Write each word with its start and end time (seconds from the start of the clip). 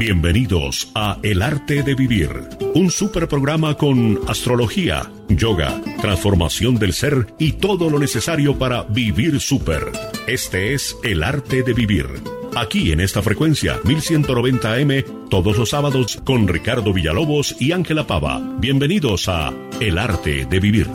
Bienvenidos 0.00 0.90
a 0.94 1.18
El 1.22 1.42
Arte 1.42 1.82
de 1.82 1.94
Vivir, 1.94 2.30
un 2.74 2.90
super 2.90 3.28
programa 3.28 3.74
con 3.74 4.18
astrología, 4.28 5.10
yoga, 5.28 5.78
transformación 6.00 6.76
del 6.76 6.94
ser 6.94 7.34
y 7.38 7.52
todo 7.52 7.90
lo 7.90 7.98
necesario 7.98 8.56
para 8.56 8.84
vivir 8.84 9.38
super. 9.40 9.92
Este 10.26 10.72
es 10.72 10.96
El 11.04 11.22
Arte 11.22 11.62
de 11.62 11.74
Vivir. 11.74 12.06
Aquí 12.56 12.92
en 12.92 13.00
esta 13.00 13.20
frecuencia 13.20 13.78
1190M 13.82 15.28
todos 15.28 15.58
los 15.58 15.68
sábados 15.68 16.18
con 16.24 16.48
Ricardo 16.48 16.94
Villalobos 16.94 17.54
y 17.60 17.72
Ángela 17.72 18.06
Pava. 18.06 18.40
Bienvenidos 18.58 19.28
a 19.28 19.52
El 19.80 19.98
Arte 19.98 20.46
de 20.46 20.60
Vivir. 20.60 20.88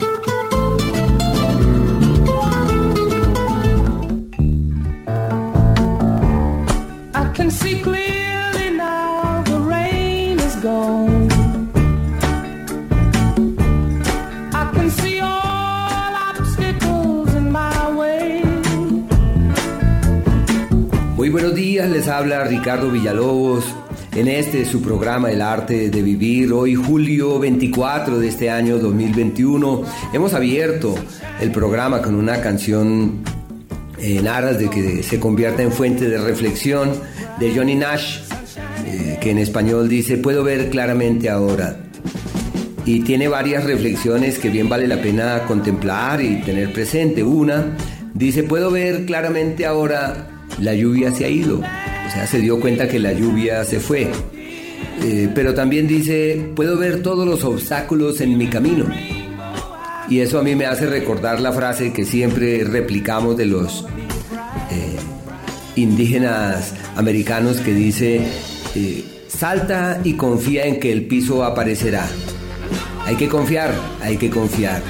Les 21.88 22.08
habla 22.08 22.42
Ricardo 22.44 22.90
Villalobos 22.90 23.64
en 24.14 24.28
este 24.28 24.64
su 24.64 24.82
programa 24.82 25.30
El 25.30 25.40
arte 25.40 25.88
de 25.88 26.02
vivir. 26.02 26.52
Hoy 26.52 26.74
julio 26.74 27.38
24 27.38 28.18
de 28.18 28.28
este 28.28 28.50
año 28.50 28.78
2021 28.78 29.82
hemos 30.12 30.34
abierto 30.34 30.94
el 31.40 31.52
programa 31.52 32.02
con 32.02 32.14
una 32.16 32.40
canción 32.40 33.22
en 33.98 34.26
aras 34.26 34.58
de 34.58 34.68
que 34.68 35.02
se 35.02 35.20
convierta 35.20 35.62
en 35.62 35.70
fuente 35.70 36.08
de 36.08 36.18
reflexión 36.18 36.90
de 37.38 37.54
Johnny 37.54 37.76
Nash, 37.76 38.20
eh, 38.86 39.18
que 39.20 39.30
en 39.30 39.38
español 39.38 39.88
dice, 39.88 40.16
puedo 40.16 40.42
ver 40.42 40.70
claramente 40.70 41.30
ahora. 41.30 41.76
Y 42.84 43.00
tiene 43.00 43.28
varias 43.28 43.64
reflexiones 43.64 44.38
que 44.38 44.48
bien 44.48 44.68
vale 44.68 44.88
la 44.88 45.00
pena 45.00 45.42
contemplar 45.46 46.20
y 46.20 46.40
tener 46.42 46.72
presente. 46.72 47.22
Una, 47.22 47.76
dice, 48.14 48.42
puedo 48.42 48.70
ver 48.70 49.06
claramente 49.06 49.66
ahora 49.66 50.35
la 50.58 50.74
lluvia 50.74 51.10
se 51.12 51.24
ha 51.24 51.28
ido. 51.28 51.58
O 51.58 52.10
sea, 52.10 52.26
se 52.26 52.38
dio 52.38 52.60
cuenta 52.60 52.88
que 52.88 52.98
la 52.98 53.12
lluvia 53.12 53.64
se 53.64 53.80
fue. 53.80 54.10
Eh, 55.02 55.28
pero 55.34 55.54
también 55.54 55.86
dice, 55.86 56.50
puedo 56.54 56.78
ver 56.78 57.02
todos 57.02 57.26
los 57.26 57.44
obstáculos 57.44 58.20
en 58.20 58.36
mi 58.38 58.48
camino. 58.48 58.86
Y 60.08 60.20
eso 60.20 60.38
a 60.38 60.42
mí 60.42 60.54
me 60.54 60.66
hace 60.66 60.86
recordar 60.86 61.40
la 61.40 61.52
frase 61.52 61.92
que 61.92 62.04
siempre 62.04 62.62
replicamos 62.64 63.36
de 63.36 63.46
los 63.46 63.84
eh, 64.70 64.96
indígenas 65.74 66.74
americanos 66.94 67.58
que 67.58 67.74
dice, 67.74 68.20
eh, 68.74 69.04
salta 69.28 70.00
y 70.04 70.14
confía 70.14 70.64
en 70.66 70.78
que 70.78 70.92
el 70.92 71.06
piso 71.06 71.44
aparecerá. 71.44 72.06
Hay 73.04 73.16
que 73.16 73.28
confiar, 73.28 73.74
hay 74.00 74.16
que 74.16 74.30
confiar. 74.30 74.82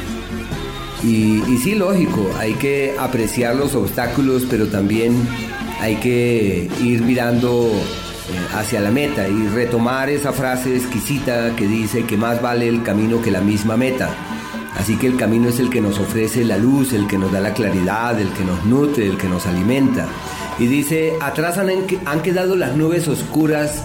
Y, 1.03 1.42
y 1.48 1.58
sí, 1.62 1.75
lógico, 1.75 2.30
hay 2.39 2.55
que 2.55 2.95
apreciar 2.98 3.56
los 3.56 3.75
obstáculos, 3.75 4.45
pero 4.48 4.67
también 4.67 5.14
hay 5.81 5.97
que 5.97 6.69
ir 6.83 7.03
mirando 7.03 7.71
eh, 7.71 8.55
hacia 8.55 8.81
la 8.81 8.91
meta 8.91 9.29
y 9.29 9.49
retomar 9.49 10.11
esa 10.11 10.33
frase 10.33 10.77
exquisita 10.77 11.55
que 11.55 11.67
dice 11.67 12.05
que 12.05 12.17
más 12.17 12.41
vale 12.43 12.69
el 12.69 12.83
camino 12.83 13.23
que 13.23 13.31
la 13.31 13.41
misma 13.41 13.77
meta. 13.77 14.11
Así 14.77 14.97
que 14.97 15.07
el 15.07 15.17
camino 15.17 15.49
es 15.49 15.59
el 15.59 15.71
que 15.71 15.81
nos 15.81 15.99
ofrece 15.99 16.45
la 16.45 16.59
luz, 16.59 16.93
el 16.93 17.07
que 17.07 17.17
nos 17.17 17.33
da 17.33 17.41
la 17.41 17.55
claridad, 17.55 18.21
el 18.21 18.29
que 18.31 18.45
nos 18.45 18.65
nutre, 18.65 19.07
el 19.07 19.17
que 19.17 19.29
nos 19.29 19.47
alimenta. 19.47 20.07
Y 20.59 20.67
dice, 20.67 21.15
atrás 21.21 21.59
han, 21.59 22.23
quedado 22.23 22.57
las 22.57 22.77
nubes 22.77 23.09
oscuras 23.09 23.83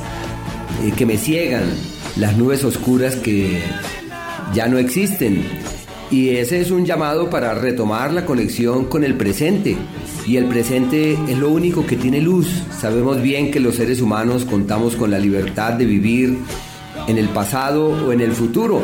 eh, 0.84 0.92
que 0.92 1.06
me 1.06 1.17
ciegan, 1.17 1.64
las 2.17 2.36
nubes 2.38 2.64
oscuras 2.64 3.16
que 3.16 3.62
ya 4.53 4.67
no 4.67 4.78
existen. 4.78 5.45
Y 6.09 6.30
ese 6.31 6.59
es 6.59 6.72
un 6.72 6.85
llamado 6.85 7.30
para 7.30 7.53
retomar 7.53 8.12
la 8.12 8.25
conexión 8.25 8.85
con 8.85 9.03
el 9.06 9.16
presente, 9.16 9.78
y 10.25 10.37
el 10.37 10.45
presente 10.45 11.17
es 11.27 11.37
lo 11.37 11.49
único 11.49 11.85
que 11.85 11.95
tiene 11.95 12.21
luz. 12.21 12.47
Sabemos 12.79 13.21
bien 13.21 13.51
que 13.51 13.59
los 13.59 13.75
seres 13.75 14.01
humanos 14.01 14.45
contamos 14.45 14.95
con 14.95 15.11
la 15.11 15.19
libertad 15.19 15.73
de 15.73 15.85
vivir 15.85 16.37
en 17.07 17.17
el 17.17 17.29
pasado 17.29 17.89
o 18.07 18.11
en 18.11 18.21
el 18.21 18.31
futuro. 18.31 18.81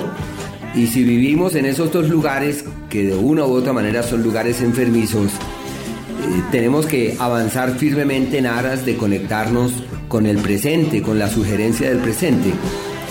Y 0.75 0.87
si 0.87 1.03
vivimos 1.03 1.55
en 1.55 1.65
esos 1.65 1.91
dos 1.91 2.09
lugares, 2.09 2.65
que 2.89 3.03
de 3.03 3.15
una 3.15 3.45
u 3.45 3.51
otra 3.51 3.73
manera 3.73 4.03
son 4.03 4.23
lugares 4.23 4.61
enfermizos, 4.61 5.31
eh, 5.31 6.43
tenemos 6.51 6.85
que 6.85 7.15
avanzar 7.19 7.77
firmemente 7.77 8.37
en 8.37 8.45
aras 8.45 8.85
de 8.85 8.95
conectarnos 8.95 9.71
con 10.07 10.25
el 10.25 10.37
presente, 10.37 11.01
con 11.01 11.19
la 11.19 11.29
sugerencia 11.29 11.89
del 11.89 11.99
presente. 11.99 12.51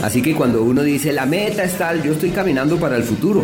Así 0.02 0.22
que 0.22 0.34
cuando 0.34 0.62
uno 0.62 0.82
dice 0.82 1.12
la 1.12 1.26
meta 1.26 1.64
es 1.64 1.78
tal, 1.78 2.02
yo 2.02 2.12
estoy 2.12 2.30
caminando 2.30 2.76
para 2.76 2.96
el 2.96 3.02
futuro 3.02 3.42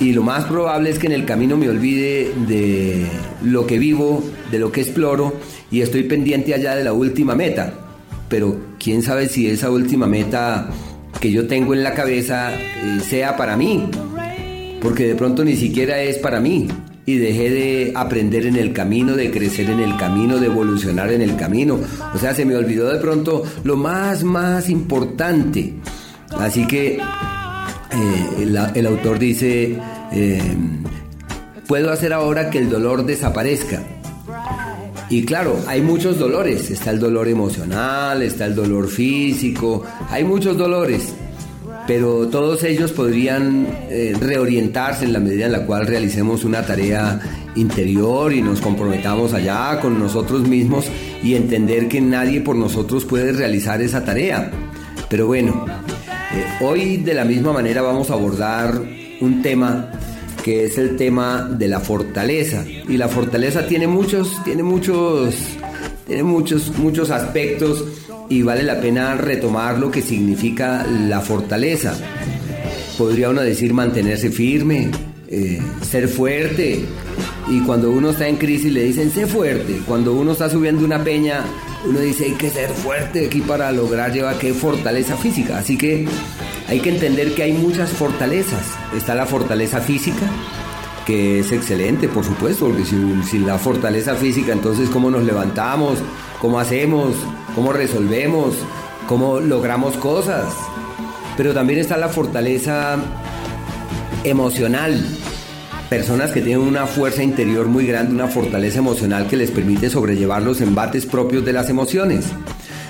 y 0.00 0.12
lo 0.12 0.22
más 0.22 0.44
probable 0.44 0.90
es 0.90 0.98
que 0.98 1.06
en 1.06 1.12
el 1.12 1.24
camino 1.24 1.56
me 1.56 1.68
olvide 1.68 2.32
de 2.46 3.06
lo 3.42 3.66
que 3.66 3.78
vivo, 3.78 4.22
de 4.50 4.58
lo 4.58 4.70
que 4.70 4.82
exploro 4.82 5.34
y 5.70 5.80
estoy 5.80 6.04
pendiente 6.04 6.54
allá 6.54 6.76
de 6.76 6.84
la 6.84 6.92
última 6.92 7.34
meta. 7.34 7.74
Pero 8.28 8.56
quién 8.78 9.02
sabe 9.02 9.28
si 9.28 9.48
esa 9.48 9.70
última 9.70 10.06
meta 10.06 10.70
que 11.20 11.32
yo 11.32 11.46
tengo 11.46 11.74
en 11.74 11.82
la 11.82 11.94
cabeza 11.94 12.54
eh, 12.54 13.00
sea 13.00 13.36
para 13.36 13.56
mí, 13.56 13.88
porque 14.80 15.06
de 15.06 15.14
pronto 15.14 15.44
ni 15.44 15.56
siquiera 15.56 16.00
es 16.00 16.18
para 16.18 16.38
mí 16.38 16.68
y 17.04 17.16
dejé 17.16 17.50
de 17.50 17.92
aprender 17.96 18.46
en 18.46 18.56
el 18.56 18.72
camino, 18.72 19.16
de 19.16 19.30
crecer 19.30 19.70
en 19.70 19.80
el 19.80 19.96
camino, 19.96 20.38
de 20.38 20.46
evolucionar 20.46 21.10
en 21.10 21.22
el 21.22 21.36
camino. 21.36 21.80
O 22.14 22.18
sea, 22.18 22.34
se 22.34 22.44
me 22.44 22.54
olvidó 22.54 22.92
de 22.92 23.00
pronto 23.00 23.42
lo 23.64 23.76
más, 23.76 24.22
más 24.22 24.68
importante. 24.68 25.74
Así 26.38 26.66
que 26.66 26.98
eh, 27.92 28.72
el, 28.74 28.86
autor 28.86 29.18
dice, 29.18 29.78
eh, 30.12 30.56
puedo 31.66 31.90
hacer 31.90 32.12
ahora 32.12 32.50
que 32.50 32.58
el 32.58 32.70
dolor 32.70 33.04
desaparezca. 33.04 33.82
Y 35.10 35.24
claro, 35.24 35.58
hay 35.66 35.80
muchos 35.80 36.18
dolores. 36.18 36.70
Está 36.70 36.90
el 36.90 36.98
dolor 36.98 37.28
emocional, 37.28 38.22
está 38.22 38.44
el 38.44 38.54
dolor 38.54 38.88
físico, 38.88 39.82
hay 40.10 40.24
muchos 40.24 40.56
dolores. 40.56 41.14
Pero 41.86 42.28
todos 42.28 42.64
ellos 42.64 42.92
podrían 42.92 43.66
eh, 43.88 44.14
reorientarse 44.20 45.06
en 45.06 45.14
la 45.14 45.20
medida 45.20 45.46
en 45.46 45.52
la 45.52 45.64
cual 45.64 45.86
realicemos 45.86 46.44
una 46.44 46.66
tarea 46.66 47.18
interior 47.54 48.30
y 48.34 48.42
nos 48.42 48.60
comprometamos 48.60 49.32
allá 49.32 49.80
con 49.80 49.98
nosotros 49.98 50.46
mismos 50.46 50.84
y 51.22 51.34
entender 51.34 51.88
que 51.88 52.02
nadie 52.02 52.42
por 52.42 52.56
nosotros 52.56 53.06
puede 53.06 53.32
realizar 53.32 53.80
esa 53.80 54.04
tarea. 54.04 54.50
Pero 55.08 55.26
bueno, 55.26 55.64
eh, 56.34 56.44
hoy 56.60 56.98
de 56.98 57.14
la 57.14 57.24
misma 57.24 57.52
manera 57.52 57.82
vamos 57.82 58.10
a 58.10 58.14
abordar 58.14 58.80
un 59.20 59.42
tema 59.42 59.90
que 60.42 60.64
es 60.64 60.78
el 60.78 60.96
tema 60.96 61.48
de 61.50 61.68
la 61.68 61.80
fortaleza. 61.80 62.64
Y 62.66 62.96
la 62.96 63.08
fortaleza 63.08 63.66
tiene 63.66 63.86
muchos, 63.86 64.42
tiene 64.44 64.62
muchos, 64.62 65.34
tiene 66.06 66.22
muchos, 66.22 66.76
muchos 66.78 67.10
aspectos 67.10 67.84
y 68.28 68.42
vale 68.42 68.62
la 68.62 68.80
pena 68.80 69.14
retomar 69.14 69.78
lo 69.78 69.90
que 69.90 70.02
significa 70.02 70.86
la 70.86 71.20
fortaleza. 71.20 71.94
Podría 72.96 73.30
uno 73.30 73.42
decir 73.42 73.72
mantenerse 73.72 74.30
firme, 74.30 74.90
eh, 75.28 75.60
ser 75.82 76.08
fuerte. 76.08 76.84
Y 77.48 77.60
cuando 77.60 77.90
uno 77.90 78.10
está 78.10 78.28
en 78.28 78.36
crisis 78.36 78.72
le 78.72 78.84
dicen 78.84 79.10
sé 79.10 79.26
fuerte. 79.26 79.80
Cuando 79.86 80.14
uno 80.14 80.32
está 80.32 80.50
subiendo 80.50 80.84
una 80.84 81.02
peña 81.02 81.44
uno 81.84 82.00
dice 82.00 82.26
hay 82.26 82.32
que 82.32 82.50
ser 82.50 82.70
fuerte 82.70 83.26
aquí 83.26 83.40
para 83.40 83.70
lograr 83.72 84.12
llevar 84.12 84.38
qué 84.38 84.52
fortaleza 84.52 85.16
física. 85.16 85.58
Así 85.58 85.76
que 85.76 86.06
hay 86.68 86.80
que 86.80 86.90
entender 86.90 87.34
que 87.34 87.44
hay 87.44 87.52
muchas 87.52 87.90
fortalezas. 87.90 88.62
Está 88.96 89.14
la 89.14 89.26
fortaleza 89.26 89.80
física, 89.80 90.26
que 91.06 91.40
es 91.40 91.52
excelente, 91.52 92.08
por 92.08 92.24
supuesto, 92.24 92.66
porque 92.66 92.84
sin, 92.84 93.46
la 93.46 93.58
fortaleza 93.58 94.14
física, 94.14 94.52
entonces 94.52 94.90
cómo 94.90 95.10
nos 95.10 95.24
levantamos, 95.24 95.98
cómo 96.40 96.58
hacemos, 96.58 97.14
cómo 97.54 97.72
resolvemos, 97.72 98.54
cómo 99.06 99.40
logramos 99.40 99.96
cosas. 99.96 100.52
Pero 101.36 101.54
también 101.54 101.78
está 101.78 101.96
la 101.96 102.08
fortaleza 102.08 102.96
emocional, 104.24 105.17
personas 105.88 106.32
que 106.32 106.42
tienen 106.42 106.66
una 106.66 106.86
fuerza 106.86 107.22
interior 107.22 107.66
muy 107.66 107.86
grande, 107.86 108.12
una 108.12 108.28
fortaleza 108.28 108.78
emocional 108.78 109.26
que 109.26 109.36
les 109.36 109.50
permite 109.50 109.88
sobrellevar 109.88 110.42
los 110.42 110.60
embates 110.60 111.06
propios 111.06 111.44
de 111.44 111.52
las 111.52 111.70
emociones. 111.70 112.26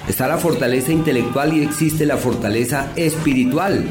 Está 0.09 0.27
la 0.27 0.39
fortaleza 0.39 0.91
intelectual 0.91 1.53
y 1.55 1.63
existe 1.63 2.07
la 2.07 2.17
fortaleza 2.17 2.93
espiritual. 2.97 3.85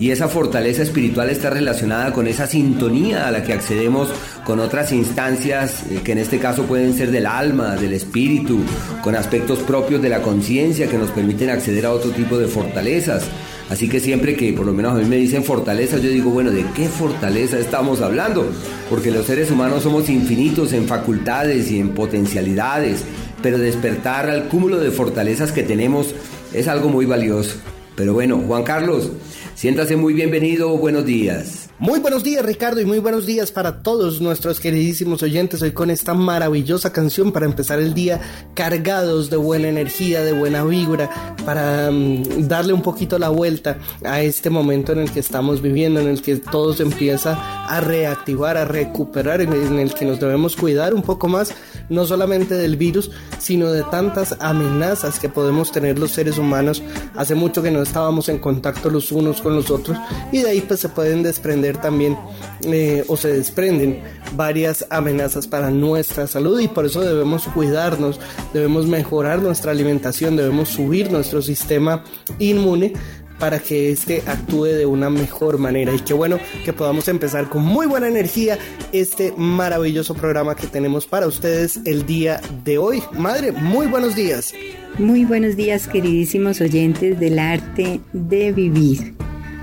Y 0.00 0.12
esa 0.12 0.28
fortaleza 0.28 0.84
espiritual 0.84 1.28
está 1.28 1.50
relacionada 1.50 2.12
con 2.12 2.28
esa 2.28 2.46
sintonía 2.46 3.26
a 3.26 3.32
la 3.32 3.42
que 3.42 3.52
accedemos 3.52 4.08
con 4.44 4.60
otras 4.60 4.92
instancias 4.92 5.82
eh, 5.90 6.00
que 6.04 6.12
en 6.12 6.18
este 6.18 6.38
caso 6.38 6.62
pueden 6.62 6.94
ser 6.94 7.10
del 7.10 7.26
alma, 7.26 7.74
del 7.74 7.92
espíritu, 7.92 8.60
con 9.02 9.16
aspectos 9.16 9.58
propios 9.58 10.00
de 10.00 10.08
la 10.08 10.22
conciencia 10.22 10.88
que 10.88 10.98
nos 10.98 11.10
permiten 11.10 11.50
acceder 11.50 11.84
a 11.84 11.92
otro 11.92 12.12
tipo 12.12 12.38
de 12.38 12.46
fortalezas. 12.46 13.24
Así 13.70 13.88
que 13.88 14.00
siempre 14.00 14.34
que 14.34 14.52
por 14.52 14.64
lo 14.64 14.72
menos 14.72 14.92
a 14.92 14.96
mí 14.96 15.04
me 15.04 15.16
dicen 15.16 15.44
fortaleza, 15.44 15.98
yo 15.98 16.08
digo, 16.08 16.30
bueno, 16.30 16.50
¿de 16.50 16.64
qué 16.74 16.88
fortaleza 16.88 17.58
estamos 17.58 18.00
hablando? 18.00 18.46
Porque 18.88 19.10
los 19.10 19.26
seres 19.26 19.50
humanos 19.50 19.82
somos 19.82 20.08
infinitos 20.08 20.72
en 20.72 20.86
facultades 20.86 21.70
y 21.70 21.78
en 21.78 21.90
potencialidades, 21.90 23.04
pero 23.42 23.58
despertar 23.58 24.30
al 24.30 24.48
cúmulo 24.48 24.78
de 24.78 24.90
fortalezas 24.90 25.52
que 25.52 25.62
tenemos 25.62 26.14
es 26.54 26.66
algo 26.66 26.88
muy 26.88 27.04
valioso. 27.04 27.56
Pero 27.94 28.14
bueno, 28.14 28.42
Juan 28.46 28.62
Carlos, 28.62 29.10
siéntase 29.54 29.96
muy 29.96 30.14
bienvenido, 30.14 30.76
buenos 30.78 31.04
días. 31.04 31.67
Muy 31.80 32.00
buenos 32.00 32.24
días 32.24 32.44
Ricardo 32.44 32.80
y 32.80 32.84
muy 32.84 32.98
buenos 32.98 33.24
días 33.24 33.52
para 33.52 33.84
todos 33.84 34.20
nuestros 34.20 34.58
queridísimos 34.58 35.22
oyentes 35.22 35.62
hoy 35.62 35.70
con 35.70 35.90
esta 35.90 36.12
maravillosa 36.12 36.92
canción 36.92 37.30
para 37.30 37.46
empezar 37.46 37.78
el 37.78 37.94
día 37.94 38.20
cargados 38.54 39.30
de 39.30 39.36
buena 39.36 39.68
energía, 39.68 40.24
de 40.24 40.32
buena 40.32 40.64
vibra, 40.64 41.08
para 41.44 41.92
mm, 41.92 42.48
darle 42.48 42.72
un 42.72 42.82
poquito 42.82 43.16
la 43.20 43.28
vuelta 43.28 43.78
a 44.04 44.20
este 44.22 44.50
momento 44.50 44.90
en 44.90 44.98
el 44.98 45.12
que 45.12 45.20
estamos 45.20 45.62
viviendo, 45.62 46.00
en 46.00 46.08
el 46.08 46.20
que 46.20 46.38
todo 46.38 46.74
se 46.74 46.82
empieza 46.82 47.66
a 47.68 47.80
reactivar, 47.80 48.56
a 48.56 48.64
recuperar, 48.64 49.40
en 49.40 49.78
el 49.78 49.94
que 49.94 50.04
nos 50.04 50.18
debemos 50.18 50.56
cuidar 50.56 50.94
un 50.94 51.02
poco 51.02 51.28
más, 51.28 51.54
no 51.88 52.06
solamente 52.06 52.56
del 52.56 52.76
virus, 52.76 53.12
sino 53.38 53.70
de 53.70 53.84
tantas 53.84 54.34
amenazas 54.40 55.20
que 55.20 55.28
podemos 55.28 55.70
tener 55.70 55.96
los 55.96 56.10
seres 56.10 56.38
humanos. 56.38 56.82
Hace 57.14 57.36
mucho 57.36 57.62
que 57.62 57.70
no 57.70 57.82
estábamos 57.82 58.28
en 58.28 58.38
contacto 58.38 58.90
los 58.90 59.12
unos 59.12 59.40
con 59.40 59.54
los 59.54 59.70
otros 59.70 59.96
y 60.32 60.42
de 60.42 60.50
ahí 60.50 60.60
pues 60.60 60.80
se 60.80 60.88
pueden 60.88 61.22
desprender 61.22 61.67
también 61.76 62.16
eh, 62.62 63.04
o 63.08 63.16
se 63.16 63.32
desprenden 63.32 64.00
varias 64.34 64.86
amenazas 64.90 65.46
para 65.46 65.70
nuestra 65.70 66.26
salud 66.26 66.58
y 66.60 66.68
por 66.68 66.86
eso 66.86 67.00
debemos 67.00 67.44
cuidarnos, 67.48 68.20
debemos 68.52 68.86
mejorar 68.86 69.40
nuestra 69.40 69.72
alimentación, 69.72 70.36
debemos 70.36 70.70
subir 70.70 71.12
nuestro 71.12 71.42
sistema 71.42 72.04
inmune 72.38 72.94
para 73.38 73.58
que 73.58 73.90
este 73.90 74.22
actúe 74.26 74.64
de 74.64 74.86
una 74.86 75.10
mejor 75.10 75.58
manera. 75.58 75.94
Y 75.94 76.00
qué 76.00 76.14
bueno 76.14 76.38
que 76.64 76.72
podamos 76.72 77.08
empezar 77.08 77.48
con 77.48 77.62
muy 77.62 77.86
buena 77.86 78.08
energía 78.08 78.58
este 78.92 79.32
maravilloso 79.36 80.14
programa 80.14 80.56
que 80.56 80.66
tenemos 80.66 81.06
para 81.06 81.26
ustedes 81.26 81.80
el 81.84 82.06
día 82.06 82.40
de 82.64 82.78
hoy. 82.78 83.02
Madre, 83.12 83.52
muy 83.52 83.86
buenos 83.86 84.16
días. 84.16 84.52
Muy 84.98 85.24
buenos 85.24 85.56
días 85.56 85.86
queridísimos 85.86 86.60
oyentes 86.60 87.20
del 87.20 87.38
arte 87.38 88.00
de 88.12 88.52
vivir. 88.52 89.17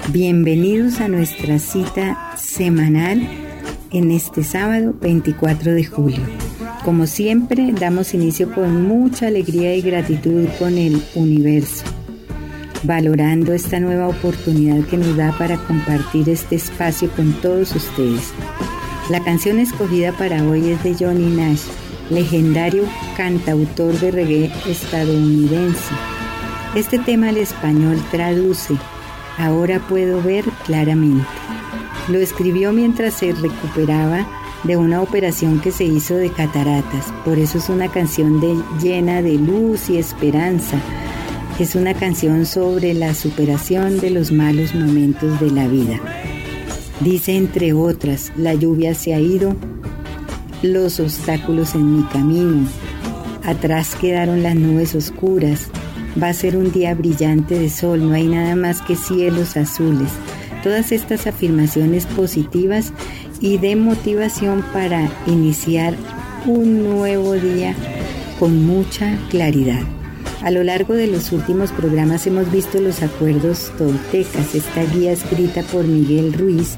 Bienvenidos 0.09 1.01
a 1.01 1.07
nuestra 1.07 1.57
cita 1.57 2.37
semanal 2.37 3.27
en 3.91 4.11
este 4.11 4.43
sábado 4.43 4.93
24 5.01 5.73
de 5.73 5.83
julio. 5.83 6.19
Como 6.83 7.07
siempre, 7.07 7.73
damos 7.73 8.13
inicio 8.13 8.53
con 8.53 8.87
mucha 8.87 9.27
alegría 9.27 9.75
y 9.75 9.81
gratitud 9.81 10.47
con 10.59 10.77
el 10.77 11.01
universo, 11.15 11.85
valorando 12.83 13.51
esta 13.53 13.79
nueva 13.79 14.07
oportunidad 14.07 14.85
que 14.85 14.97
nos 14.97 15.17
da 15.17 15.35
para 15.39 15.57
compartir 15.57 16.29
este 16.29 16.55
espacio 16.55 17.09
con 17.09 17.33
todos 17.41 17.75
ustedes. 17.75 18.31
La 19.09 19.23
canción 19.23 19.59
escogida 19.59 20.11
para 20.11 20.43
hoy 20.43 20.69
es 20.69 20.83
de 20.83 20.93
Johnny 20.93 21.35
Nash, 21.35 21.63
legendario 22.11 22.83
cantautor 23.17 23.99
de 23.99 24.11
reggae 24.11 24.51
estadounidense. 24.67 25.95
Este 26.75 26.99
tema 26.99 27.29
al 27.29 27.37
español 27.37 27.99
traduce 28.11 28.75
Ahora 29.37 29.79
puedo 29.79 30.21
ver 30.21 30.45
claramente. 30.65 31.25
Lo 32.09 32.19
escribió 32.19 32.71
mientras 32.71 33.15
se 33.15 33.31
recuperaba 33.33 34.27
de 34.63 34.77
una 34.77 35.01
operación 35.01 35.59
que 35.59 35.71
se 35.71 35.83
hizo 35.83 36.15
de 36.15 36.31
cataratas. 36.31 37.13
Por 37.23 37.37
eso 37.37 37.57
es 37.57 37.69
una 37.69 37.89
canción 37.89 38.41
llena 38.81 39.21
de 39.21 39.33
luz 39.33 39.89
y 39.89 39.97
esperanza. 39.97 40.77
Es 41.59 41.75
una 41.75 41.93
canción 41.93 42.45
sobre 42.45 42.93
la 42.93 43.13
superación 43.13 43.99
de 43.99 44.09
los 44.09 44.31
malos 44.31 44.75
momentos 44.75 45.39
de 45.39 45.51
la 45.51 45.67
vida. 45.67 45.99
Dice 47.01 47.35
entre 47.35 47.73
otras, 47.73 48.31
la 48.37 48.53
lluvia 48.53 48.95
se 48.95 49.13
ha 49.13 49.19
ido, 49.19 49.55
los 50.61 50.99
obstáculos 50.99 51.75
en 51.75 51.97
mi 51.97 52.03
camino, 52.03 52.67
atrás 53.43 53.95
quedaron 53.95 54.43
las 54.43 54.55
nubes 54.55 54.95
oscuras, 54.95 55.69
Va 56.21 56.29
a 56.29 56.33
ser 56.33 56.55
un 56.55 56.71
día 56.71 56.95
brillante 56.95 57.59
de 57.59 57.69
sol, 57.69 58.07
no 58.07 58.13
hay 58.13 58.27
nada 58.27 58.55
más 58.55 58.81
que 58.81 58.95
cielos 58.95 59.57
azules. 59.57 60.09
Todas 60.63 60.91
estas 60.91 61.27
afirmaciones 61.27 62.05
positivas 62.05 62.93
y 63.41 63.57
de 63.57 63.75
motivación 63.75 64.63
para 64.73 65.09
iniciar 65.27 65.93
un 66.45 66.83
nuevo 66.83 67.33
día 67.33 67.75
con 68.39 68.65
mucha 68.65 69.17
claridad. 69.29 69.81
A 70.41 70.51
lo 70.51 70.63
largo 70.63 70.93
de 70.93 71.07
los 71.07 71.31
últimos 71.31 71.71
programas 71.71 72.27
hemos 72.27 72.51
visto 72.51 72.79
los 72.79 73.01
acuerdos 73.01 73.71
toltecas, 73.77 74.55
esta 74.55 74.83
guía 74.83 75.11
escrita 75.11 75.63
por 75.63 75.85
Miguel 75.85 76.33
Ruiz 76.33 76.77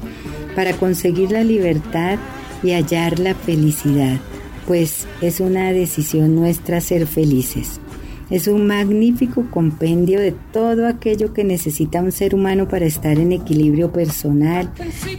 para 0.56 0.72
conseguir 0.72 1.32
la 1.32 1.44
libertad 1.44 2.18
y 2.62 2.72
hallar 2.72 3.18
la 3.18 3.34
felicidad, 3.34 4.18
pues 4.66 5.06
es 5.20 5.40
una 5.40 5.72
decisión 5.72 6.34
nuestra 6.34 6.80
ser 6.80 7.06
felices. 7.06 7.80
Es 8.30 8.46
un 8.46 8.66
magnífico 8.66 9.46
compendio 9.50 10.20
de 10.20 10.34
todo 10.52 10.86
aquello 10.86 11.32
que 11.32 11.44
necesita 11.44 12.02
un 12.02 12.12
ser 12.12 12.34
humano 12.34 12.68
para 12.68 12.84
estar 12.84 13.18
en 13.18 13.32
equilibrio 13.32 13.90
personal, 13.90 14.70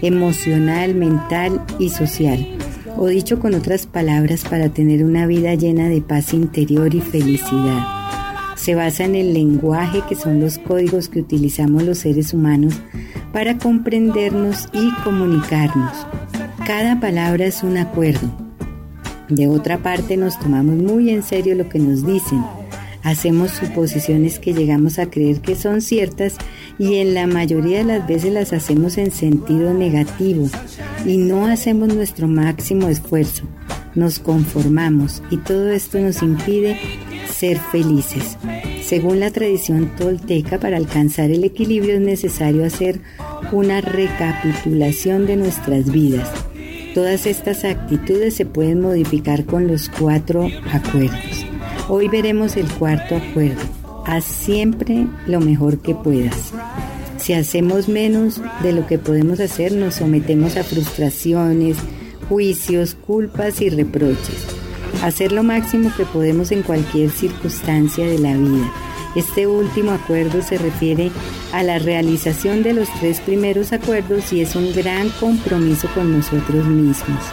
emocional, 0.03 0.93
mental 0.93 1.59
y 1.79 1.89
social. 1.89 2.47
O 2.97 3.07
dicho 3.07 3.39
con 3.39 3.55
otras 3.55 3.87
palabras, 3.87 4.43
para 4.47 4.69
tener 4.69 5.03
una 5.03 5.25
vida 5.25 5.55
llena 5.55 5.89
de 5.89 6.01
paz 6.01 6.35
interior 6.35 6.93
y 6.93 7.01
felicidad. 7.01 7.83
Se 8.55 8.75
basa 8.75 9.05
en 9.05 9.15
el 9.15 9.33
lenguaje 9.33 10.03
que 10.07 10.15
son 10.15 10.39
los 10.39 10.59
códigos 10.59 11.09
que 11.09 11.21
utilizamos 11.21 11.81
los 11.81 11.97
seres 11.97 12.31
humanos 12.31 12.75
para 13.33 13.57
comprendernos 13.57 14.67
y 14.71 14.91
comunicarnos. 15.03 16.05
Cada 16.67 16.99
palabra 16.99 17.45
es 17.45 17.63
un 17.63 17.77
acuerdo. 17.77 18.29
De 19.29 19.47
otra 19.47 19.79
parte, 19.79 20.15
nos 20.15 20.37
tomamos 20.37 20.75
muy 20.75 21.09
en 21.09 21.23
serio 21.23 21.55
lo 21.55 21.69
que 21.69 21.79
nos 21.79 22.05
dicen 22.05 22.43
Hacemos 23.03 23.51
suposiciones 23.51 24.39
que 24.39 24.53
llegamos 24.53 24.99
a 24.99 25.09
creer 25.09 25.41
que 25.41 25.55
son 25.55 25.81
ciertas 25.81 26.35
y 26.77 26.95
en 26.95 27.13
la 27.13 27.27
mayoría 27.27 27.79
de 27.79 27.85
las 27.85 28.07
veces 28.07 28.33
las 28.33 28.53
hacemos 28.53 28.97
en 28.97 29.11
sentido 29.11 29.73
negativo 29.73 30.49
y 31.05 31.17
no 31.17 31.45
hacemos 31.45 31.93
nuestro 31.93 32.27
máximo 32.27 32.89
esfuerzo. 32.89 33.45
Nos 33.95 34.19
conformamos 34.19 35.23
y 35.31 35.37
todo 35.37 35.71
esto 35.71 35.99
nos 35.99 36.21
impide 36.21 36.77
ser 37.31 37.57
felices. 37.57 38.37
Según 38.83 39.19
la 39.19 39.31
tradición 39.31 39.91
tolteca, 39.97 40.59
para 40.59 40.77
alcanzar 40.77 41.31
el 41.31 41.43
equilibrio 41.43 41.95
es 41.95 42.01
necesario 42.01 42.65
hacer 42.65 43.01
una 43.51 43.81
recapitulación 43.81 45.25
de 45.25 45.37
nuestras 45.37 45.91
vidas. 45.91 46.29
Todas 46.93 47.25
estas 47.27 47.65
actitudes 47.65 48.35
se 48.35 48.45
pueden 48.45 48.81
modificar 48.81 49.45
con 49.45 49.67
los 49.67 49.89
cuatro 49.89 50.49
acuerdos. 50.71 51.48
Hoy 51.91 52.07
veremos 52.07 52.55
el 52.55 52.67
cuarto 52.67 53.15
acuerdo. 53.15 53.63
Haz 54.05 54.23
siempre 54.23 55.07
lo 55.25 55.39
mejor 55.39 55.79
que 55.79 55.95
puedas. 55.95 56.53
Si 57.17 57.33
hacemos 57.33 57.89
menos 57.89 58.39
de 58.61 58.73
lo 58.73 58.85
que 58.85 58.99
podemos 58.99 59.39
hacer, 59.39 59.71
nos 59.71 59.95
sometemos 59.95 60.55
a 60.55 60.63
frustraciones, 60.63 61.77
juicios, 62.29 62.93
culpas 62.93 63.59
y 63.61 63.71
reproches. 63.71 64.45
Hacer 65.01 65.31
lo 65.31 65.41
máximo 65.41 65.91
que 65.97 66.05
podemos 66.05 66.51
en 66.51 66.61
cualquier 66.61 67.09
circunstancia 67.09 68.05
de 68.05 68.19
la 68.19 68.37
vida. 68.37 68.71
Este 69.15 69.47
último 69.47 69.89
acuerdo 69.89 70.43
se 70.43 70.59
refiere 70.59 71.09
a 71.53 71.63
la 71.63 71.79
realización 71.79 72.61
de 72.61 72.73
los 72.73 72.87
tres 72.99 73.19
primeros 73.19 73.73
acuerdos 73.73 74.31
y 74.31 74.41
es 74.41 74.55
un 74.55 74.75
gran 74.75 75.09
compromiso 75.19 75.87
con 75.95 76.15
nosotros 76.15 76.67
mismos. 76.67 77.23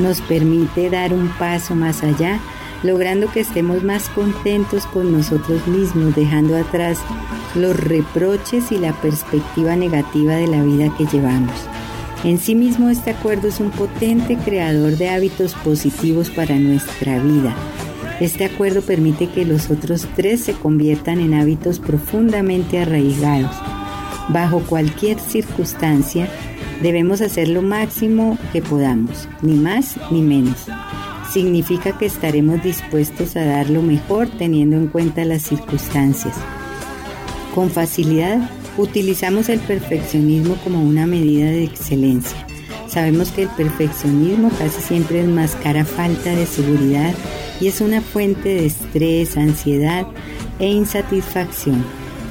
Nos 0.00 0.20
permite 0.20 0.90
dar 0.90 1.14
un 1.14 1.30
paso 1.38 1.74
más 1.74 2.02
allá 2.02 2.38
logrando 2.82 3.30
que 3.30 3.40
estemos 3.40 3.82
más 3.82 4.08
contentos 4.08 4.86
con 4.86 5.12
nosotros 5.12 5.66
mismos, 5.66 6.14
dejando 6.14 6.56
atrás 6.56 6.98
los 7.54 7.78
reproches 7.78 8.70
y 8.70 8.78
la 8.78 8.92
perspectiva 9.00 9.76
negativa 9.76 10.34
de 10.34 10.46
la 10.46 10.62
vida 10.62 10.94
que 10.96 11.06
llevamos. 11.06 11.54
En 12.24 12.38
sí 12.38 12.54
mismo 12.54 12.88
este 12.90 13.10
acuerdo 13.10 13.48
es 13.48 13.60
un 13.60 13.70
potente 13.70 14.36
creador 14.36 14.96
de 14.96 15.10
hábitos 15.10 15.54
positivos 15.54 16.30
para 16.30 16.56
nuestra 16.56 17.18
vida. 17.18 17.54
Este 18.20 18.46
acuerdo 18.46 18.82
permite 18.82 19.28
que 19.28 19.44
los 19.44 19.70
otros 19.70 20.06
tres 20.16 20.40
se 20.40 20.54
conviertan 20.54 21.20
en 21.20 21.34
hábitos 21.34 21.78
profundamente 21.78 22.78
arraigados. 22.78 23.54
Bajo 24.28 24.60
cualquier 24.60 25.20
circunstancia, 25.20 26.26
debemos 26.82 27.20
hacer 27.20 27.48
lo 27.48 27.62
máximo 27.62 28.38
que 28.52 28.62
podamos, 28.62 29.28
ni 29.42 29.54
más 29.54 29.96
ni 30.10 30.22
menos 30.22 30.66
significa 31.36 31.98
que 31.98 32.06
estaremos 32.06 32.62
dispuestos 32.62 33.36
a 33.36 33.44
dar 33.44 33.68
lo 33.68 33.82
mejor 33.82 34.26
teniendo 34.26 34.76
en 34.76 34.86
cuenta 34.86 35.22
las 35.26 35.42
circunstancias. 35.42 36.34
Con 37.54 37.68
facilidad 37.68 38.50
utilizamos 38.78 39.50
el 39.50 39.60
perfeccionismo 39.60 40.56
como 40.64 40.82
una 40.82 41.06
medida 41.06 41.50
de 41.50 41.64
excelencia. 41.64 42.38
Sabemos 42.88 43.32
que 43.32 43.42
el 43.42 43.50
perfeccionismo 43.50 44.48
casi 44.58 44.80
siempre 44.80 45.20
enmascara 45.20 45.84
falta 45.84 46.34
de 46.34 46.46
seguridad 46.46 47.12
y 47.60 47.66
es 47.66 47.82
una 47.82 48.00
fuente 48.00 48.48
de 48.48 48.64
estrés, 48.64 49.36
ansiedad 49.36 50.06
e 50.58 50.68
insatisfacción. 50.70 51.84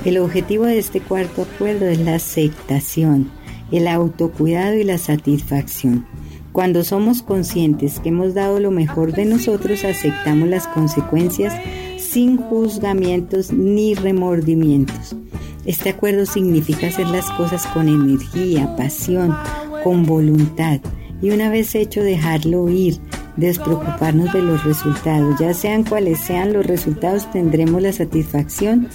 El 0.04 0.18
objetivo 0.18 0.66
de 0.66 0.80
este 0.80 1.00
cuarto 1.00 1.44
acuerdo 1.44 1.86
es 1.86 2.00
la 2.00 2.16
aceptación, 2.16 3.30
el 3.72 3.88
autocuidado 3.88 4.74
y 4.74 4.84
la 4.84 4.98
satisfacción. 4.98 6.08
Cuando 6.56 6.86
somos 6.86 7.22
conscientes 7.22 8.00
que 8.00 8.08
hemos 8.08 8.34
dado 8.34 8.62
lo 8.62 8.72
mejor 8.72 9.12
de 9.12 9.26
nosotros, 9.26 9.84
aceptamos 9.84 10.48
las 10.48 10.70
consecuencias 10.70 11.54
sin 12.00 12.38
juzgamientos 12.38 13.52
ni 13.52 13.94
remordimientos. 13.94 15.18
Este 15.66 15.90
acuerdo 15.90 16.26
significa 16.26 16.88
hacer 16.88 17.08
las 17.10 17.30
cosas 17.32 17.68
con 17.68 17.90
energía, 17.90 18.74
pasión, 18.78 19.36
con 19.84 20.06
voluntad 20.06 20.80
y 21.22 21.32
una 21.32 21.50
vez 21.50 21.76
hecho 21.76 22.02
dejarlo 22.02 22.70
ir, 22.70 23.02
despreocuparnos 23.36 24.32
de 24.32 24.42
los 24.42 24.64
resultados. 24.64 25.38
Ya 25.38 25.54
sean 25.54 25.84
cuales 25.84 26.22
sean 26.22 26.54
los 26.54 26.66
resultados, 26.66 27.30
tendremos 27.34 27.82
la 27.82 27.92
satisfacción 27.92 28.88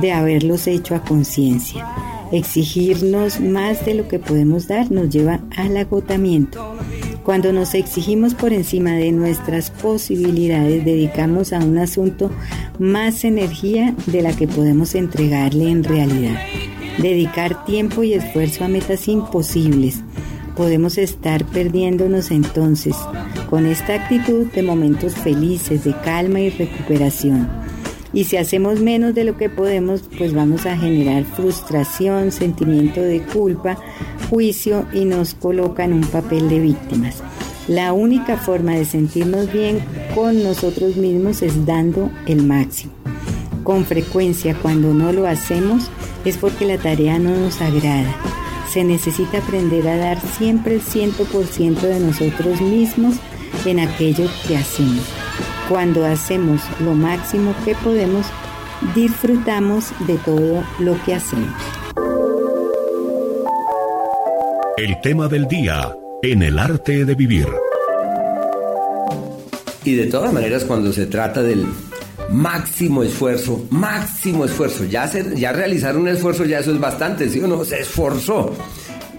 de 0.00 0.10
haberlos 0.10 0.66
hecho 0.66 0.96
a 0.96 1.04
conciencia. 1.04 1.86
Exigirnos 2.32 3.40
más 3.40 3.84
de 3.84 3.94
lo 3.94 4.08
que 4.08 4.18
podemos 4.18 4.66
dar 4.66 4.90
nos 4.90 5.10
lleva 5.10 5.40
al 5.56 5.76
agotamiento. 5.76 6.76
Cuando 7.22 7.52
nos 7.52 7.74
exigimos 7.74 8.34
por 8.34 8.52
encima 8.52 8.92
de 8.92 9.12
nuestras 9.12 9.70
posibilidades, 9.70 10.84
dedicamos 10.84 11.52
a 11.52 11.58
un 11.58 11.78
asunto 11.78 12.30
más 12.78 13.24
energía 13.24 13.94
de 14.06 14.22
la 14.22 14.34
que 14.34 14.46
podemos 14.46 14.94
entregarle 14.94 15.70
en 15.70 15.84
realidad. 15.84 16.38
Dedicar 16.98 17.64
tiempo 17.64 18.02
y 18.02 18.12
esfuerzo 18.14 18.64
a 18.64 18.68
metas 18.68 19.08
imposibles 19.08 20.02
podemos 20.56 20.98
estar 20.98 21.44
perdiéndonos 21.44 22.30
entonces 22.30 22.96
con 23.50 23.66
esta 23.66 23.94
actitud 23.94 24.46
de 24.52 24.62
momentos 24.62 25.14
felices, 25.14 25.84
de 25.84 25.94
calma 26.00 26.40
y 26.40 26.50
recuperación. 26.50 27.63
Y 28.14 28.24
si 28.24 28.36
hacemos 28.36 28.80
menos 28.80 29.14
de 29.14 29.24
lo 29.24 29.36
que 29.36 29.50
podemos, 29.50 30.02
pues 30.16 30.32
vamos 30.32 30.64
a 30.66 30.76
generar 30.76 31.24
frustración, 31.24 32.32
sentimiento 32.32 33.02
de 33.02 33.20
culpa, 33.22 33.76
juicio 34.30 34.86
y 34.94 35.04
nos 35.04 35.34
coloca 35.34 35.84
en 35.84 35.94
un 35.94 36.04
papel 36.06 36.48
de 36.48 36.60
víctimas. 36.60 37.22
La 37.66 37.92
única 37.92 38.36
forma 38.36 38.72
de 38.72 38.84
sentirnos 38.84 39.52
bien 39.52 39.80
con 40.14 40.42
nosotros 40.42 40.96
mismos 40.96 41.42
es 41.42 41.66
dando 41.66 42.10
el 42.26 42.44
máximo. 42.44 42.92
Con 43.64 43.84
frecuencia 43.84 44.56
cuando 44.60 44.94
no 44.94 45.12
lo 45.12 45.26
hacemos 45.26 45.90
es 46.24 46.36
porque 46.36 46.66
la 46.66 46.78
tarea 46.78 47.18
no 47.18 47.36
nos 47.36 47.60
agrada 47.60 48.14
se 48.74 48.82
necesita 48.82 49.38
aprender 49.38 49.86
a 49.86 49.96
dar 49.96 50.20
siempre 50.20 50.74
el 50.74 50.82
100% 50.82 51.80
de 51.80 52.00
nosotros 52.00 52.60
mismos 52.60 53.14
en 53.66 53.78
aquello 53.78 54.28
que 54.48 54.56
hacemos. 54.56 55.23
Cuando 55.68 56.04
hacemos 56.04 56.60
lo 56.80 56.92
máximo 56.92 57.54
que 57.64 57.74
podemos, 57.76 58.26
disfrutamos 58.94 59.92
de 60.06 60.18
todo 60.18 60.62
lo 60.78 61.02
que 61.04 61.14
hacemos. 61.14 61.48
El 64.76 65.00
tema 65.00 65.26
del 65.26 65.48
día 65.48 65.96
en 66.22 66.42
el 66.42 66.58
arte 66.58 67.06
de 67.06 67.14
vivir. 67.14 67.48
Y 69.84 69.94
de 69.94 70.06
todas 70.06 70.34
maneras, 70.34 70.64
cuando 70.64 70.92
se 70.92 71.06
trata 71.06 71.42
del 71.42 71.66
máximo 72.30 73.02
esfuerzo, 73.02 73.66
máximo 73.70 74.44
esfuerzo. 74.44 74.84
Ya, 74.84 75.04
hacer, 75.04 75.34
ya 75.34 75.52
realizar 75.52 75.96
un 75.96 76.08
esfuerzo, 76.08 76.44
ya 76.44 76.58
eso 76.58 76.72
es 76.72 76.80
bastante, 76.80 77.30
¿sí 77.30 77.40
o 77.40 77.46
no? 77.46 77.64
Se 77.64 77.80
esforzó. 77.80 78.54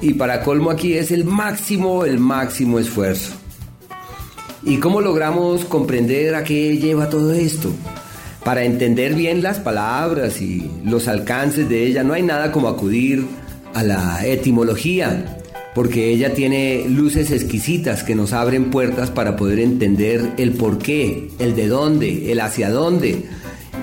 Y 0.01 0.13
para 0.13 0.41
colmo 0.43 0.69
aquí 0.69 0.93
es 0.93 1.09
el 1.11 1.25
máximo, 1.25 2.05
el 2.05 2.19
máximo 2.19 2.77
esfuerzo. 2.77 3.33
¿Y 4.65 4.77
cómo 4.77 4.99
logramos 4.99 5.63
comprender 5.65 6.33
a 6.33 6.43
qué 6.43 6.77
lleva 6.77 7.07
todo 7.07 7.33
esto? 7.33 7.71
Para 8.43 8.63
entender 8.63 9.13
bien 9.13 9.43
las 9.43 9.59
palabras 9.59 10.41
y 10.41 10.67
los 10.83 11.07
alcances 11.07 11.69
de 11.69 11.85
ella, 11.85 12.03
no 12.03 12.13
hay 12.13 12.23
nada 12.23 12.51
como 12.51 12.67
acudir 12.67 13.27
a 13.75 13.83
la 13.83 14.25
etimología, 14.25 15.37
porque 15.75 16.09
ella 16.09 16.33
tiene 16.33 16.85
luces 16.89 17.29
exquisitas 17.29 18.03
que 18.03 18.15
nos 18.15 18.33
abren 18.33 18.71
puertas 18.71 19.11
para 19.11 19.35
poder 19.35 19.59
entender 19.59 20.31
el 20.37 20.53
por 20.53 20.79
qué, 20.79 21.27
el 21.37 21.55
de 21.55 21.67
dónde, 21.67 22.31
el 22.31 22.39
hacia 22.39 22.71
dónde. 22.71 23.23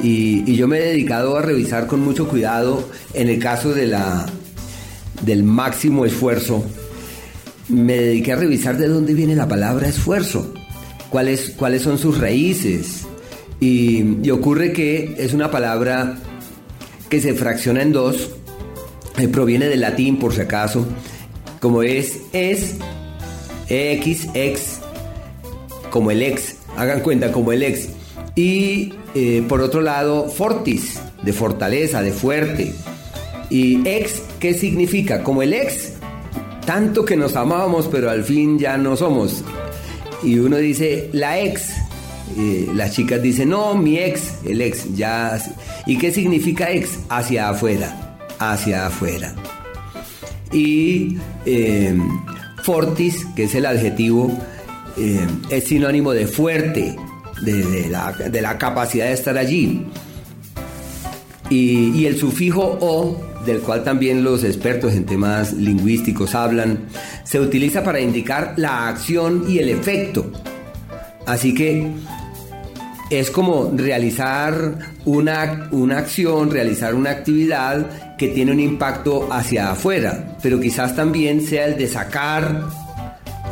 Y, 0.03 0.53
yo 0.57 0.67
me 0.67 0.79
he 0.79 0.83
dedicado 0.83 1.37
a 1.37 1.43
revisar 1.43 1.87
con 1.87 2.01
mucho 2.01 2.27
cuidado 2.27 2.89
en 3.15 3.29
el 3.29 3.39
caso 3.39 3.73
de 3.73 3.87
la, 3.87 4.27
del 5.25 5.45
máximo 5.45 6.05
esfuerzo. 6.07 6.65
Me 7.69 7.95
dediqué 7.95 8.33
a 8.33 8.37
revisar 8.37 8.77
de 8.79 8.89
dónde 8.89 9.15
viene 9.15 9.37
la 9.37 9.47
palabra 9.47 9.87
esfuerzo, 9.87 10.53
cuáles, 11.13 11.51
cuáles 11.51 11.83
son 11.83 11.99
sus 11.99 12.19
raíces. 12.19 13.03
Y, 13.61 14.29
ocurre 14.31 14.73
que 14.73 15.15
es 15.19 15.35
una 15.35 15.53
palabra 15.53 16.19
que 17.09 17.21
se 17.21 17.35
fracciona 17.35 17.83
en 17.83 17.93
dos, 17.93 18.31
eh, 19.19 19.29
proviene 19.29 19.69
del 19.69 19.83
latín 19.83 20.19
por 20.19 20.33
si 20.33 20.41
acaso, 20.41 20.85
como 21.61 21.83
es 21.85 22.19
es, 22.33 22.77
x, 23.69 24.27
x, 24.35 24.81
como 25.91 26.11
el 26.11 26.23
ex, 26.23 26.57
hagan 26.77 27.01
cuenta, 27.01 27.31
como 27.31 27.53
el 27.53 27.63
ex. 27.63 27.91
Y 28.35 28.95
eh, 29.15 29.45
por 29.49 29.61
otro 29.61 29.83
lado, 29.83 30.29
fortis, 30.29 30.99
de 31.23 31.33
fortaleza, 31.33 32.03
de 32.03 32.13
fuerte. 32.13 32.73
Y 33.51 33.87
ex, 33.87 34.23
¿qué 34.41 34.55
significa? 34.55 35.23
Como 35.23 35.43
el 35.43 35.53
ex, 35.53 35.93
tanto 36.65 37.05
que 37.05 37.17
nos 37.17 37.37
amábamos, 37.37 37.87
pero 37.89 38.11
al 38.11 38.25
fin 38.25 38.59
ya 38.59 38.79
no 38.79 38.97
somos. 38.97 39.45
Y 40.23 40.39
uno 40.39 40.57
dice, 40.57 41.09
la 41.13 41.39
ex. 41.41 41.71
las 42.75 42.93
chicas 42.93 43.21
dicen, 43.23 43.51
no, 43.51 43.75
mi 43.75 43.99
ex, 43.99 44.35
el 44.45 44.61
ex, 44.61 44.95
ya. 44.95 45.39
¿Y 45.87 45.99
qué 45.99 46.13
significa 46.13 46.71
ex? 46.71 46.99
Hacia 47.09 47.51
afuera, 47.51 48.19
hacia 48.39 48.87
afuera 48.87 49.35
y 50.53 51.17
eh, 51.47 51.99
fortis, 52.63 53.27
que 53.35 53.45
es 53.45 53.55
el 53.55 53.67
adjetivo, 53.67 54.31
eh, 54.97 55.27
es 55.51 55.65
sinónimo 55.65 56.13
de 56.13 56.27
fuerte, 56.27 56.97
de, 57.43 57.89
la, 57.89 58.59
capacidad 58.59 59.07
de 59.07 59.13
estar 59.13 59.37
allí. 59.37 59.87
Y, 61.51 62.07
el 62.07 62.17
sufijo 62.17 62.79
o, 62.81 63.21
del 63.45 63.61
cual 63.61 63.85
también 63.85 64.25
los 64.25 64.45
expertos 64.45 64.93
en 64.95 65.07
temas 65.07 65.53
lingüísticos 65.53 66.35
hablan, 66.35 66.87
se 67.25 67.41
utiliza 67.41 67.83
para 67.83 68.01
indicar 68.01 68.55
la 68.57 68.89
acción 68.89 69.45
y 69.49 69.59
el 69.59 69.69
efecto. 69.69 70.31
Así 71.27 71.55
que 71.55 71.91
es 73.11 73.31
como 73.31 73.71
realizar 73.77 74.79
una, 75.05 75.69
una 75.71 75.99
acción, 75.99 76.51
realizar 76.51 76.95
una 76.95 77.11
actividad 77.11 78.17
que 78.17 78.29
tiene 78.29 78.53
un 78.53 78.61
impacto 78.61 79.33
hacia 79.33 79.71
afuera, 79.73 80.37
pero 80.43 80.61
quizás 80.61 80.97
también 80.97 81.43
sea 81.43 81.67
el 81.67 81.77
de 81.77 81.89
sacar 81.89 82.69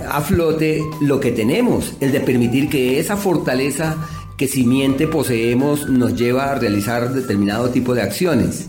a 0.09 0.21
flote 0.23 0.83
lo 1.01 1.21
que 1.21 1.33
tenemos, 1.33 1.95
el 2.01 2.13
de 2.13 2.21
permitir 2.21 2.69
que 2.69 2.99
esa 2.99 3.17
fortaleza 3.17 3.97
que 4.37 4.49
simiente 4.49 5.07
poseemos 5.07 5.89
nos 5.89 6.17
lleva 6.17 6.51
a 6.51 6.55
realizar 6.55 7.13
determinado 7.13 7.69
tipo 7.69 7.95
de 7.95 8.03
acciones. 8.03 8.67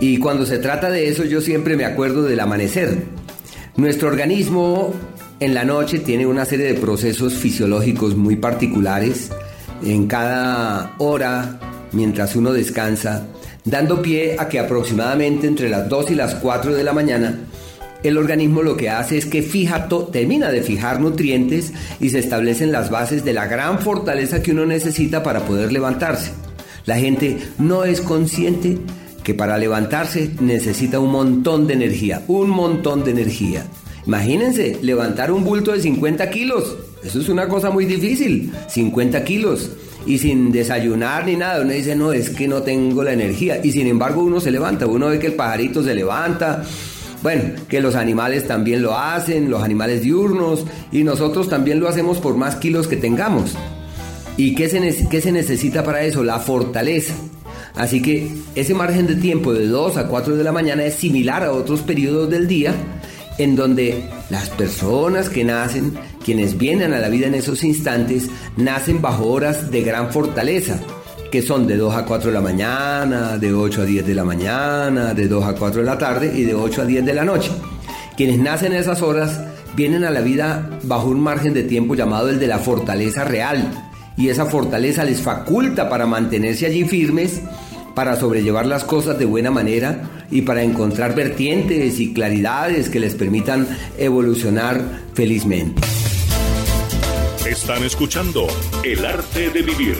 Y 0.00 0.18
cuando 0.18 0.46
se 0.46 0.58
trata 0.58 0.90
de 0.90 1.08
eso 1.08 1.24
yo 1.24 1.40
siempre 1.40 1.76
me 1.76 1.84
acuerdo 1.84 2.22
del 2.22 2.40
amanecer. 2.40 3.04
Nuestro 3.76 4.08
organismo 4.08 4.92
en 5.38 5.54
la 5.54 5.64
noche 5.64 5.98
tiene 5.98 6.26
una 6.26 6.44
serie 6.44 6.66
de 6.66 6.74
procesos 6.74 7.34
fisiológicos 7.34 8.16
muy 8.16 8.36
particulares. 8.36 9.30
En 9.84 10.06
cada 10.06 10.94
hora, 10.98 11.60
mientras 11.92 12.34
uno 12.36 12.52
descansa, 12.52 13.26
dando 13.64 14.02
pie 14.02 14.36
a 14.38 14.48
que 14.48 14.58
aproximadamente 14.58 15.46
entre 15.46 15.68
las 15.68 15.88
2 15.88 16.10
y 16.10 16.14
las 16.14 16.34
4 16.34 16.74
de 16.74 16.84
la 16.84 16.92
mañana 16.92 17.38
el 18.02 18.16
organismo 18.16 18.62
lo 18.62 18.76
que 18.76 18.88
hace 18.88 19.18
es 19.18 19.26
que 19.26 19.42
fija 19.42 19.88
termina 20.10 20.50
de 20.50 20.62
fijar 20.62 21.00
nutrientes 21.00 21.72
y 22.00 22.08
se 22.08 22.18
establecen 22.18 22.72
las 22.72 22.90
bases 22.90 23.24
de 23.24 23.34
la 23.34 23.46
gran 23.46 23.78
fortaleza 23.78 24.42
que 24.42 24.52
uno 24.52 24.64
necesita 24.64 25.22
para 25.22 25.44
poder 25.44 25.70
levantarse. 25.70 26.32
La 26.86 26.96
gente 26.96 27.38
no 27.58 27.84
es 27.84 28.00
consciente 28.00 28.78
que 29.30 29.34
para 29.34 29.56
levantarse 29.58 30.32
necesita 30.40 30.98
un 30.98 31.12
montón 31.12 31.68
de 31.68 31.74
energía, 31.74 32.24
un 32.26 32.50
montón 32.50 33.04
de 33.04 33.12
energía. 33.12 33.64
Imagínense, 34.04 34.76
levantar 34.82 35.30
un 35.30 35.44
bulto 35.44 35.70
de 35.70 35.80
50 35.80 36.28
kilos. 36.30 36.76
Eso 37.04 37.20
es 37.20 37.28
una 37.28 37.46
cosa 37.46 37.70
muy 37.70 37.84
difícil, 37.84 38.50
50 38.66 39.22
kilos 39.22 39.70
y 40.04 40.18
sin 40.18 40.50
desayunar 40.50 41.26
ni 41.26 41.36
nada, 41.36 41.62
uno 41.62 41.70
dice, 41.70 41.94
no, 41.94 42.12
es 42.12 42.30
que 42.30 42.48
no 42.48 42.62
tengo 42.62 43.04
la 43.04 43.12
energía. 43.12 43.64
Y 43.64 43.70
sin 43.70 43.86
embargo 43.86 44.24
uno 44.24 44.40
se 44.40 44.50
levanta, 44.50 44.88
uno 44.88 45.06
ve 45.06 45.20
que 45.20 45.28
el 45.28 45.34
pajarito 45.34 45.84
se 45.84 45.94
levanta, 45.94 46.64
bueno, 47.22 47.52
que 47.68 47.80
los 47.80 47.94
animales 47.94 48.48
también 48.48 48.82
lo 48.82 48.98
hacen, 48.98 49.48
los 49.48 49.62
animales 49.62 50.02
diurnos, 50.02 50.66
y 50.90 51.04
nosotros 51.04 51.48
también 51.48 51.78
lo 51.78 51.88
hacemos 51.88 52.18
por 52.18 52.36
más 52.36 52.56
kilos 52.56 52.88
que 52.88 52.96
tengamos. 52.96 53.54
¿Y 54.36 54.56
qué 54.56 54.68
se, 54.68 55.08
qué 55.08 55.20
se 55.20 55.30
necesita 55.30 55.84
para 55.84 56.02
eso? 56.02 56.24
La 56.24 56.40
fortaleza. 56.40 57.14
Así 57.74 58.02
que 58.02 58.30
ese 58.54 58.74
margen 58.74 59.06
de 59.06 59.16
tiempo 59.16 59.52
de 59.52 59.66
2 59.66 59.96
a 59.96 60.08
4 60.08 60.36
de 60.36 60.44
la 60.44 60.52
mañana 60.52 60.84
es 60.84 60.94
similar 60.94 61.44
a 61.44 61.52
otros 61.52 61.80
periodos 61.82 62.28
del 62.30 62.46
día 62.48 62.74
en 63.40 63.56
donde 63.56 64.04
las 64.28 64.50
personas 64.50 65.30
que 65.30 65.44
nacen, 65.44 65.94
quienes 66.22 66.58
vienen 66.58 66.92
a 66.92 66.98
la 66.98 67.08
vida 67.08 67.26
en 67.26 67.34
esos 67.34 67.64
instantes, 67.64 68.28
nacen 68.58 69.00
bajo 69.00 69.26
horas 69.28 69.70
de 69.70 69.80
gran 69.80 70.12
fortaleza, 70.12 70.78
que 71.32 71.40
son 71.40 71.66
de 71.66 71.78
2 71.78 71.94
a 71.94 72.04
4 72.04 72.28
de 72.28 72.34
la 72.34 72.42
mañana, 72.42 73.38
de 73.38 73.54
8 73.54 73.82
a 73.82 73.84
10 73.86 74.06
de 74.06 74.14
la 74.14 74.24
mañana, 74.24 75.14
de 75.14 75.26
2 75.26 75.44
a 75.44 75.54
4 75.54 75.80
de 75.80 75.86
la 75.86 75.96
tarde 75.96 76.30
y 76.36 76.42
de 76.42 76.54
8 76.54 76.82
a 76.82 76.84
10 76.84 77.06
de 77.06 77.14
la 77.14 77.24
noche. 77.24 77.50
Quienes 78.14 78.38
nacen 78.38 78.72
en 78.72 78.80
esas 78.80 79.00
horas 79.00 79.40
vienen 79.74 80.04
a 80.04 80.10
la 80.10 80.20
vida 80.20 80.78
bajo 80.82 81.08
un 81.08 81.20
margen 81.20 81.54
de 81.54 81.62
tiempo 81.62 81.94
llamado 81.94 82.28
el 82.28 82.38
de 82.38 82.46
la 82.46 82.58
fortaleza 82.58 83.24
real. 83.24 83.70
Y 84.18 84.28
esa 84.28 84.44
fortaleza 84.44 85.02
les 85.04 85.22
faculta 85.22 85.88
para 85.88 86.04
mantenerse 86.04 86.66
allí 86.66 86.84
firmes, 86.84 87.40
para 87.94 88.16
sobrellevar 88.16 88.66
las 88.66 88.84
cosas 88.84 89.18
de 89.18 89.24
buena 89.24 89.50
manera 89.50 90.24
y 90.30 90.42
para 90.42 90.62
encontrar 90.62 91.14
vertientes 91.14 91.98
y 92.00 92.12
claridades 92.12 92.88
que 92.88 93.00
les 93.00 93.14
permitan 93.14 93.66
evolucionar 93.98 94.82
felizmente. 95.14 95.82
Están 97.46 97.82
escuchando 97.82 98.46
El 98.84 99.04
arte 99.04 99.50
de 99.50 99.62
vivir. 99.62 99.96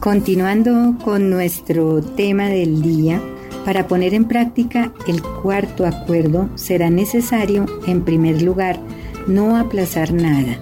Continuando 0.00 0.96
con 1.04 1.28
nuestro 1.30 2.00
tema 2.00 2.48
del 2.48 2.80
día, 2.80 3.20
para 3.64 3.88
poner 3.88 4.14
en 4.14 4.24
práctica 4.24 4.92
el 5.08 5.20
cuarto 5.22 5.84
acuerdo 5.84 6.48
será 6.54 6.88
necesario, 6.88 7.66
en 7.86 8.04
primer 8.04 8.40
lugar, 8.40 8.78
no 9.26 9.56
aplazar 9.56 10.12
nada 10.12 10.58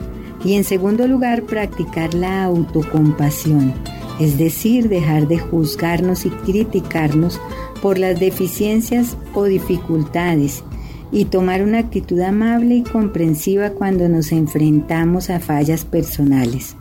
y 0.47 0.55
en 0.55 0.63
segundo 0.63 1.09
lugar, 1.09 1.43
practicar 1.43 2.15
la 2.15 2.45
autocompasión, 2.45 3.75
es 4.21 4.39
decir, 4.39 4.89
dejar 4.89 5.27
de 5.27 5.39
juzgarnos 5.39 6.25
y 6.25 6.31
criticarnos 6.31 7.41
por 7.83 7.99
las 7.99 8.21
deficiencias 8.21 9.17
o 9.35 9.47
dificultades 9.47 10.63
y 11.11 11.25
tomar 11.25 11.65
una 11.65 11.81
actitud 11.81 12.21
amable 12.21 12.77
y 12.77 12.83
comprensiva 12.85 13.71
cuando 13.71 14.09
nos 14.09 14.31
enfrentamos 14.31 15.31
a 15.31 15.41
fallas 15.41 15.85
personales. 15.85 16.77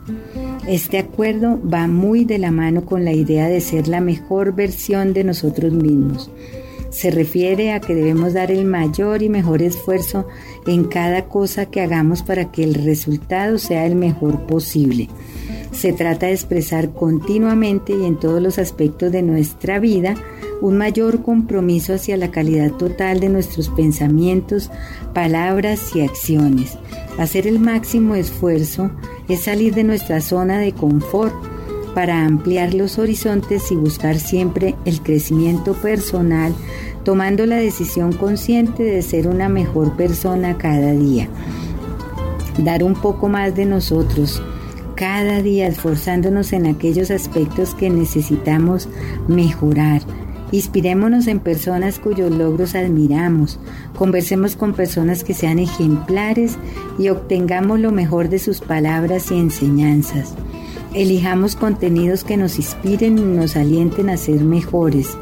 Este 0.68 1.00
acuerdo 1.00 1.60
va 1.62 1.88
muy 1.88 2.24
de 2.24 2.38
la 2.38 2.52
mano 2.52 2.84
con 2.84 3.04
la 3.04 3.14
idea 3.14 3.48
de 3.48 3.60
ser 3.60 3.88
la 3.88 4.00
mejor 4.00 4.54
versión 4.54 5.12
de 5.12 5.24
nosotros 5.24 5.72
mismos. 5.72 6.30
Se 6.96 7.10
refiere 7.10 7.74
a 7.74 7.80
que 7.82 7.94
debemos 7.94 8.32
dar 8.32 8.50
el 8.50 8.64
mayor 8.64 9.22
y 9.22 9.28
mejor 9.28 9.60
esfuerzo 9.60 10.26
en 10.66 10.84
cada 10.84 11.26
cosa 11.26 11.66
que 11.66 11.82
hagamos 11.82 12.22
para 12.22 12.50
que 12.50 12.64
el 12.64 12.72
resultado 12.72 13.58
sea 13.58 13.84
el 13.84 13.96
mejor 13.96 14.46
posible. 14.46 15.10
Se 15.72 15.92
trata 15.92 16.24
de 16.24 16.32
expresar 16.32 16.94
continuamente 16.94 17.94
y 17.94 18.06
en 18.06 18.18
todos 18.18 18.40
los 18.40 18.58
aspectos 18.58 19.12
de 19.12 19.20
nuestra 19.20 19.78
vida 19.78 20.14
un 20.62 20.78
mayor 20.78 21.22
compromiso 21.22 21.92
hacia 21.92 22.16
la 22.16 22.30
calidad 22.30 22.72
total 22.72 23.20
de 23.20 23.28
nuestros 23.28 23.68
pensamientos, 23.68 24.70
palabras 25.12 25.94
y 25.94 26.00
acciones. 26.00 26.78
Hacer 27.18 27.46
el 27.46 27.58
máximo 27.58 28.14
esfuerzo 28.14 28.90
es 29.28 29.42
salir 29.42 29.74
de 29.74 29.84
nuestra 29.84 30.22
zona 30.22 30.58
de 30.60 30.72
confort 30.72 31.34
para 31.96 32.26
ampliar 32.26 32.74
los 32.74 32.98
horizontes 32.98 33.72
y 33.72 33.74
buscar 33.74 34.18
siempre 34.18 34.74
el 34.84 35.00
crecimiento 35.00 35.72
personal, 35.72 36.54
tomando 37.04 37.46
la 37.46 37.56
decisión 37.56 38.12
consciente 38.12 38.82
de 38.82 39.00
ser 39.00 39.26
una 39.26 39.48
mejor 39.48 39.96
persona 39.96 40.58
cada 40.58 40.92
día. 40.92 41.30
Dar 42.58 42.84
un 42.84 43.00
poco 43.00 43.30
más 43.30 43.56
de 43.56 43.64
nosotros 43.64 44.42
cada 44.94 45.40
día 45.40 45.68
esforzándonos 45.68 46.52
en 46.52 46.66
aquellos 46.66 47.10
aspectos 47.10 47.74
que 47.74 47.88
necesitamos 47.88 48.90
mejorar 49.26 50.02
Inspirémonos 50.52 51.26
en 51.26 51.40
personas 51.40 51.98
cuyos 51.98 52.30
logros 52.30 52.76
admiramos, 52.76 53.58
conversemos 53.98 54.54
con 54.54 54.74
personas 54.74 55.24
que 55.24 55.34
sean 55.34 55.58
ejemplares 55.58 56.56
y 56.98 57.08
obtengamos 57.08 57.80
lo 57.80 57.90
mejor 57.90 58.28
de 58.28 58.38
sus 58.38 58.60
palabras 58.60 59.32
y 59.32 59.38
enseñanzas. 59.38 60.34
Elijamos 60.94 61.56
contenidos 61.56 62.24
que 62.24 62.36
nos 62.36 62.58
inspiren 62.58 63.18
y 63.18 63.22
nos 63.22 63.56
alienten 63.56 64.10
a 64.10 64.16
ser 64.16 64.40
mejores. 64.42 65.16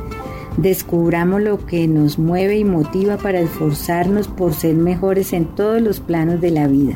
Descubramos 0.56 1.42
lo 1.42 1.64
que 1.66 1.88
nos 1.88 2.18
mueve 2.18 2.58
y 2.58 2.64
motiva 2.64 3.16
para 3.16 3.40
esforzarnos 3.40 4.28
por 4.28 4.54
ser 4.54 4.76
mejores 4.76 5.32
en 5.32 5.46
todos 5.46 5.82
los 5.82 6.00
planos 6.00 6.40
de 6.40 6.50
la 6.50 6.66
vida. 6.68 6.94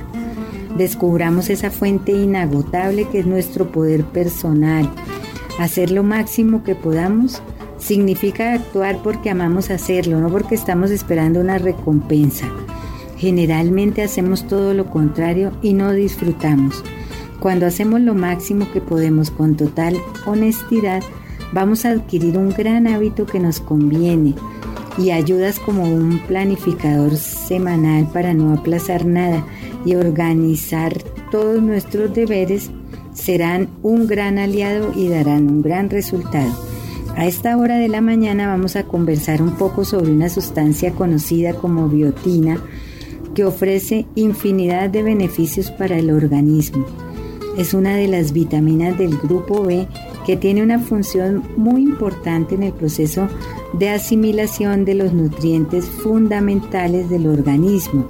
Descubramos 0.76 1.50
esa 1.50 1.70
fuente 1.70 2.12
inagotable 2.12 3.08
que 3.08 3.20
es 3.20 3.26
nuestro 3.26 3.72
poder 3.72 4.04
personal. 4.04 4.88
Hacer 5.58 5.90
lo 5.90 6.04
máximo 6.04 6.62
que 6.62 6.76
podamos 6.76 7.42
Significa 7.78 8.54
actuar 8.54 8.98
porque 9.02 9.30
amamos 9.30 9.70
hacerlo, 9.70 10.20
no 10.20 10.28
porque 10.28 10.56
estamos 10.56 10.90
esperando 10.90 11.40
una 11.40 11.58
recompensa. 11.58 12.48
Generalmente 13.16 14.02
hacemos 14.02 14.46
todo 14.46 14.74
lo 14.74 14.90
contrario 14.90 15.52
y 15.62 15.74
no 15.74 15.92
disfrutamos. 15.92 16.82
Cuando 17.40 17.66
hacemos 17.66 18.00
lo 18.00 18.14
máximo 18.14 18.70
que 18.72 18.80
podemos 18.80 19.30
con 19.30 19.56
total 19.56 19.96
honestidad, 20.26 21.02
vamos 21.52 21.84
a 21.84 21.90
adquirir 21.90 22.36
un 22.36 22.50
gran 22.50 22.86
hábito 22.88 23.26
que 23.26 23.38
nos 23.38 23.60
conviene 23.60 24.34
y 24.98 25.12
ayudas 25.12 25.60
como 25.60 25.84
un 25.84 26.18
planificador 26.26 27.16
semanal 27.16 28.08
para 28.12 28.34
no 28.34 28.52
aplazar 28.52 29.06
nada 29.06 29.46
y 29.84 29.94
organizar 29.94 31.00
todos 31.30 31.62
nuestros 31.62 32.12
deberes 32.12 32.70
serán 33.14 33.68
un 33.82 34.08
gran 34.08 34.38
aliado 34.38 34.92
y 34.96 35.08
darán 35.08 35.48
un 35.48 35.62
gran 35.62 35.90
resultado. 35.90 36.52
A 37.16 37.26
esta 37.26 37.56
hora 37.56 37.76
de 37.76 37.88
la 37.88 38.00
mañana 38.00 38.48
vamos 38.48 38.76
a 38.76 38.84
conversar 38.84 39.42
un 39.42 39.56
poco 39.56 39.84
sobre 39.84 40.10
una 40.10 40.28
sustancia 40.28 40.92
conocida 40.92 41.54
como 41.54 41.88
biotina 41.88 42.60
que 43.34 43.44
ofrece 43.44 44.06
infinidad 44.16 44.90
de 44.90 45.02
beneficios 45.04 45.70
para 45.70 45.98
el 45.98 46.10
organismo. 46.10 47.07
Es 47.58 47.74
una 47.74 47.96
de 47.96 48.06
las 48.06 48.32
vitaminas 48.32 48.96
del 48.96 49.18
grupo 49.18 49.64
B 49.64 49.88
que 50.24 50.36
tiene 50.36 50.62
una 50.62 50.78
función 50.78 51.42
muy 51.56 51.82
importante 51.82 52.54
en 52.54 52.62
el 52.62 52.72
proceso 52.72 53.26
de 53.72 53.88
asimilación 53.88 54.84
de 54.84 54.94
los 54.94 55.12
nutrientes 55.12 55.86
fundamentales 55.86 57.10
del 57.10 57.26
organismo. 57.26 58.06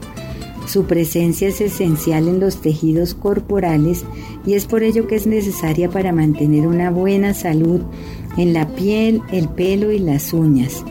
Su 0.66 0.84
presencia 0.84 1.48
es 1.48 1.62
esencial 1.62 2.28
en 2.28 2.40
los 2.40 2.60
tejidos 2.60 3.14
corporales 3.14 4.04
y 4.44 4.52
es 4.52 4.66
por 4.66 4.82
ello 4.82 5.06
que 5.06 5.16
es 5.16 5.26
necesaria 5.26 5.88
para 5.88 6.12
mantener 6.12 6.66
una 6.66 6.90
buena 6.90 7.32
salud 7.32 7.80
en 8.36 8.52
la 8.52 8.68
piel, 8.68 9.22
el 9.32 9.48
pelo 9.48 9.90
y 9.90 9.98
las 9.98 10.34
uñas. 10.34 10.84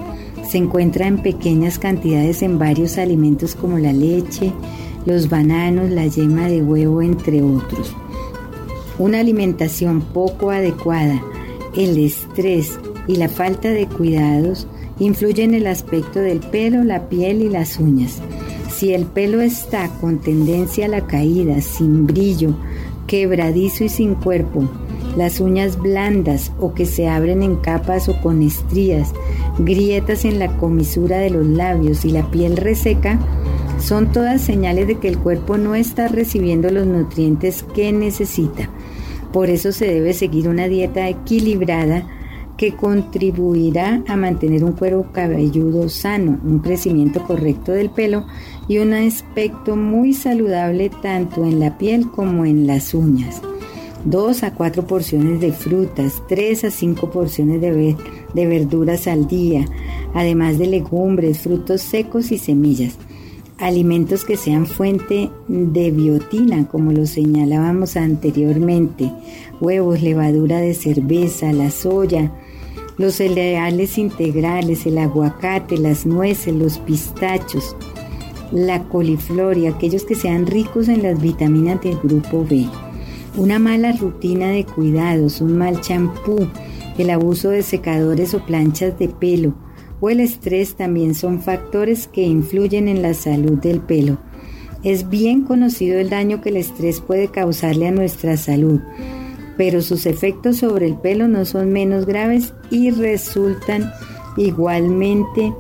Se 0.50 0.58
encuentra 0.58 1.06
en 1.06 1.22
pequeñas 1.22 1.78
cantidades 1.78 2.42
en 2.42 2.58
varios 2.58 2.98
alimentos 2.98 3.54
como 3.54 3.78
la 3.78 3.94
leche, 3.94 4.52
los 5.06 5.30
bananos, 5.30 5.92
la 5.92 6.08
yema 6.08 6.48
de 6.48 6.64
huevo, 6.64 7.04
entre 7.04 7.44
otros. 7.44 7.96
Una 9.00 9.20
alimentación 9.20 10.02
poco 10.02 10.50
adecuada, 10.50 11.22
el 11.76 11.98
estrés 12.00 12.80
y 13.08 13.18
la 13.18 13.30
falta 13.30 13.70
de 13.70 13.86
cuidados 13.88 14.68
influyen 15.00 15.54
en 15.54 15.62
el 15.62 15.68
aspecto 15.68 16.20
del 16.20 16.40
pelo, 16.40 16.84
la 16.84 17.08
piel 17.08 17.44
y 17.44 17.50
las 17.50 17.78
uñas. 17.78 18.20
Si 18.76 18.94
el 18.94 19.06
pelo 19.06 19.42
está 19.42 19.90
con 20.02 20.20
tendencia 20.20 20.86
a 20.86 20.90
la 20.90 21.06
caída, 21.06 21.62
sin 21.62 22.08
brillo, 22.08 22.56
quebradizo 23.06 23.84
y 23.84 23.90
sin 23.90 24.16
cuerpo, 24.16 24.70
las 25.16 25.40
uñas 25.40 25.80
blandas 25.80 26.52
o 26.60 26.74
que 26.74 26.86
se 26.86 27.08
abren 27.08 27.42
en 27.42 27.56
capas 27.56 28.10
o 28.10 28.20
con 28.22 28.44
estrías, 28.44 29.14
grietas 29.58 30.26
en 30.26 30.40
la 30.40 30.58
comisura 30.58 31.18
de 31.18 31.32
los 31.32 31.46
labios 31.46 32.06
y 32.06 32.12
la 32.12 32.30
piel 32.30 32.58
reseca, 32.58 33.20
son 33.80 34.12
todas 34.12 34.42
señales 34.42 34.88
de 34.88 34.96
que 34.96 35.08
el 35.08 35.18
cuerpo 35.18 35.58
no 35.58 35.76
está 35.76 36.08
recibiendo 36.08 36.70
los 36.70 36.86
nutrientes 36.86 37.64
que 37.76 37.92
necesita. 37.92 38.70
Por 39.32 39.50
eso 39.50 39.72
se 39.72 39.86
debe 39.88 40.14
seguir 40.14 40.48
una 40.50 40.68
dieta 40.68 41.08
equilibrada 41.08 42.08
que 42.58 42.76
contribuirá 42.76 44.04
a 44.08 44.18
mantener 44.18 44.64
un 44.64 44.72
cuero 44.72 45.12
cabelludo 45.12 45.90
sano, 45.90 46.40
un 46.44 46.60
crecimiento 46.60 47.24
correcto 47.24 47.72
del 47.72 47.92
pelo 47.92 48.26
y 48.68 48.80
un 48.80 48.94
aspecto 48.94 49.76
muy 49.76 50.14
saludable 50.14 50.90
tanto 51.02 51.44
en 51.44 51.60
la 51.60 51.78
piel 51.78 52.10
como 52.10 52.46
en 52.46 52.66
las 52.66 52.96
uñas. 52.96 53.42
2 54.06 54.44
a 54.44 54.54
4 54.54 54.88
porciones 54.88 55.40
de 55.40 55.52
frutas, 55.52 56.24
3 56.28 56.64
a 56.64 56.72
5 56.72 57.12
porciones 57.12 57.62
de 57.62 58.48
verduras 58.48 59.08
al 59.08 59.28
día, 59.28 59.66
además 60.14 60.58
de 60.58 60.68
legumbres, 60.68 61.40
frutos 61.40 61.82
secos 61.82 62.32
y 62.32 62.38
semillas. 62.38 62.98
Alimentos 63.60 64.24
que 64.24 64.38
sean 64.38 64.68
fuente 64.68 65.32
de 65.48 65.90
biotina, 65.90 66.68
como 66.68 66.92
lo 66.92 67.08
señalábamos 67.08 67.98
anteriormente, 67.98 69.12
huevos, 69.60 70.04
levadura 70.04 70.60
de 70.60 70.76
cerveza, 70.76 71.52
la 71.54 71.72
soya, 71.72 72.32
los 73.00 73.16
cereales 73.16 73.98
integrales, 73.98 74.86
el 74.86 75.00
aguacate, 75.00 75.78
las 75.78 76.06
nueces, 76.06 76.54
los 76.54 76.78
pistachos, 76.78 77.76
la 78.52 78.84
coliflor 78.84 79.58
y 79.58 79.66
aquellos 79.66 80.04
que 80.04 80.14
sean 80.14 80.46
ricos 80.46 80.88
en 80.88 81.02
las 81.02 81.20
vitaminas 81.20 81.82
del 81.82 81.98
grupo 81.98 82.46
B. 82.48 82.68
Una 83.38 83.58
mala 83.58 83.92
rutina 83.92 84.50
de 84.50 84.66
cuidados, 84.66 85.42
un 85.42 85.58
mal 85.58 85.82
champú, 85.82 86.48
el 87.00 87.10
abuso 87.10 87.50
de 87.50 87.64
secadores 87.64 88.36
o 88.36 88.46
planchas 88.46 89.00
de 89.00 89.10
pelo 89.10 89.56
o 90.00 90.10
el 90.10 90.20
estrés 90.20 90.76
también 90.76 91.16
son 91.16 91.42
factores 91.42 92.08
que 92.08 92.22
influyen 92.22 92.88
en 92.88 93.02
la 93.02 93.14
salud 93.14 93.58
del 93.60 93.80
pelo. 93.80 94.18
Es 94.84 95.10
bien 95.10 95.44
conocido 95.44 96.00
el 96.00 96.10
daño 96.10 96.42
que 96.42 96.50
el 96.50 96.58
estrés 96.58 97.02
puede 97.02 97.30
causarle 97.30 97.88
a 97.88 97.92
nuestra 97.92 98.38
salud, 98.38 98.80
pero 99.58 99.82
sus 99.82 100.06
efectos 100.06 100.58
sobre 100.58 100.86
el 100.86 100.96
pelo 100.96 101.28
no 101.28 101.46
son 101.46 101.74
menos 101.74 102.06
graves 102.06 102.54
y 102.70 102.92
resultan 102.92 103.92
igualmente 104.38 105.54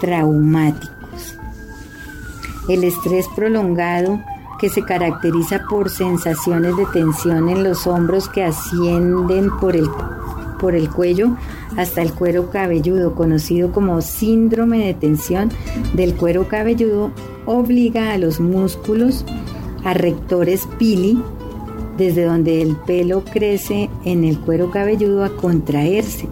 traumáticos. 0.00 1.36
El 2.68 2.84
estrés 2.84 3.26
prolongado 3.34 4.20
que 4.60 4.68
se 4.68 4.82
caracteriza 4.82 5.64
por 5.70 5.88
sensaciones 5.88 6.76
de 6.76 6.84
tensión 6.92 7.48
en 7.48 7.64
los 7.64 7.86
hombros 7.86 8.28
que 8.28 8.44
ascienden 8.44 9.48
por 9.58 9.74
el, 9.74 9.88
por 10.60 10.74
el 10.74 10.90
cuello 10.90 11.34
hasta 11.76 12.02
el 12.02 12.12
cuero 12.12 12.50
cabelludo, 12.50 13.14
conocido 13.14 13.72
como 13.72 14.00
síndrome 14.02 14.86
de 14.86 14.94
tensión 14.94 15.50
del 15.94 16.14
cuero 16.14 16.48
cabelludo, 16.48 17.10
obliga 17.46 18.12
a 18.12 18.18
los 18.18 18.40
músculos 18.40 19.24
a 19.84 19.94
rectores 19.94 20.68
pili, 20.78 21.22
desde 21.96 22.24
donde 22.24 22.62
el 22.62 22.76
pelo 22.76 23.24
crece 23.24 23.90
en 24.04 24.24
el 24.24 24.38
cuero 24.38 24.70
cabelludo, 24.70 25.24
a 25.24 25.36
contraerse, 25.36 26.28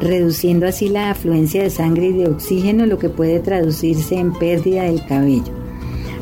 reduciendo 0.00 0.66
así 0.66 0.88
la 0.88 1.10
afluencia 1.10 1.62
de 1.62 1.70
sangre 1.70 2.06
y 2.06 2.12
de 2.12 2.28
oxígeno, 2.28 2.86
lo 2.86 2.98
que 2.98 3.08
puede 3.08 3.40
traducirse 3.40 4.16
en 4.16 4.32
pérdida 4.32 4.84
del 4.84 5.04
cabello. 5.06 5.52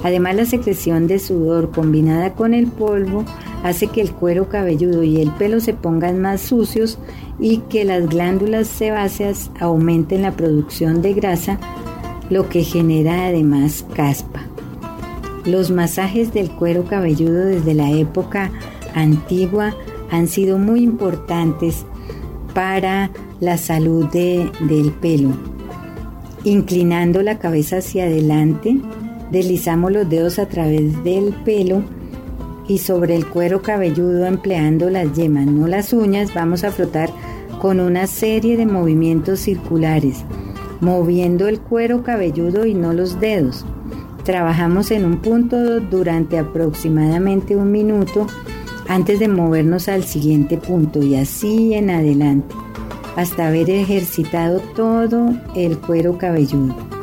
Además, 0.05 0.37
la 0.37 0.45
secreción 0.45 1.07
de 1.07 1.19
sudor 1.19 1.71
combinada 1.71 2.35
con 2.35 2.55
el 2.55 2.69
polvo 2.69 3.25
hace 3.65 3.89
que 3.89 4.01
el 4.01 4.13
cuero 4.13 4.49
cabelludo 4.49 5.03
y 5.03 5.21
el 5.21 5.31
pelo 5.33 5.61
se 5.61 5.75
pongan 5.75 6.21
más 6.21 6.41
sucios 6.41 6.99
y 7.39 7.59
que 7.69 7.85
las 7.85 8.09
glándulas 8.09 8.67
sebáceas 8.69 9.51
aumenten 9.61 10.23
la 10.23 10.33
producción 10.33 11.03
de 11.03 11.15
grasa, 11.15 11.59
lo 12.31 12.49
que 12.49 12.65
genera 12.65 13.27
además 13.27 13.85
caspa. 13.95 14.43
Los 15.45 15.71
masajes 15.71 16.33
del 16.35 16.51
cuero 16.51 16.85
cabelludo 16.85 17.47
desde 17.47 17.75
la 17.75 17.91
época 17.91 18.51
antigua 18.95 19.75
han 20.11 20.27
sido 20.27 20.59
muy 20.59 20.83
importantes 20.83 21.87
para 22.55 23.11
la 23.41 23.57
salud 23.57 24.07
del 24.07 24.93
pelo. 25.01 25.31
Inclinando 26.45 27.23
la 27.23 27.39
cabeza 27.39 27.79
hacia 27.79 28.05
adelante, 28.05 28.81
Deslizamos 29.31 29.93
los 29.93 30.09
dedos 30.09 30.39
a 30.39 30.47
través 30.47 31.03
del 31.05 31.35
pelo 31.45 31.83
y 32.69 32.79
sobre 32.79 33.17
el 33.17 33.27
cuero 33.27 33.63
cabelludo 33.63 34.27
empleando 34.27 34.91
las 34.91 35.13
yemas, 35.15 35.47
no 35.47 35.67
las 35.67 35.93
uñas, 35.93 36.33
vamos 36.35 36.63
a 36.63 36.71
frotar 36.71 37.11
con 37.61 37.81
una 37.81 38.07
serie 38.07 38.57
de 38.57 38.67
movimientos 38.67 39.41
circulares, 39.41 40.25
moviendo 40.81 41.49
el 41.49 41.61
cuero 41.61 42.05
cabelludo 42.05 42.67
y 42.67 42.75
no 42.75 42.93
los 42.93 43.19
dedos. 43.19 43.65
Trabajamos 44.23 44.91
en 44.91 45.07
un 45.07 45.17
punto 45.19 45.81
durante 45.81 46.39
aproximadamente 46.39 47.57
un 47.57 47.73
minuto 47.73 48.27
antes 48.87 49.19
de 49.19 49.29
movernos 49.29 49.89
al 49.89 50.05
siguiente 50.05 50.59
punto 50.59 51.03
y 51.03 51.17
así 51.17 51.75
en 51.75 51.91
adelante, 51.91 52.55
hasta 53.17 53.49
haber 53.49 53.71
ejercitado 53.71 54.61
todo 54.77 55.31
el 55.57 55.79
cuero 55.79 56.19
cabelludo. 56.19 56.98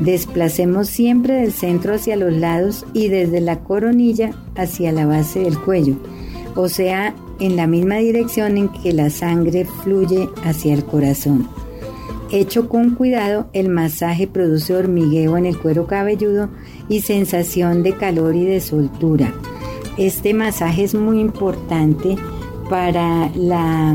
Desplacemos 0.00 0.88
siempre 0.88 1.34
del 1.34 1.52
centro 1.52 1.94
hacia 1.94 2.16
los 2.16 2.32
lados 2.32 2.84
y 2.92 3.08
desde 3.08 3.40
la 3.40 3.60
coronilla 3.60 4.32
hacia 4.54 4.92
la 4.92 5.06
base 5.06 5.40
del 5.40 5.58
cuello, 5.58 5.96
o 6.54 6.68
sea, 6.68 7.14
en 7.40 7.56
la 7.56 7.66
misma 7.66 7.96
dirección 7.96 8.58
en 8.58 8.68
que 8.68 8.92
la 8.92 9.10
sangre 9.10 9.64
fluye 9.64 10.28
hacia 10.44 10.74
el 10.74 10.84
corazón. 10.84 11.48
Hecho 12.30 12.68
con 12.68 12.94
cuidado, 12.94 13.48
el 13.52 13.68
masaje 13.68 14.26
produce 14.26 14.74
hormigueo 14.74 15.36
en 15.36 15.46
el 15.46 15.58
cuero 15.58 15.86
cabelludo 15.86 16.48
y 16.88 17.00
sensación 17.00 17.82
de 17.82 17.92
calor 17.92 18.34
y 18.34 18.44
de 18.44 18.60
soltura. 18.60 19.32
Este 19.96 20.34
masaje 20.34 20.84
es 20.84 20.94
muy 20.94 21.20
importante 21.20 22.16
para 22.68 23.30
la 23.34 23.94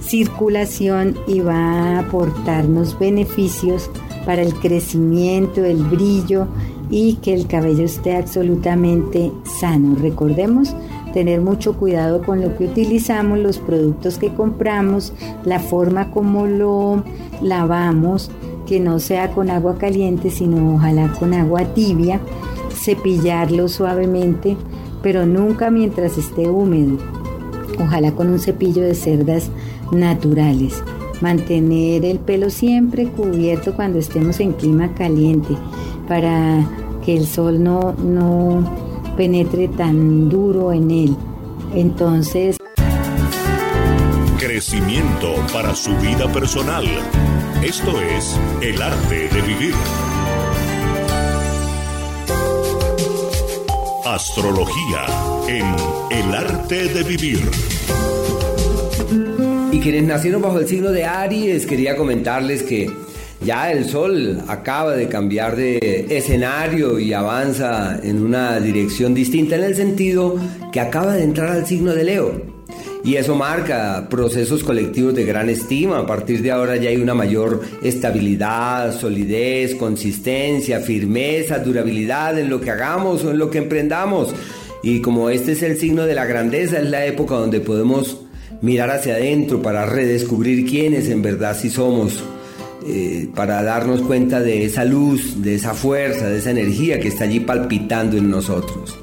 circulación 0.00 1.16
y 1.26 1.40
va 1.40 1.54
a 1.54 1.98
aportarnos 2.00 2.98
beneficios 2.98 3.90
para 4.28 4.42
el 4.42 4.52
crecimiento, 4.52 5.64
el 5.64 5.82
brillo 5.84 6.48
y 6.90 7.14
que 7.14 7.32
el 7.32 7.46
cabello 7.46 7.86
esté 7.86 8.14
absolutamente 8.14 9.32
sano. 9.58 9.96
Recordemos 9.98 10.76
tener 11.14 11.40
mucho 11.40 11.78
cuidado 11.78 12.20
con 12.22 12.42
lo 12.42 12.54
que 12.54 12.66
utilizamos, 12.66 13.38
los 13.38 13.56
productos 13.56 14.18
que 14.18 14.34
compramos, 14.34 15.14
la 15.46 15.60
forma 15.60 16.10
como 16.10 16.44
lo 16.44 17.04
lavamos, 17.40 18.30
que 18.66 18.80
no 18.80 18.98
sea 18.98 19.30
con 19.30 19.48
agua 19.48 19.78
caliente, 19.78 20.28
sino 20.28 20.74
ojalá 20.74 21.10
con 21.18 21.32
agua 21.32 21.64
tibia, 21.72 22.20
cepillarlo 22.70 23.66
suavemente, 23.66 24.58
pero 25.02 25.24
nunca 25.24 25.70
mientras 25.70 26.18
esté 26.18 26.50
húmedo. 26.50 26.98
Ojalá 27.80 28.12
con 28.12 28.28
un 28.28 28.40
cepillo 28.40 28.82
de 28.82 28.94
cerdas 28.94 29.48
naturales. 29.90 30.82
Mantener 31.20 32.04
el 32.04 32.18
pelo 32.18 32.50
siempre 32.50 33.06
cubierto 33.08 33.74
cuando 33.74 33.98
estemos 33.98 34.38
en 34.40 34.52
clima 34.52 34.94
caliente 34.94 35.56
para 36.06 36.64
que 37.04 37.16
el 37.16 37.26
sol 37.26 37.62
no, 37.62 37.92
no 37.94 38.88
penetre 39.16 39.68
tan 39.68 40.28
duro 40.28 40.72
en 40.72 40.90
él. 40.90 41.16
Entonces... 41.74 42.56
Crecimiento 44.38 45.34
para 45.52 45.74
su 45.74 45.94
vida 45.96 46.30
personal. 46.32 46.84
Esto 47.62 48.00
es 48.00 48.38
el 48.62 48.80
arte 48.80 49.28
de 49.28 49.42
vivir. 49.42 49.74
Astrología 54.06 55.06
en 55.48 55.66
el 56.10 56.34
arte 56.34 56.88
de 56.88 57.02
vivir. 57.02 57.50
Y 59.78 59.80
quienes 59.80 60.02
nacieron 60.02 60.42
bajo 60.42 60.58
el 60.58 60.66
signo 60.66 60.90
de 60.90 61.04
Aries, 61.04 61.64
quería 61.64 61.94
comentarles 61.94 62.64
que 62.64 62.90
ya 63.44 63.70
el 63.70 63.84
Sol 63.84 64.42
acaba 64.48 64.96
de 64.96 65.06
cambiar 65.06 65.54
de 65.54 66.04
escenario 66.10 66.98
y 66.98 67.12
avanza 67.12 67.96
en 68.02 68.20
una 68.20 68.58
dirección 68.58 69.14
distinta 69.14 69.54
en 69.54 69.62
el 69.62 69.76
sentido 69.76 70.34
que 70.72 70.80
acaba 70.80 71.14
de 71.14 71.22
entrar 71.22 71.50
al 71.50 71.64
signo 71.64 71.94
de 71.94 72.02
Leo. 72.02 72.42
Y 73.04 73.14
eso 73.14 73.36
marca 73.36 74.08
procesos 74.10 74.64
colectivos 74.64 75.14
de 75.14 75.24
gran 75.24 75.48
estima. 75.48 76.00
A 76.00 76.06
partir 76.06 76.42
de 76.42 76.50
ahora 76.50 76.74
ya 76.74 76.90
hay 76.90 76.96
una 76.96 77.14
mayor 77.14 77.60
estabilidad, 77.80 78.98
solidez, 78.98 79.76
consistencia, 79.76 80.80
firmeza, 80.80 81.60
durabilidad 81.60 82.36
en 82.36 82.50
lo 82.50 82.60
que 82.60 82.72
hagamos 82.72 83.22
o 83.22 83.30
en 83.30 83.38
lo 83.38 83.48
que 83.48 83.58
emprendamos. 83.58 84.34
Y 84.82 85.00
como 85.02 85.30
este 85.30 85.52
es 85.52 85.62
el 85.62 85.78
signo 85.78 86.04
de 86.04 86.16
la 86.16 86.24
grandeza, 86.24 86.80
es 86.80 86.90
la 86.90 87.06
época 87.06 87.36
donde 87.36 87.60
podemos 87.60 88.24
mirar 88.60 88.90
hacia 88.90 89.14
adentro 89.14 89.62
para 89.62 89.86
redescubrir 89.86 90.68
quiénes 90.68 91.08
en 91.08 91.22
verdad 91.22 91.56
sí 91.58 91.70
somos, 91.70 92.22
eh, 92.86 93.28
para 93.34 93.62
darnos 93.62 94.00
cuenta 94.02 94.40
de 94.40 94.64
esa 94.64 94.84
luz, 94.84 95.42
de 95.42 95.54
esa 95.54 95.74
fuerza, 95.74 96.28
de 96.28 96.38
esa 96.38 96.50
energía 96.50 97.00
que 97.00 97.08
está 97.08 97.24
allí 97.24 97.40
palpitando 97.40 98.16
en 98.16 98.30
nosotros. 98.30 98.98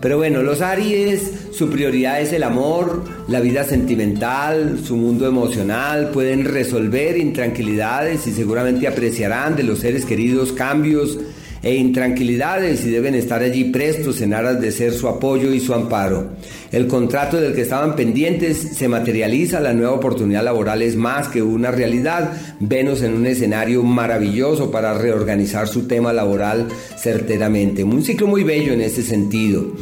Pero 0.00 0.18
bueno, 0.18 0.42
los 0.42 0.60
Aries, 0.60 1.32
su 1.52 1.70
prioridad 1.70 2.20
es 2.20 2.32
el 2.32 2.42
amor, 2.42 3.02
la 3.28 3.40
vida 3.40 3.64
sentimental, 3.64 4.78
su 4.84 4.96
mundo 4.96 5.26
emocional, 5.26 6.10
pueden 6.10 6.44
resolver 6.44 7.16
intranquilidades 7.16 8.26
y 8.26 8.32
seguramente 8.32 8.86
apreciarán 8.86 9.56
de 9.56 9.62
los 9.62 9.78
seres 9.80 10.04
queridos 10.04 10.52
cambios 10.52 11.18
e 11.66 11.74
intranquilidades 11.74 12.86
y 12.86 12.90
deben 12.90 13.16
estar 13.16 13.42
allí 13.42 13.64
prestos 13.64 14.20
en 14.20 14.34
aras 14.34 14.60
de 14.60 14.70
ser 14.70 14.92
su 14.92 15.08
apoyo 15.08 15.52
y 15.52 15.58
su 15.58 15.74
amparo. 15.74 16.28
El 16.70 16.86
contrato 16.86 17.40
del 17.40 17.54
que 17.54 17.62
estaban 17.62 17.96
pendientes 17.96 18.56
se 18.76 18.86
materializa, 18.86 19.58
la 19.58 19.72
nueva 19.72 19.94
oportunidad 19.94 20.44
laboral 20.44 20.80
es 20.82 20.94
más 20.94 21.26
que 21.26 21.42
una 21.42 21.72
realidad. 21.72 22.30
Venus 22.60 23.02
en 23.02 23.14
un 23.14 23.26
escenario 23.26 23.82
maravilloso 23.82 24.70
para 24.70 24.94
reorganizar 24.94 25.66
su 25.66 25.88
tema 25.88 26.12
laboral 26.12 26.68
certeramente. 26.96 27.82
Un 27.82 28.04
ciclo 28.04 28.28
muy 28.28 28.44
bello 28.44 28.72
en 28.72 28.82
ese 28.82 29.02
sentido. 29.02 29.72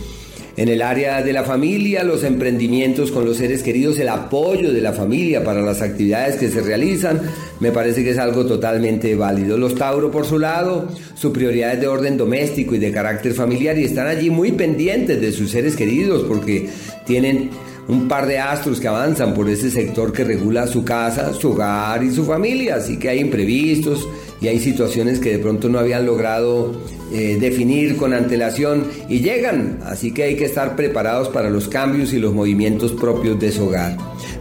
En 0.57 0.68
el 0.68 0.83
área 0.83 1.20
de 1.20 1.33
la 1.33 1.42
familia, 1.42 2.05
los 2.05 2.23
emprendimientos 2.23 3.11
con 3.11 3.25
los 3.25 3.38
seres 3.38 3.64
queridos, 3.64 3.99
el 3.99 4.09
apoyo 4.09 4.73
de 4.73 4.81
la 4.81 4.92
familia 4.92 5.42
para 5.42 5.61
las 5.61 5.83
actividades 5.83 6.37
que 6.37 6.49
se 6.49 6.61
realizan, 6.61 7.20
me 7.61 7.73
parece 7.73 8.03
que 8.03 8.11
es 8.11 8.19
algo 8.19 8.45
totalmente 8.47 9.14
válido. 9.14 9.57
Los 9.57 9.75
Tauro, 9.75 10.11
por 10.11 10.27
su 10.27 10.38
lado, 10.38 10.88
su 11.14 11.33
prioridad 11.33 11.75
es 11.75 11.81
de 11.81 11.87
orden 11.87 12.17
doméstico 12.17 12.75
y 12.75 12.79
de 12.79 12.93
carácter 12.93 13.35
familiar 13.35 13.79
y 13.79 13.85
están 13.85 14.07
allí 14.07 14.31
muy 14.31 14.53
pendientes 14.53 15.21
de 15.21 15.33
sus 15.33 15.51
seres 15.51 15.77
queridos 15.77 16.25
porque 16.25 16.69
tienen 17.07 17.51
un 17.88 18.09
par 18.09 18.27
de 18.27 18.38
astros 18.38 18.81
que 18.81 18.88
avanzan 18.88 19.35
por 19.35 19.49
ese 19.49 19.71
sector 19.71 20.12
que 20.12 20.25
regula 20.25 20.67
su 20.67 20.85
casa, 20.85 21.33
su 21.35 21.53
hogar 21.53 22.03
y 22.03 22.11
su 22.11 22.25
familia, 22.25 22.77
así 22.77 22.99
que 22.99 23.11
hay 23.11 23.21
imprevistos 23.21 24.09
y 24.40 24.49
hay 24.49 24.59
situaciones 24.59 25.19
que 25.19 25.33
de 25.33 25.38
pronto 25.38 25.69
no 25.69 25.79
habían 25.79 26.07
logrado 26.07 26.73
eh, 27.12 27.37
definir 27.38 27.97
con 27.97 28.12
antelación 28.14 28.85
y 29.09 29.21
llegan, 29.21 29.81
así 29.85 30.12
que 30.12 30.25
hay 30.25 30.37
que 30.37 30.47
estar 30.47 30.77
preparados 30.77 31.29
para 31.29 31.51
los 31.51 31.69
cambios 31.69 32.12
y 32.12 32.19
los 32.19 32.33
movimientos 32.33 32.93
propios 32.93 33.38
de 33.38 33.53
su 33.53 33.64
hogar. 33.64 33.97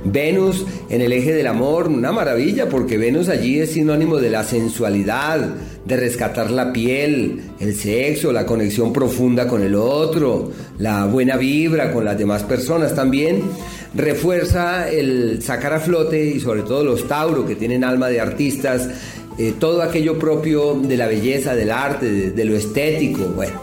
Venus 0.06 0.66
en 0.90 1.02
el 1.02 1.14
eje 1.14 1.34
del 1.34 1.48
amor, 1.48 1.88
una 1.88 2.12
maravilla 2.12 2.70
porque 2.70 2.98
Venus 2.98 3.30
allí 3.30 3.60
es 3.60 3.72
sinónimo 3.72 4.18
de 4.18 4.30
la 4.30 4.44
sensualidad, 4.44 5.56
de 5.86 5.98
rescatar 5.98 6.52
la 6.52 6.72
piel, 6.74 7.42
el 7.60 7.76
sexo, 7.76 8.32
la 8.32 8.46
conexión 8.46 8.94
profunda 8.94 9.48
con 9.48 9.62
el 9.62 9.76
otro, 9.76 10.52
la 10.78 11.06
buena 11.06 11.38
vibra 11.38 11.92
con 11.92 12.06
las 12.06 12.18
demás 12.18 12.44
personas 12.44 12.96
también 12.96 13.44
refuerza 13.96 14.90
el 14.90 15.42
sacar 15.44 15.74
a 15.74 15.80
flote 15.80 16.26
y 16.26 16.40
sobre 16.40 16.64
todo 16.64 16.84
los 16.84 17.08
Tauro 17.08 17.46
que 17.46 17.56
tienen 17.56 17.84
alma 17.84 18.10
de 18.10 18.20
artistas 18.20 18.90
eh, 19.38 19.56
todo 19.60 19.82
aquello 19.82 20.20
propio 20.20 20.76
de 20.76 20.96
la 20.96 21.08
belleza, 21.08 21.56
del 21.56 21.72
arte, 21.72 22.32
de, 22.32 22.46
lo 22.46 22.56
estético. 22.56 23.24
Bueno, 23.36 23.60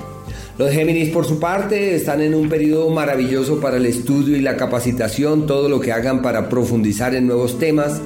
los 0.61 0.73
Géminis 0.73 1.09
por 1.09 1.25
su 1.25 1.41
parte 1.41 1.95
están 1.95 2.21
en 2.21 2.35
un 2.35 2.51
periodo 2.51 2.91
maravilloso 2.91 3.63
para 3.63 3.79
el 3.79 3.87
estudio 3.87 4.37
y 4.37 4.43
la 4.43 4.59
capacitación, 4.59 5.47
todo 5.47 5.71
lo 5.71 5.81
que 5.81 5.91
hagan 5.91 6.21
para 6.21 6.51
profundizar 6.51 7.15
en 7.15 7.27
nuevos 7.27 7.59
temas, 7.59 8.03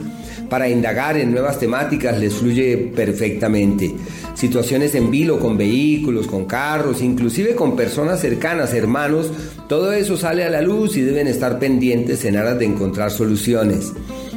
para 0.49 0.69
indagar 0.69 1.17
en 1.17 1.33
nuevas 1.33 1.59
temáticas 1.59 2.17
les 2.17 2.33
fluye 2.33 2.77
perfectamente. 2.95 3.93
Situaciones 4.35 4.95
en 4.95 5.11
vilo 5.11 5.41
con 5.41 5.59
vehículos, 5.59 6.29
con 6.29 6.45
carros, 6.45 7.03
inclusive 7.03 7.57
con 7.57 7.75
personas 7.75 8.21
cercanas, 8.21 8.73
hermanos, 8.73 9.33
todo 9.69 9.93
eso 9.93 10.17
sale 10.17 10.45
a 10.45 10.51
la 10.51 10.63
luz 10.63 10.97
y 10.97 11.01
deben 11.01 11.27
estar 11.27 11.59
pendientes 11.59 12.25
en 12.25 12.37
aras 12.37 12.57
de 12.57 12.67
encontrar 12.67 13.11
soluciones. 13.11 13.93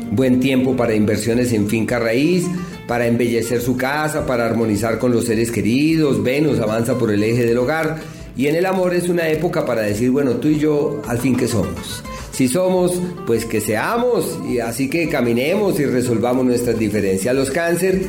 Buen 0.09 0.39
tiempo 0.39 0.75
para 0.75 0.95
inversiones 0.95 1.53
en 1.53 1.67
finca 1.67 1.99
raíz, 1.99 2.47
para 2.87 3.05
embellecer 3.05 3.61
su 3.61 3.75
casa, 3.77 4.25
para 4.25 4.45
armonizar 4.45 4.97
con 4.97 5.11
los 5.11 5.25
seres 5.25 5.51
queridos. 5.51 6.23
Venus 6.23 6.59
avanza 6.59 6.97
por 6.97 7.11
el 7.11 7.21
eje 7.23 7.45
del 7.45 7.57
hogar. 7.57 7.97
Y 8.35 8.47
en 8.47 8.55
el 8.55 8.65
amor 8.65 8.93
es 8.93 9.09
una 9.09 9.27
época 9.29 9.65
para 9.65 9.81
decir, 9.81 10.11
bueno, 10.11 10.33
tú 10.35 10.47
y 10.47 10.59
yo, 10.59 11.01
al 11.07 11.17
fin 11.17 11.35
que 11.35 11.47
somos. 11.47 12.03
Si 12.31 12.47
somos, 12.47 13.01
pues 13.25 13.45
que 13.45 13.59
seamos, 13.59 14.39
y 14.47 14.59
así 14.59 14.89
que 14.89 15.09
caminemos 15.09 15.79
y 15.79 15.85
resolvamos 15.85 16.45
nuestras 16.45 16.77
diferencias. 16.77 17.35
Los 17.35 17.49
cáncer 17.49 18.07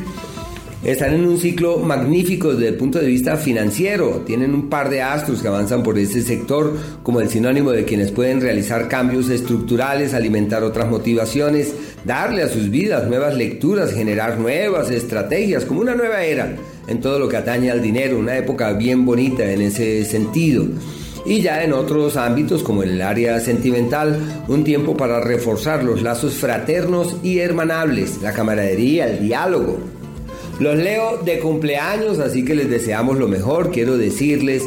están 0.83 1.13
en 1.13 1.25
un 1.27 1.37
ciclo 1.37 1.77
magnífico 1.77 2.53
desde 2.53 2.69
el 2.69 2.75
punto 2.75 2.99
de 2.99 3.07
vista 3.07 3.35
financiero. 3.35 4.23
Tienen 4.25 4.53
un 4.53 4.69
par 4.69 4.89
de 4.89 5.01
astros 5.01 5.41
que 5.41 5.49
avanzan 5.49 5.83
por 5.83 5.99
ese 5.99 6.21
sector 6.21 6.73
como 7.03 7.19
el 7.19 7.29
sinónimo 7.29 7.71
de 7.71 7.83
quienes 7.83 8.11
pueden 8.11 8.39
realizar 8.39 8.87
cambios 8.87 9.29
estructurales, 9.29 10.13
alimentar 10.13 10.63
otras 10.63 10.89
motivaciones, 10.89 11.73
darle 12.05 12.43
a 12.43 12.49
sus 12.49 12.69
vidas 12.69 13.07
nuevas 13.09 13.35
lecturas, 13.35 13.91
generar 13.91 14.39
nuevas 14.39 14.89
estrategias, 14.89 15.65
como 15.65 15.81
una 15.81 15.95
nueva 15.95 16.23
era 16.23 16.55
en 16.87 17.01
todo 17.01 17.19
lo 17.19 17.27
que 17.27 17.37
atañe 17.37 17.69
al 17.69 17.81
dinero, 17.81 18.17
una 18.17 18.37
época 18.37 18.71
bien 18.73 19.05
bonita 19.05 19.51
en 19.51 19.61
ese 19.61 20.05
sentido. 20.05 20.65
Y 21.25 21.41
ya 21.41 21.63
en 21.63 21.73
otros 21.73 22.15
ámbitos, 22.15 22.63
como 22.63 22.83
en 22.83 22.91
el 22.91 23.01
área 23.01 23.39
sentimental, 23.41 24.17
un 24.47 24.63
tiempo 24.63 24.95
para 24.95 25.19
reforzar 25.19 25.83
los 25.83 26.01
lazos 26.01 26.35
fraternos 26.35 27.17
y 27.21 27.39
hermanables, 27.39 28.21
la 28.21 28.31
camaradería, 28.31 29.07
el 29.09 29.19
diálogo, 29.19 29.77
los 30.59 30.77
leo 30.77 31.17
de 31.23 31.39
cumpleaños, 31.39 32.19
así 32.19 32.43
que 32.43 32.55
les 32.55 32.69
deseamos 32.69 33.17
lo 33.17 33.27
mejor. 33.27 33.71
Quiero 33.71 33.97
decirles 33.97 34.63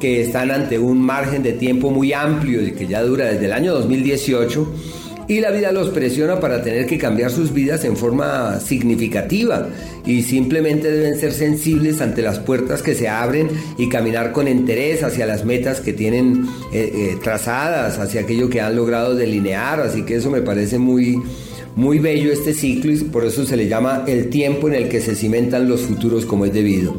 que 0.00 0.22
están 0.22 0.50
ante 0.50 0.78
un 0.78 1.00
margen 1.00 1.42
de 1.42 1.52
tiempo 1.52 1.90
muy 1.90 2.12
amplio 2.12 2.62
y 2.62 2.72
que 2.72 2.86
ya 2.86 3.02
dura 3.02 3.26
desde 3.26 3.46
el 3.46 3.52
año 3.52 3.72
2018 3.72 4.66
y 5.28 5.40
la 5.40 5.50
vida 5.50 5.72
los 5.72 5.90
presiona 5.90 6.38
para 6.38 6.62
tener 6.62 6.86
que 6.86 6.98
cambiar 6.98 7.30
sus 7.30 7.52
vidas 7.52 7.84
en 7.84 7.96
forma 7.96 8.60
significativa 8.60 9.68
y 10.04 10.22
simplemente 10.22 10.90
deben 10.90 11.18
ser 11.18 11.32
sensibles 11.32 12.00
ante 12.00 12.22
las 12.22 12.38
puertas 12.38 12.82
que 12.82 12.94
se 12.94 13.08
abren 13.08 13.48
y 13.76 13.88
caminar 13.88 14.32
con 14.32 14.46
interés 14.46 15.02
hacia 15.02 15.26
las 15.26 15.44
metas 15.44 15.80
que 15.80 15.92
tienen 15.92 16.46
eh, 16.72 16.92
eh, 16.94 17.16
trazadas, 17.22 17.98
hacia 17.98 18.20
aquello 18.20 18.48
que 18.48 18.60
han 18.60 18.76
logrado 18.76 19.16
delinear, 19.16 19.80
así 19.80 20.02
que 20.02 20.16
eso 20.16 20.30
me 20.30 20.42
parece 20.42 20.78
muy 20.78 21.20
muy 21.76 21.98
bello 21.98 22.32
este 22.32 22.54
ciclo 22.54 22.90
y 22.90 22.96
por 22.96 23.24
eso 23.24 23.44
se 23.44 23.56
le 23.56 23.68
llama 23.68 24.04
el 24.06 24.30
tiempo 24.30 24.66
en 24.68 24.74
el 24.74 24.88
que 24.88 25.00
se 25.00 25.14
cimentan 25.14 25.68
los 25.68 25.82
futuros 25.82 26.24
como 26.24 26.46
es 26.46 26.52
debido. 26.52 26.96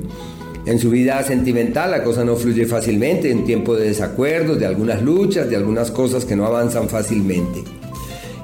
En 0.67 0.79
su 0.79 0.91
vida 0.91 1.23
sentimental 1.23 1.91
la 1.91 2.03
cosa 2.03 2.23
no 2.23 2.35
fluye 2.35 2.65
fácilmente, 2.65 3.31
en 3.31 3.43
tiempo 3.43 3.75
de 3.75 3.87
desacuerdos, 3.87 4.59
de 4.59 4.67
algunas 4.67 5.01
luchas, 5.01 5.49
de 5.49 5.55
algunas 5.55 5.89
cosas 5.91 6.25
que 6.25 6.35
no 6.35 6.45
avanzan 6.45 6.89
fácilmente. 6.89 7.63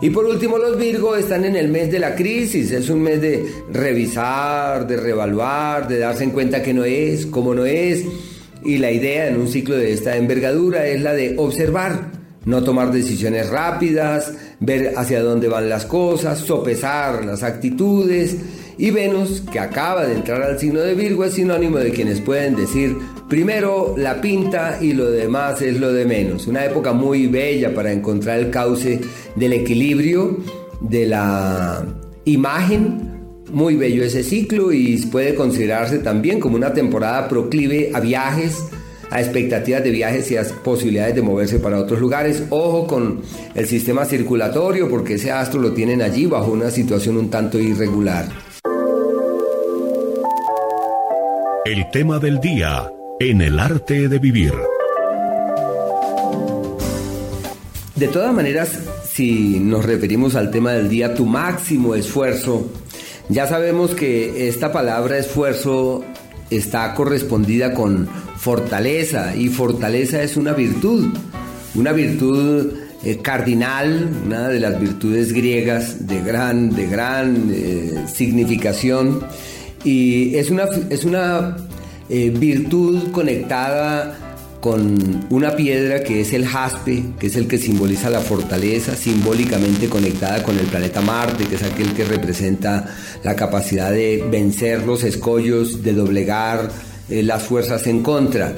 Y 0.01 0.09
por 0.09 0.25
último 0.25 0.57
los 0.57 0.77
Virgo 0.77 1.15
están 1.15 1.45
en 1.45 1.55
el 1.55 1.69
mes 1.69 1.91
de 1.91 1.99
la 1.99 2.15
crisis, 2.15 2.71
es 2.71 2.89
un 2.89 3.03
mes 3.03 3.21
de 3.21 3.45
revisar, 3.71 4.87
de 4.87 4.97
reevaluar, 4.97 5.87
de 5.87 5.99
darse 5.99 6.23
en 6.23 6.31
cuenta 6.31 6.63
que 6.63 6.73
no 6.73 6.83
es, 6.83 7.25
como 7.27 7.53
no 7.53 7.65
es. 7.65 8.03
Y 8.65 8.79
la 8.79 8.91
idea 8.91 9.27
en 9.27 9.39
un 9.39 9.47
ciclo 9.47 9.75
de 9.75 9.93
esta 9.93 10.17
envergadura 10.17 10.87
es 10.87 11.01
la 11.01 11.13
de 11.13 11.35
observar, 11.37 12.22
no 12.45 12.63
tomar 12.63 12.91
decisiones 12.91 13.49
rápidas, 13.49 14.33
ver 14.59 14.93
hacia 14.97 15.21
dónde 15.21 15.47
van 15.47 15.69
las 15.69 15.85
cosas, 15.85 16.39
sopesar 16.39 17.25
las 17.25 17.43
actitudes. 17.43 18.37
Y 18.77 18.91
Venus, 18.91 19.41
que 19.51 19.59
acaba 19.59 20.05
de 20.05 20.15
entrar 20.15 20.41
al 20.41 20.59
signo 20.59 20.81
de 20.81 20.95
Virgo, 20.95 21.23
es 21.25 21.33
sinónimo 21.33 21.77
de 21.77 21.91
quienes 21.91 22.21
pueden 22.21 22.55
decir, 22.55 22.97
primero 23.29 23.93
la 23.97 24.19
pinta 24.19 24.79
y 24.81 24.93
lo 24.93 25.09
demás 25.11 25.61
es 25.61 25.79
lo 25.79 25.93
de 25.93 26.05
menos. 26.05 26.47
Una 26.47 26.65
época 26.65 26.91
muy 26.91 27.27
bella 27.27 27.73
para 27.73 27.91
encontrar 27.91 28.39
el 28.39 28.49
cauce 28.49 28.99
del 29.35 29.53
equilibrio, 29.53 30.37
de 30.81 31.05
la 31.05 31.85
imagen. 32.25 33.11
Muy 33.51 33.75
bello 33.75 34.03
ese 34.03 34.23
ciclo 34.23 34.71
y 34.71 34.97
puede 35.11 35.35
considerarse 35.35 35.99
también 35.99 36.39
como 36.39 36.55
una 36.55 36.73
temporada 36.73 37.27
proclive 37.27 37.91
a 37.93 37.99
viajes, 37.99 38.63
a 39.09 39.21
expectativas 39.21 39.83
de 39.83 39.91
viajes 39.91 40.31
y 40.31 40.37
a 40.37 40.43
posibilidades 40.63 41.15
de 41.15 41.21
moverse 41.21 41.59
para 41.59 41.79
otros 41.79 41.99
lugares. 41.99 42.43
Ojo 42.49 42.87
con 42.87 43.21
el 43.55 43.67
sistema 43.67 44.05
circulatorio 44.05 44.89
porque 44.89 45.15
ese 45.15 45.31
astro 45.31 45.61
lo 45.61 45.73
tienen 45.73 46.01
allí 46.01 46.25
bajo 46.25 46.51
una 46.51 46.69
situación 46.69 47.17
un 47.17 47.29
tanto 47.29 47.59
irregular. 47.59 48.25
El 51.65 51.89
tema 51.91 52.19
del 52.19 52.39
día 52.39 52.91
en 53.19 53.41
el 53.41 53.59
arte 53.59 54.09
de 54.09 54.19
vivir. 54.19 54.53
De 57.95 58.07
todas 58.07 58.33
maneras, 58.33 58.79
si 59.05 59.59
nos 59.59 59.85
referimos 59.85 60.35
al 60.35 60.51
tema 60.51 60.73
del 60.73 60.89
día, 60.89 61.13
tu 61.13 61.25
máximo 61.25 61.95
esfuerzo, 61.95 62.67
ya 63.29 63.47
sabemos 63.47 63.95
que 63.95 64.49
esta 64.49 64.73
palabra 64.73 65.17
esfuerzo 65.17 66.03
está 66.49 66.93
correspondida 66.95 67.73
con 67.73 68.09
fortaleza 68.43 69.33
y 69.37 69.47
fortaleza 69.47 70.21
es 70.21 70.35
una 70.35 70.51
virtud, 70.51 71.13
una 71.75 71.93
virtud 71.93 72.73
eh, 73.05 73.19
cardinal, 73.21 74.09
una 74.25 74.49
de 74.49 74.59
las 74.59 74.81
virtudes 74.81 75.31
griegas 75.31 76.05
de 76.05 76.19
gran, 76.19 76.75
de 76.75 76.87
gran 76.87 77.49
eh, 77.53 78.03
significación 78.13 79.23
y 79.85 80.35
es 80.35 80.49
una, 80.49 80.65
es 80.89 81.05
una 81.05 81.55
eh, 82.09 82.31
virtud 82.31 83.13
conectada 83.13 84.17
con 84.59 85.25
una 85.29 85.55
piedra 85.55 86.03
que 86.03 86.19
es 86.19 86.33
el 86.33 86.45
jaspe, 86.45 87.01
que 87.17 87.27
es 87.27 87.37
el 87.37 87.47
que 87.47 87.57
simboliza 87.57 88.09
la 88.09 88.19
fortaleza, 88.19 88.93
simbólicamente 88.97 89.87
conectada 89.87 90.43
con 90.43 90.59
el 90.59 90.65
planeta 90.65 90.99
Marte, 90.99 91.45
que 91.45 91.55
es 91.55 91.63
aquel 91.63 91.93
que 91.93 92.03
representa 92.03 92.93
la 93.23 93.37
capacidad 93.37 93.91
de 93.91 94.21
vencer 94.29 94.83
los 94.83 95.05
escollos, 95.05 95.81
de 95.81 95.93
doblegar 95.93 96.92
eh, 97.09 97.23
las 97.23 97.43
fuerzas 97.43 97.87
en 97.87 98.03
contra, 98.03 98.53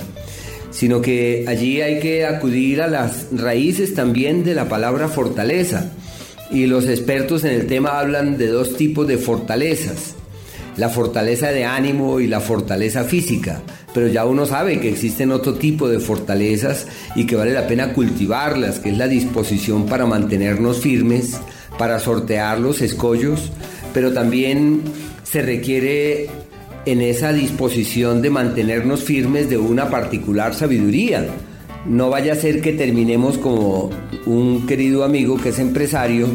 sino 0.72 1.02
que 1.02 1.46
allí 1.48 1.82
hay 1.82 2.00
que 2.00 2.26
acudir 2.26 2.82
a 2.82 2.88
las 2.88 3.28
raíces 3.32 3.94
también 3.94 4.44
de 4.44 4.56
la 4.56 4.68
palabra 4.68 5.08
fortaleza. 5.08 5.92
Y 6.52 6.68
los 6.68 6.88
expertos 6.88 7.44
en 7.44 7.52
el 7.54 7.66
tema 7.66 8.00
hablan 8.00 8.38
de 8.38 8.48
dos 8.48 8.78
tipos 8.78 9.08
de 9.08 9.18
fortalezas 9.18 10.16
la 10.78 10.90
fortaleza 10.90 11.52
de 11.52 11.66
ánimo 11.66 12.20
y 12.20 12.28
la 12.28 12.40
fortaleza 12.40 13.04
física, 13.04 13.62
pero 13.94 14.08
ya 14.08 14.26
uno 14.26 14.46
sabe 14.46 14.80
que 14.80 14.90
existen 14.90 15.32
otro 15.32 15.54
tipo 15.56 15.88
de 15.88 16.00
fortalezas 16.00 16.88
y 17.16 17.26
que 17.26 17.36
vale 17.36 17.54
la 17.54 17.68
pena 17.68 17.94
cultivarlas, 17.94 18.80
que 18.80 18.90
es 18.90 18.98
la 18.98 19.08
disposición 19.08 19.86
para 19.86 20.06
mantenernos 20.06 20.80
firmes, 20.80 21.40
para 21.78 22.00
sortear 22.00 22.60
los 22.60 22.82
escollos, 22.82 23.52
pero 23.94 24.14
también 24.14 24.82
se 25.24 25.42
requiere 25.42 26.30
en 26.86 27.02
esa 27.02 27.34
disposición 27.34 28.22
de 28.22 28.30
mantenernos 28.30 29.04
firmes 29.04 29.50
de 29.50 29.58
una 29.58 29.90
particular 29.90 30.54
sabiduría. 30.54 31.26
No 31.88 32.10
vaya 32.10 32.34
a 32.34 32.36
ser 32.36 32.62
que 32.62 32.74
terminemos 32.74 33.38
como 33.38 33.90
un 34.26 34.66
querido 34.66 35.04
amigo 35.04 35.38
que 35.38 35.50
es 35.50 35.60
empresario, 35.60 36.28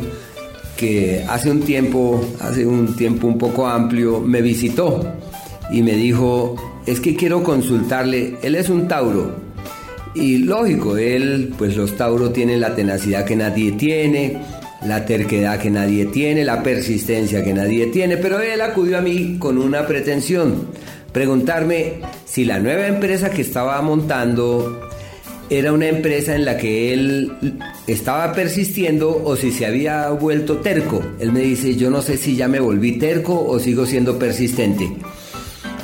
que 0.77 1.25
hace 1.29 1.51
un 1.51 1.61
tiempo, 1.61 2.25
hace 2.41 2.67
un 2.67 2.97
tiempo 2.97 3.27
un 3.27 3.39
poco 3.39 3.67
amplio, 3.67 4.21
me 4.21 4.43
visitó 4.43 5.15
y 5.71 5.83
me 5.83 5.93
dijo, 5.93 6.57
es 6.87 7.01
que 7.01 7.15
quiero 7.15 7.43
consultarle, 7.43 8.37
él 8.43 8.55
es 8.55 8.69
un 8.69 8.89
Tauro. 8.89 9.51
Y 10.15 10.39
lógico, 10.39 10.97
él, 10.97 11.53
pues 11.57 11.77
los 11.77 11.97
Tauros 11.97 12.33
tienen 12.33 12.61
la 12.61 12.75
tenacidad 12.75 13.25
que 13.25 13.37
nadie 13.37 13.73
tiene, 13.73 14.39
la 14.87 15.05
terquedad 15.05 15.59
que 15.59 15.71
nadie 15.71 16.07
tiene, 16.07 16.45
la 16.45 16.63
persistencia 16.63 17.45
que 17.45 17.53
nadie 17.53 17.87
tiene, 17.89 18.17
pero 18.17 18.41
él 18.41 18.61
acudió 18.61 18.99
a 18.99 19.03
mí 19.03 19.37
con 19.39 19.59
una 19.59 19.87
pretensión, 19.87 20.69
preguntarme 21.13 22.01
si 22.25 22.45
la 22.45 22.59
nueva 22.59 22.87
empresa 22.87 23.31
que 23.31 23.43
estaba 23.43 23.81
montando 23.83 24.89
era 25.51 25.73
una 25.73 25.89
empresa 25.89 26.37
en 26.37 26.45
la 26.45 26.57
que 26.57 26.93
él 26.93 27.33
estaba 27.89 28.33
persistiendo 28.33 29.21
o 29.25 29.35
si 29.35 29.51
se 29.51 29.67
había 29.67 30.09
vuelto 30.11 30.59
terco. 30.59 31.03
Él 31.19 31.33
me 31.33 31.41
dice, 31.41 31.75
yo 31.75 31.91
no 31.91 32.03
sé 32.03 32.17
si 32.17 32.37
ya 32.37 32.47
me 32.47 32.61
volví 32.61 32.93
terco 32.99 33.45
o 33.45 33.59
sigo 33.59 33.85
siendo 33.85 34.17
persistente. 34.17 34.89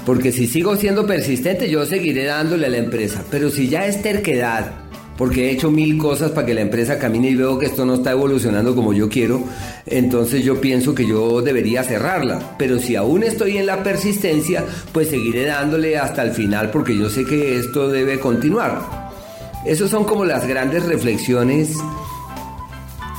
Porque 0.07 0.31
si 0.31 0.47
sigo 0.47 0.77
siendo 0.77 1.05
persistente, 1.05 1.69
yo 1.69 1.85
seguiré 1.85 2.27
dándole 2.27 2.67
a 2.67 2.71
la 2.71 2.77
empresa. 2.77 3.25
Pero 3.29 3.51
si 3.51 3.69
ya 3.69 3.87
es 3.87 4.03
terquedad 4.03 4.86
porque 5.17 5.47
he 5.47 5.51
hecho 5.53 5.71
mil 5.71 5.97
cosas 5.99 6.31
para 6.31 6.47
que 6.47 6.55
la 6.55 6.61
empresa 6.61 6.99
camine 6.99 7.31
y 7.31 7.35
veo 7.35 7.59
que 7.59 7.67
esto 7.67 7.85
no 7.85 7.95
está 7.95 8.13
evolucionando 8.13 8.75
como 8.75 8.93
yo 8.93 9.09
quiero, 9.09 9.43
entonces 9.87 10.45
yo 10.45 10.61
pienso 10.61 10.95
que 10.95 11.07
yo 11.07 11.43
debería 11.43 11.83
cerrarla. 11.83 12.57
Pero 12.59 12.79
si 12.79 12.97
aún 12.97 13.23
estoy 13.23 13.59
en 13.59 13.67
la 13.67 13.83
persistencia, 13.83 14.65
pues 14.93 15.09
seguiré 15.09 15.47
dándole 15.47 15.99
hasta 15.99 16.23
el 16.23 16.33
final 16.33 16.71
porque 16.71 16.97
yo 16.97 17.09
sé 17.09 17.25
que 17.25 17.59
esto 17.59 17.89
debe 17.89 18.19
continuar. 18.19 19.07
Esas 19.65 19.91
son 19.91 20.05
como 20.05 20.25
las 20.25 20.47
grandes 20.47 20.85
reflexiones 20.85 21.77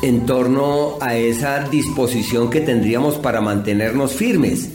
en 0.02 0.26
torno 0.26 0.98
a 1.02 1.16
esa 1.16 1.68
disposición 1.68 2.50
que 2.50 2.62
tendríamos 2.62 3.16
para 3.16 3.42
mantenernos 3.42 4.14
firmes 4.14 4.70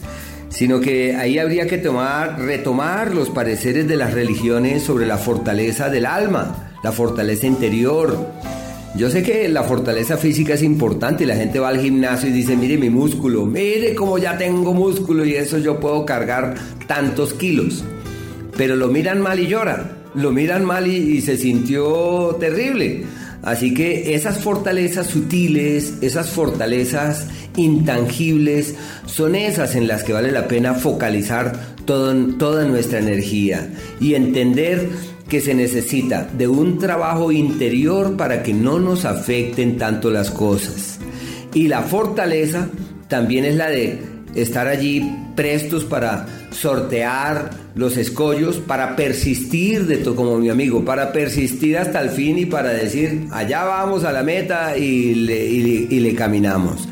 sino 0.52 0.80
que 0.80 1.16
ahí 1.16 1.38
habría 1.38 1.66
que 1.66 1.78
tomar, 1.78 2.38
retomar 2.38 3.14
los 3.14 3.30
pareceres 3.30 3.88
de 3.88 3.96
las 3.96 4.12
religiones 4.12 4.82
sobre 4.82 5.06
la 5.06 5.16
fortaleza 5.16 5.88
del 5.88 6.04
alma, 6.04 6.62
la 6.83 6.92
fortaleza 6.92 7.47
interior. 7.47 8.16
Yo 8.95 9.09
sé 9.09 9.23
que 9.23 9.49
la 9.49 9.62
fortaleza 9.62 10.18
física 10.18 10.55
es 10.55 10.62
importante 10.62 11.25
y 11.25 11.27
la 11.27 11.37
gente 11.37 11.59
va 11.59 11.68
al 11.68 11.81
gimnasio 11.81 12.29
y 12.29 12.33
dice, 12.33 12.57
mire 12.57 12.77
mi 12.77 12.90
músculo, 12.90 13.47
mire 13.47 13.95
cómo 13.95 14.18
ya 14.18 14.37
tengo 14.37 14.75
músculo 14.75 15.25
y 15.25 15.35
eso 15.35 15.59
yo 15.59 15.81
puedo 15.81 16.05
cargar 16.05 16.55
tantos 16.87 17.33
kilos. 17.33 17.85
Pero 18.57 18.77
lo 18.77 18.88
miran 18.88 19.23
mal 19.23 19.40
y 19.40 19.47
lloran, 19.47 19.92
lo 20.14 20.31
miran 20.31 20.64
mal 20.64 20.87
y, 20.87 20.97
y 20.97 21.21
se 21.23 21.38
sintió 21.38 22.37
terrible. 22.38 23.05
Así 23.42 23.75
que 23.75 24.14
esas 24.14 24.38
fortalezas 24.38 25.09
sutiles, 25.09 25.95
esas 26.01 26.31
fortalezas 26.31 27.27
intangibles, 27.57 28.77
son 29.07 29.35
esas 29.35 29.75
en 29.75 29.88
las 29.88 30.05
que 30.05 30.12
vale 30.12 30.31
la 30.31 30.47
pena 30.47 30.75
focalizar 30.75 31.73
toda 31.85 32.64
nuestra 32.64 33.01
energía 33.01 33.68
y 34.01 34.14
entender 34.14 34.88
que 35.33 35.40
se 35.40 35.55
necesita 35.55 36.29
de 36.37 36.47
un 36.47 36.77
trabajo 36.79 37.33
interior 37.33 38.18
para 38.18 38.42
que 38.42 38.53
no 38.53 38.79
nos 38.79 39.07
afecten 39.07 39.79
tanto 39.79 40.11
las 40.11 40.31
cosas. 40.31 40.99
Y 41.55 41.68
la 41.68 41.81
fortaleza 41.81 42.68
también 43.09 43.47
es 43.47 43.57
la 43.57 43.71
de 43.71 43.99
estar 44.35 44.68
allí 44.68 45.11
prestos 45.35 45.87
para 45.87 46.27
sortear 46.51 47.49
los 47.75 47.97
escollos, 47.97 48.59
para 48.59 48.95
persistir 48.95 49.87
de 49.87 49.97
todo 49.97 50.16
como 50.16 50.37
mi 50.37 50.51
amigo, 50.51 50.85
para 50.85 51.12
persistir 51.12 51.79
hasta 51.79 52.03
el 52.03 52.11
fin 52.11 52.38
y 52.38 52.45
para 52.45 52.68
decir, 52.68 53.29
allá 53.31 53.64
vamos 53.64 54.05
a 54.05 54.12
la 54.12 54.23
meta 54.23 54.77
y 54.77 55.14
le, 55.14 55.47
y 55.47 55.99
le 55.99 56.14
caminamos. 56.14 56.90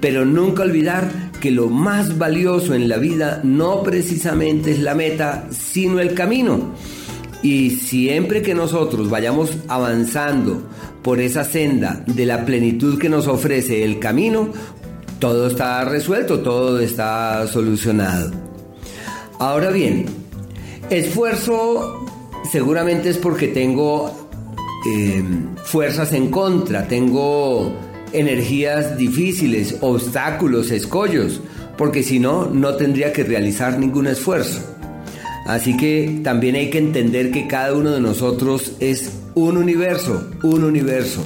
Pero 0.00 0.24
nunca 0.24 0.62
olvidar 0.62 1.10
que 1.42 1.50
lo 1.50 1.68
más 1.68 2.16
valioso 2.16 2.74
en 2.74 2.88
la 2.88 2.96
vida 2.96 3.42
no 3.44 3.82
precisamente 3.82 4.70
es 4.70 4.78
la 4.78 4.94
meta, 4.94 5.46
sino 5.50 6.00
el 6.00 6.14
camino. 6.14 6.72
Y 7.42 7.70
siempre 7.70 8.42
que 8.42 8.54
nosotros 8.54 9.10
vayamos 9.10 9.50
avanzando 9.68 10.62
por 11.02 11.20
esa 11.20 11.44
senda 11.44 12.04
de 12.06 12.24
la 12.24 12.44
plenitud 12.44 12.98
que 12.98 13.08
nos 13.08 13.26
ofrece 13.26 13.82
el 13.84 13.98
camino, 13.98 14.50
todo 15.18 15.48
está 15.48 15.84
resuelto, 15.84 16.40
todo 16.40 16.78
está 16.78 17.46
solucionado. 17.46 18.30
Ahora 19.38 19.70
bien, 19.70 20.06
esfuerzo 20.90 22.06
seguramente 22.50 23.10
es 23.10 23.18
porque 23.18 23.48
tengo 23.48 24.28
em, 24.94 25.56
fuerzas 25.64 26.12
en 26.12 26.28
contra, 26.28 26.86
tengo 26.86 27.72
energías 28.12 28.96
difíciles, 28.96 29.76
obstáculos, 29.80 30.70
escollos, 30.70 31.40
porque 31.76 32.02
si 32.02 32.18
no, 32.18 32.46
no 32.46 32.76
tendría 32.76 33.12
que 33.12 33.24
realizar 33.24 33.78
ningún 33.78 34.06
esfuerzo. 34.06 34.60
Así 35.46 35.76
que 35.76 36.20
también 36.22 36.54
hay 36.54 36.70
que 36.70 36.78
entender 36.78 37.30
que 37.30 37.46
cada 37.46 37.74
uno 37.74 37.90
de 37.90 38.00
nosotros 38.00 38.72
es 38.80 39.12
un 39.34 39.56
universo, 39.56 40.30
un 40.42 40.64
universo 40.64 41.24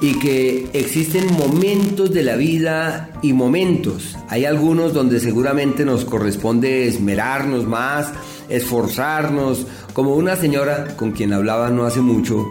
y 0.00 0.18
que 0.18 0.66
existen 0.74 1.32
momentos 1.32 2.12
de 2.12 2.22
la 2.22 2.36
vida 2.36 3.10
y 3.22 3.32
momentos. 3.32 4.16
Hay 4.28 4.44
algunos 4.44 4.92
donde 4.92 5.18
seguramente 5.18 5.86
nos 5.86 6.04
corresponde 6.04 6.86
esmerarnos 6.86 7.66
más, 7.66 8.12
esforzarnos, 8.50 9.66
como 9.94 10.14
una 10.16 10.36
señora 10.36 10.94
con 10.96 11.12
quien 11.12 11.32
hablaba 11.32 11.70
no 11.70 11.84
hace 11.84 12.00
mucho 12.00 12.46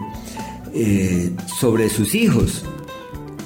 eh, 0.74 1.30
sobre 1.60 1.88
sus 1.90 2.16
hijos. 2.16 2.64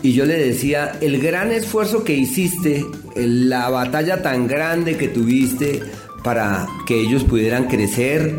Y 0.01 0.12
yo 0.12 0.25
le 0.25 0.38
decía, 0.38 0.97
el 1.03 1.21
gran 1.21 1.51
esfuerzo 1.53 2.03
que 2.03 2.14
hiciste, 2.14 2.87
la 3.14 3.69
batalla 3.69 4.23
tan 4.23 4.47
grande 4.47 4.97
que 4.97 5.09
tuviste 5.09 5.83
para 6.29 6.67
que 6.87 7.01
ellos 7.01 7.25
pudieran 7.25 7.69
crecer, 7.69 8.35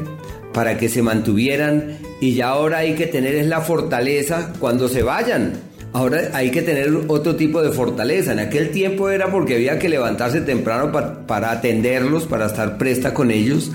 para 0.53 0.77
que 0.77 0.89
se 0.89 1.01
mantuvieran 1.01 1.97
y 2.21 2.35
ya 2.35 2.49
ahora 2.49 2.77
hay 2.77 2.93
que 2.93 3.07
tener 3.07 3.33
es 3.33 3.47
la 3.47 3.61
fortaleza 3.61 4.53
cuando 4.59 4.87
se 4.87 5.01
vayan. 5.01 5.53
Ahora 5.91 6.29
hay 6.33 6.51
que 6.51 6.61
tener 6.61 6.95
otro 7.07 7.35
tipo 7.35 7.63
de 7.63 7.71
fortaleza. 7.71 8.31
En 8.31 8.37
aquel 8.37 8.69
tiempo 8.69 9.09
era 9.09 9.31
porque 9.31 9.55
había 9.55 9.79
que 9.79 9.89
levantarse 9.89 10.41
temprano 10.41 10.91
para 11.25 11.49
atenderlos, 11.49 12.27
para 12.27 12.45
estar 12.45 12.77
presta 12.77 13.15
con 13.15 13.31
ellos. 13.31 13.71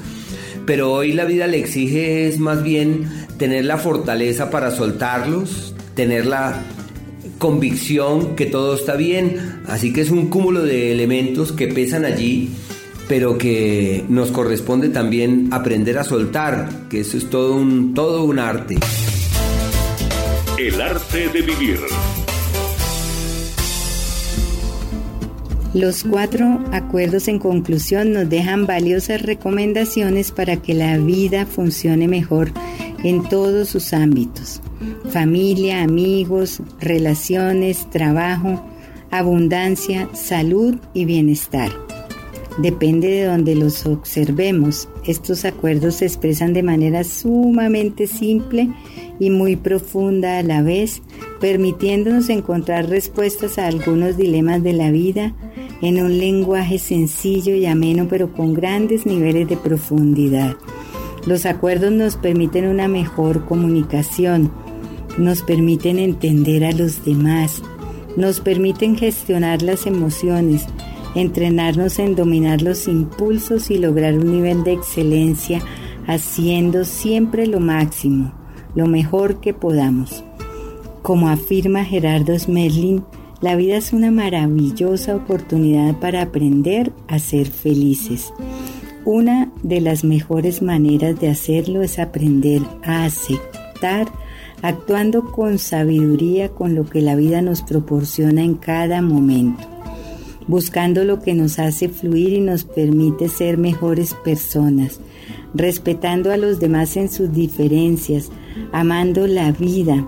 Pero 0.65 0.93
hoy 0.93 1.13
la 1.13 1.25
vida 1.25 1.49
le 1.49 1.59
exige 1.59 2.29
es 2.29 2.39
más 2.39 2.63
bien 2.63 3.11
tener 3.37 3.65
la 3.65 3.79
fortaleza 3.79 4.49
para 4.49 4.71
soltarlos, 4.71 5.75
tener 5.97 6.27
la 6.27 6.63
convicción 7.39 8.37
que 8.37 8.47
todo 8.47 8.77
está 8.77 8.95
bien. 8.95 9.59
Así 9.67 9.93
que 9.93 10.03
es 10.03 10.11
un 10.11 10.29
cúmulo 10.29 10.63
de 10.63 10.93
elementos 10.93 11.51
que 11.51 11.67
pesan 11.67 12.05
allí 12.05 12.53
pero 13.17 13.39
que 13.39 14.05
nos 14.09 14.33
corresponde 14.33 14.89
también 14.89 15.49
aprender 15.53 15.99
a 15.99 16.03
soltar, 16.03 16.69
que 16.91 16.99
eso 16.99 17.17
es 17.17 17.31
todo 17.31 17.55
un, 17.55 17.95
todo 17.95 18.25
un 18.25 18.41
arte. 18.41 18.77
El 20.59 20.81
arte 20.81 21.29
de 21.29 21.43
vivir. 21.43 21.79
Los 25.75 26.03
cuatro 26.03 26.65
acuerdos 26.73 27.29
en 27.29 27.39
conclusión 27.39 28.13
nos 28.13 28.29
dejan 28.29 28.67
valiosas 28.67 29.23
recomendaciones 29.23 30.33
para 30.33 30.57
que 30.57 30.75
la 30.75 30.99
vida 30.99 31.47
funcione 31.47 32.09
mejor 32.09 32.51
en 33.05 33.23
todos 33.29 33.69
sus 33.69 33.93
ámbitos. 33.93 34.61
Familia, 35.11 35.85
amigos, 35.85 36.61
relaciones, 36.81 37.89
trabajo, 37.91 38.69
abundancia, 39.13 40.09
salud 40.15 40.75
y 40.95 41.05
bienestar. 41.05 41.84
Depende 42.59 43.09
de 43.09 43.25
donde 43.25 43.57
los 43.57 43.85
observemos. 43.85 44.89
Estos 45.05 45.45
acuerdos 45.45 45.97
se 45.97 46.07
expresan 46.07 46.53
de 46.53 46.63
manera 46.63 47.03
sumamente 47.03 48.07
simple 48.07 48.69
y 49.19 49.31
muy 49.31 49.57
profunda 49.57 50.39
a 50.39 50.43
la 50.43 50.63
vez, 50.63 51.03
permitiéndonos 51.41 52.29
encontrar 52.29 52.89
respuestas 52.89 53.59
a 53.59 53.67
algunos 53.67 54.17
dilemas 54.17 54.63
de 54.63 54.73
la 54.73 54.91
vida 54.93 55.35
en 55.83 56.01
un 56.01 56.19
lenguaje 56.19 56.79
sencillo 56.79 57.55
y 57.55 57.67
ameno, 57.67 58.07
pero 58.09 58.33
con 58.33 58.55
grandes 58.55 59.05
niveles 59.05 59.49
de 59.49 59.57
profundidad. 59.57 60.57
Los 61.27 61.47
acuerdos 61.47 61.91
nos 61.91 62.17
permiten 62.17 62.69
una 62.69 62.87
mejor 62.87 63.47
comunicación, 63.47 64.53
nos 65.19 65.43
permiten 65.43 65.99
entender 65.99 66.65
a 66.65 66.73
los 66.73 67.05
demás, 67.05 67.63
nos 68.17 68.41
permiten 68.41 68.97
gestionar 68.97 69.63
las 69.63 69.87
emociones, 69.87 70.67
entrenarnos 71.15 71.99
en 71.99 72.15
dominar 72.15 72.63
los 72.63 72.89
impulsos 72.89 73.71
y 73.71 73.79
lograr 73.79 74.15
un 74.15 74.33
nivel 74.33 74.65
de 74.65 74.73
excelencia 74.73 75.63
haciendo 76.07 76.85
siempre 76.85 77.47
lo 77.47 77.61
máximo, 77.61 78.33
lo 78.75 78.87
mejor 78.87 79.41
que 79.41 79.55
podamos. 79.55 80.25
Como 81.03 81.29
afirma 81.29 81.85
Gerardo 81.85 82.39
Smerlin, 82.39 83.05
la 83.41 83.57
vida 83.57 83.77
es 83.77 83.93
una 83.93 84.11
maravillosa 84.11 85.17
oportunidad 85.17 85.99
para 86.01 86.23
aprender 86.23 86.93
a 87.09 87.19
ser 87.19 87.47
felices. 87.47 88.33
Una 89.05 89.53
de 89.63 89.83
las 89.83 90.03
mejores 90.03 90.63
maneras 90.63 91.21
de 91.21 91.29
hacerlo 91.29 91.83
es 91.83 91.99
aprender 91.99 92.63
a 92.83 93.05
aceptar, 93.05 94.09
actuando 94.63 95.31
con 95.31 95.59
sabiduría 95.59 96.49
con 96.49 96.75
lo 96.75 96.87
que 96.87 97.03
la 97.03 97.17
vida 97.17 97.43
nos 97.43 97.61
proporciona 97.61 98.43
en 98.43 98.55
cada 98.55 99.03
momento 99.03 99.74
buscando 100.47 101.05
lo 101.05 101.21
que 101.21 101.35
nos 101.35 101.59
hace 101.59 101.89
fluir 101.89 102.33
y 102.33 102.41
nos 102.41 102.65
permite 102.65 103.29
ser 103.29 103.59
mejores 103.59 104.15
personas, 104.25 105.01
respetando 105.55 106.33
a 106.33 106.37
los 106.37 106.61
demás 106.61 106.97
en 106.97 107.09
sus 107.09 107.33
diferencias, 107.33 108.31
amando 108.73 109.27
la 109.27 109.53
vida, 109.53 110.07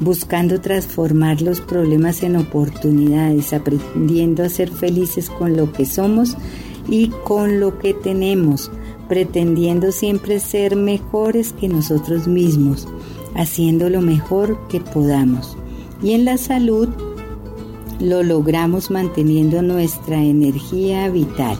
buscando 0.00 0.60
transformar 0.60 1.40
los 1.40 1.60
problemas 1.60 2.22
en 2.22 2.36
oportunidades, 2.36 3.52
aprendiendo 3.52 4.42
a 4.42 4.48
ser 4.48 4.70
felices 4.70 5.30
con 5.30 5.56
lo 5.56 5.72
que 5.72 5.86
somos 5.86 6.36
y 6.88 7.08
con 7.24 7.60
lo 7.60 7.78
que 7.78 7.94
tenemos, 7.94 8.70
pretendiendo 9.08 9.92
siempre 9.92 10.40
ser 10.40 10.76
mejores 10.76 11.52
que 11.52 11.68
nosotros 11.68 12.26
mismos, 12.26 12.88
haciendo 13.34 13.88
lo 13.88 14.00
mejor 14.00 14.58
que 14.68 14.80
podamos. 14.80 15.56
Y 16.02 16.12
en 16.12 16.24
la 16.24 16.36
salud, 16.36 16.88
lo 18.00 18.22
logramos 18.22 18.90
manteniendo 18.90 19.62
nuestra 19.62 20.22
energía 20.22 21.08
vital. 21.08 21.56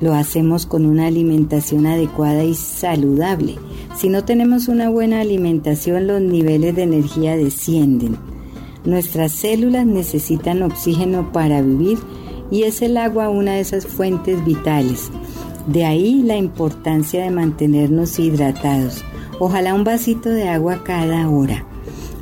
Lo 0.00 0.14
hacemos 0.14 0.66
con 0.66 0.84
una 0.84 1.06
alimentación 1.06 1.86
adecuada 1.86 2.42
y 2.44 2.54
saludable, 2.54 3.56
Si 3.94 4.08
no 4.08 4.24
tenemos 4.24 4.68
una 4.68 4.88
buena 4.88 5.20
alimentación, 5.20 6.06
los 6.06 6.20
niveles 6.20 6.74
de 6.74 6.84
energía 6.84 7.36
descienden. 7.36 8.16
Nuestras 8.84 9.32
células 9.32 9.86
necesitan 9.86 10.62
oxígeno 10.62 11.30
para 11.30 11.60
vivir 11.60 11.98
y 12.50 12.62
es 12.62 12.80
el 12.80 12.96
agua 12.96 13.28
una 13.28 13.52
de 13.52 13.60
esas 13.60 13.86
fuentes 13.86 14.42
vitales. 14.44 15.10
De 15.66 15.84
ahí 15.84 16.22
la 16.22 16.36
importancia 16.36 17.22
de 17.22 17.30
mantenernos 17.30 18.18
hidratados. 18.18 19.04
Ojalá 19.38 19.74
un 19.74 19.84
vasito 19.84 20.30
de 20.30 20.48
agua 20.48 20.82
cada 20.84 21.28
hora. 21.28 21.66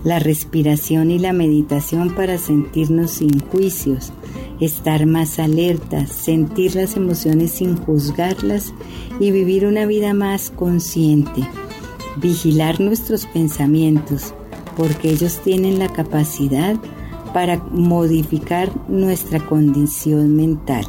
La 0.02 0.18
respiración 0.18 1.10
y 1.10 1.18
la 1.18 1.34
meditación 1.34 2.14
para 2.14 2.38
sentirnos 2.38 3.10
sin 3.10 3.38
juicios, 3.38 4.12
estar 4.58 5.04
más 5.04 5.38
alertas, 5.38 6.10
sentir 6.10 6.74
las 6.74 6.96
emociones 6.96 7.50
sin 7.50 7.76
juzgarlas 7.76 8.72
y 9.18 9.30
vivir 9.30 9.66
una 9.66 9.84
vida 9.84 10.14
más 10.14 10.50
consciente. 10.50 11.42
Vigilar 12.16 12.80
nuestros 12.80 13.26
pensamientos, 13.26 14.32
porque 14.74 15.10
ellos 15.10 15.40
tienen 15.44 15.78
la 15.78 15.90
capacidad 15.92 16.76
para 17.34 17.58
modificar 17.58 18.70
nuestra 18.88 19.38
condición 19.46 20.34
mental. 20.34 20.86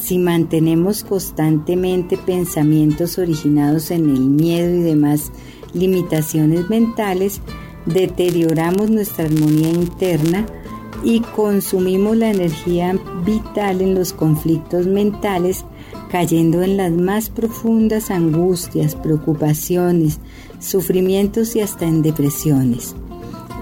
Si 0.00 0.18
mantenemos 0.18 1.04
constantemente 1.04 2.16
pensamientos 2.16 3.16
originados 3.16 3.92
en 3.92 4.10
el 4.10 4.28
miedo 4.28 4.74
y 4.74 4.82
demás 4.82 5.30
limitaciones 5.72 6.68
mentales, 6.68 7.40
deterioramos 7.86 8.90
nuestra 8.90 9.24
armonía 9.24 9.70
interna 9.70 10.46
y 11.02 11.20
consumimos 11.20 12.16
la 12.16 12.30
energía 12.30 12.94
vital 13.24 13.80
en 13.80 13.94
los 13.94 14.12
conflictos 14.12 14.86
mentales, 14.86 15.64
cayendo 16.10 16.62
en 16.62 16.76
las 16.76 16.92
más 16.92 17.30
profundas 17.30 18.10
angustias, 18.10 18.94
preocupaciones, 18.96 20.18
sufrimientos 20.58 21.56
y 21.56 21.60
hasta 21.60 21.86
en 21.86 22.02
depresiones. 22.02 22.94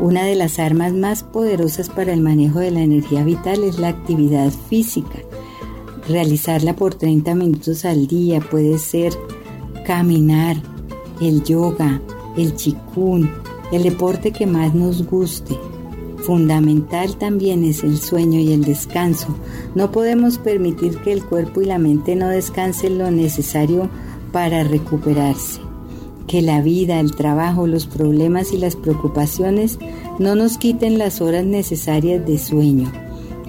Una 0.00 0.24
de 0.24 0.36
las 0.36 0.58
armas 0.58 0.92
más 0.92 1.22
poderosas 1.24 1.88
para 1.88 2.12
el 2.12 2.20
manejo 2.20 2.60
de 2.60 2.70
la 2.70 2.82
energía 2.82 3.24
vital 3.24 3.64
es 3.64 3.78
la 3.78 3.88
actividad 3.88 4.52
física. 4.68 5.18
Realizarla 6.08 6.74
por 6.74 6.94
30 6.94 7.34
minutos 7.34 7.84
al 7.84 8.06
día 8.06 8.40
puede 8.40 8.78
ser 8.78 9.12
caminar, 9.84 10.56
el 11.20 11.42
yoga, 11.42 12.00
el 12.36 12.54
chikun, 12.54 13.30
el 13.72 13.82
deporte 13.82 14.32
que 14.32 14.46
más 14.46 14.74
nos 14.74 15.06
guste. 15.06 15.56
Fundamental 16.18 17.16
también 17.16 17.64
es 17.64 17.84
el 17.84 17.98
sueño 17.98 18.40
y 18.40 18.52
el 18.52 18.64
descanso. 18.64 19.28
No 19.74 19.92
podemos 19.92 20.38
permitir 20.38 20.98
que 20.98 21.12
el 21.12 21.24
cuerpo 21.24 21.62
y 21.62 21.66
la 21.66 21.78
mente 21.78 22.16
no 22.16 22.28
descansen 22.28 22.98
lo 22.98 23.10
necesario 23.10 23.88
para 24.32 24.64
recuperarse. 24.64 25.60
Que 26.26 26.42
la 26.42 26.60
vida, 26.60 27.00
el 27.00 27.14
trabajo, 27.14 27.66
los 27.66 27.86
problemas 27.86 28.52
y 28.52 28.58
las 28.58 28.76
preocupaciones 28.76 29.78
no 30.18 30.34
nos 30.34 30.58
quiten 30.58 30.98
las 30.98 31.20
horas 31.20 31.44
necesarias 31.44 32.26
de 32.26 32.38
sueño. 32.38 32.92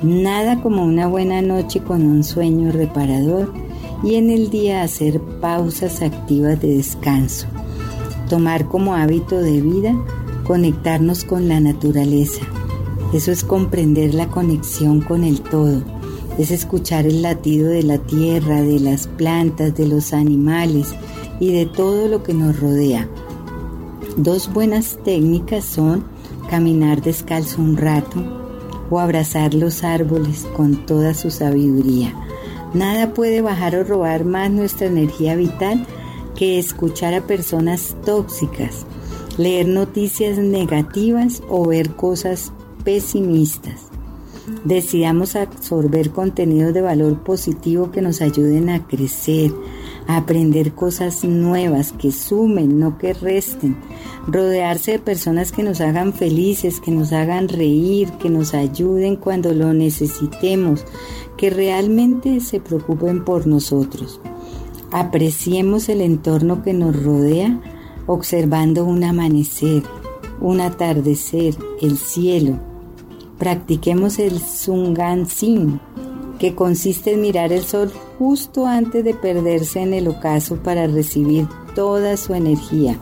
Nada 0.03 0.61
como 0.61 0.86
una 0.86 1.07
buena 1.07 1.41
noche 1.41 1.82
con 1.82 2.05
un 2.05 2.24
sueño 2.24 2.72
reparador 2.72 3.51
y 4.03 4.15
en 4.15 4.30
el 4.30 4.49
día 4.49 4.84
hacer 4.84 5.20
pausas 5.41 6.01
activas 6.01 6.61
de 6.61 6.78
descanso 6.78 7.47
tomar 8.30 8.67
como 8.67 8.95
hábito 8.95 9.41
de 9.41 9.59
vida 9.59 9.93
conectarnos 10.45 11.25
con 11.25 11.47
la 11.47 11.59
naturaleza. 11.59 12.41
Eso 13.13 13.32
es 13.32 13.43
comprender 13.43 14.13
la 14.13 14.30
conexión 14.30 15.01
con 15.01 15.23
el 15.23 15.41
todo, 15.41 15.84
es 16.38 16.49
escuchar 16.51 17.05
el 17.05 17.21
latido 17.21 17.69
de 17.69 17.84
la 17.84 17.97
tierra, 17.97 18.61
de 18.61 18.80
las 18.80 19.07
plantas, 19.07 19.75
de 19.75 19.88
los 19.88 20.13
animales 20.13 20.95
y 21.39 21.51
de 21.51 21.65
todo 21.65 22.07
lo 22.07 22.23
que 22.23 22.34
nos 22.34 22.59
rodea. 22.59 23.07
Dos 24.17 24.51
buenas 24.51 24.97
técnicas 25.03 25.65
son 25.65 26.03
caminar 26.49 27.01
descalzo 27.01 27.61
un 27.61 27.77
rato 27.77 28.23
o 28.89 28.99
abrazar 28.99 29.53
los 29.53 29.84
árboles 29.84 30.47
con 30.57 30.86
toda 30.86 31.13
su 31.13 31.30
sabiduría. 31.30 32.15
Nada 32.73 33.13
puede 33.13 33.41
bajar 33.41 33.75
o 33.75 33.84
robar 33.84 34.25
más 34.25 34.49
nuestra 34.49 34.88
energía 34.88 35.36
vital 35.36 35.86
que 36.39 36.57
escuchar 36.57 37.13
a 37.13 37.27
personas 37.27 37.97
tóxicas, 38.05 38.85
leer 39.37 39.67
noticias 39.67 40.37
negativas 40.37 41.43
o 41.49 41.67
ver 41.67 41.89
cosas 41.97 42.53
pesimistas. 42.85 43.87
Decidamos 44.63 45.35
absorber 45.35 46.11
contenidos 46.11 46.73
de 46.73 46.81
valor 46.81 47.23
positivo 47.23 47.91
que 47.91 48.01
nos 48.01 48.21
ayuden 48.21 48.69
a 48.69 48.87
crecer, 48.87 49.51
a 50.07 50.15
aprender 50.15 50.71
cosas 50.71 51.25
nuevas 51.25 51.91
que 51.91 52.13
sumen, 52.13 52.79
no 52.79 52.97
que 52.97 53.11
resten. 53.11 53.75
Rodearse 54.25 54.93
de 54.93 54.99
personas 54.99 55.51
que 55.51 55.63
nos 55.63 55.81
hagan 55.81 56.13
felices, 56.13 56.79
que 56.79 56.91
nos 56.91 57.11
hagan 57.11 57.49
reír, 57.49 58.11
que 58.13 58.29
nos 58.29 58.53
ayuden 58.53 59.17
cuando 59.17 59.53
lo 59.53 59.73
necesitemos, 59.73 60.85
que 61.35 61.49
realmente 61.49 62.39
se 62.39 62.61
preocupen 62.61 63.25
por 63.25 63.45
nosotros. 63.45 64.21
Apreciemos 64.91 65.87
el 65.87 66.01
entorno 66.01 66.63
que 66.63 66.73
nos 66.73 67.01
rodea 67.03 67.59
observando 68.07 68.85
un 68.85 69.03
amanecer, 69.03 69.83
un 70.41 70.61
atardecer, 70.61 71.55
el 71.79 71.97
cielo. 71.97 72.57
Practiquemos 73.37 74.17
el 74.17 74.39
Sungansin, 74.39 75.79
que 76.39 76.55
consiste 76.55 77.13
en 77.13 77.21
mirar 77.21 77.53
el 77.53 77.61
sol 77.61 77.91
justo 78.17 78.65
antes 78.65 79.03
de 79.03 79.13
perderse 79.13 79.81
en 79.81 79.93
el 79.93 80.07
ocaso 80.07 80.55
para 80.55 80.87
recibir 80.87 81.47
toda 81.75 82.17
su 82.17 82.33
energía. 82.33 82.97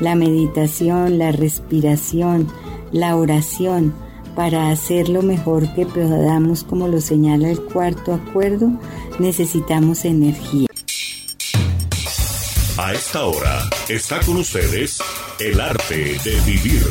La 0.00 0.16
meditación, 0.16 1.18
la 1.18 1.30
respiración, 1.30 2.48
la 2.90 3.14
oración, 3.14 3.94
para 4.34 4.70
hacer 4.70 5.08
lo 5.08 5.22
mejor 5.22 5.72
que 5.74 5.86
podamos, 5.86 6.64
como 6.64 6.88
lo 6.88 7.00
señala 7.00 7.50
el 7.50 7.60
cuarto 7.60 8.14
acuerdo, 8.14 8.70
necesitamos 9.20 10.04
energía. 10.04 10.69
A 12.90 12.92
esta 12.92 13.24
hora 13.24 13.70
está 13.88 14.18
con 14.18 14.38
ustedes 14.38 14.98
el 15.38 15.60
arte 15.60 16.18
de 16.24 16.40
vivir. 16.44 16.82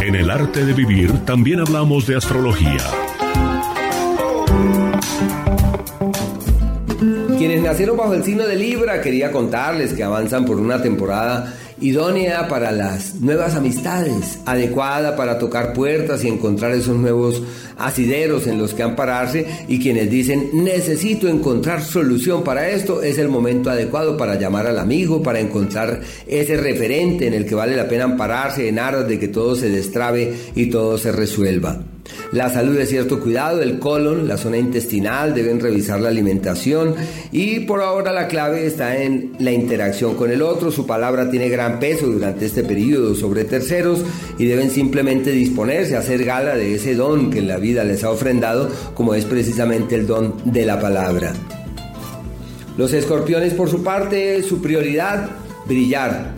En 0.00 0.14
el 0.14 0.30
arte 0.30 0.64
de 0.64 0.72
vivir 0.72 1.24
también 1.24 1.58
hablamos 1.58 2.06
de 2.06 2.18
astrología. 2.18 2.86
Quienes 7.36 7.62
nacieron 7.62 7.96
bajo 7.96 8.14
el 8.14 8.22
signo 8.22 8.46
de 8.46 8.54
Libra, 8.54 9.00
quería 9.00 9.32
contarles 9.32 9.92
que 9.92 10.04
avanzan 10.04 10.44
por 10.44 10.60
una 10.60 10.80
temporada 10.80 11.52
idónea 11.82 12.48
para 12.48 12.72
las 12.72 13.16
nuevas 13.16 13.54
amistades, 13.54 14.38
adecuada 14.46 15.16
para 15.16 15.38
tocar 15.38 15.72
puertas 15.72 16.24
y 16.24 16.28
encontrar 16.28 16.72
esos 16.72 16.96
nuevos 16.96 17.42
asideros 17.76 18.46
en 18.46 18.58
los 18.58 18.72
que 18.72 18.82
ampararse 18.82 19.46
y 19.68 19.80
quienes 19.80 20.08
dicen 20.08 20.50
necesito 20.52 21.28
encontrar 21.28 21.82
solución 21.82 22.44
para 22.44 22.70
esto, 22.70 23.02
es 23.02 23.18
el 23.18 23.28
momento 23.28 23.70
adecuado 23.70 24.16
para 24.16 24.38
llamar 24.38 24.66
al 24.66 24.78
amigo, 24.78 25.22
para 25.22 25.40
encontrar 25.40 26.00
ese 26.26 26.56
referente 26.56 27.26
en 27.26 27.34
el 27.34 27.46
que 27.46 27.54
vale 27.54 27.76
la 27.76 27.88
pena 27.88 28.04
ampararse 28.04 28.68
en 28.68 28.78
aras 28.78 29.08
de 29.08 29.18
que 29.18 29.28
todo 29.28 29.56
se 29.56 29.68
destrabe 29.68 30.32
y 30.54 30.66
todo 30.70 30.96
se 30.98 31.10
resuelva. 31.12 31.82
La 32.32 32.48
salud 32.48 32.76
de 32.76 32.86
cierto 32.86 33.20
cuidado, 33.20 33.62
el 33.62 33.78
colon, 33.78 34.26
la 34.26 34.36
zona 34.36 34.56
intestinal, 34.56 35.34
deben 35.34 35.60
revisar 35.60 36.00
la 36.00 36.08
alimentación 36.08 36.94
y 37.30 37.60
por 37.60 37.82
ahora 37.82 38.12
la 38.12 38.26
clave 38.26 38.66
está 38.66 38.96
en 38.96 39.32
la 39.38 39.52
interacción 39.52 40.14
con 40.14 40.30
el 40.30 40.42
otro. 40.42 40.70
Su 40.70 40.86
palabra 40.86 41.30
tiene 41.30 41.48
gran 41.48 41.78
peso 41.78 42.06
durante 42.06 42.46
este 42.46 42.64
periodo 42.64 43.14
sobre 43.14 43.44
terceros 43.44 44.02
y 44.38 44.46
deben 44.46 44.70
simplemente 44.70 45.30
disponerse 45.30 45.94
a 45.94 46.00
hacer 46.00 46.24
gala 46.24 46.56
de 46.56 46.74
ese 46.74 46.94
don 46.94 47.30
que 47.30 47.42
la 47.42 47.58
vida 47.58 47.84
les 47.84 48.02
ha 48.02 48.10
ofrendado, 48.10 48.70
como 48.94 49.14
es 49.14 49.24
precisamente 49.24 49.94
el 49.94 50.06
don 50.06 50.34
de 50.44 50.64
la 50.64 50.80
palabra. 50.80 51.34
Los 52.78 52.94
escorpiones, 52.94 53.52
por 53.52 53.68
su 53.68 53.82
parte, 53.82 54.42
su 54.42 54.62
prioridad, 54.62 55.28
brillar, 55.66 56.34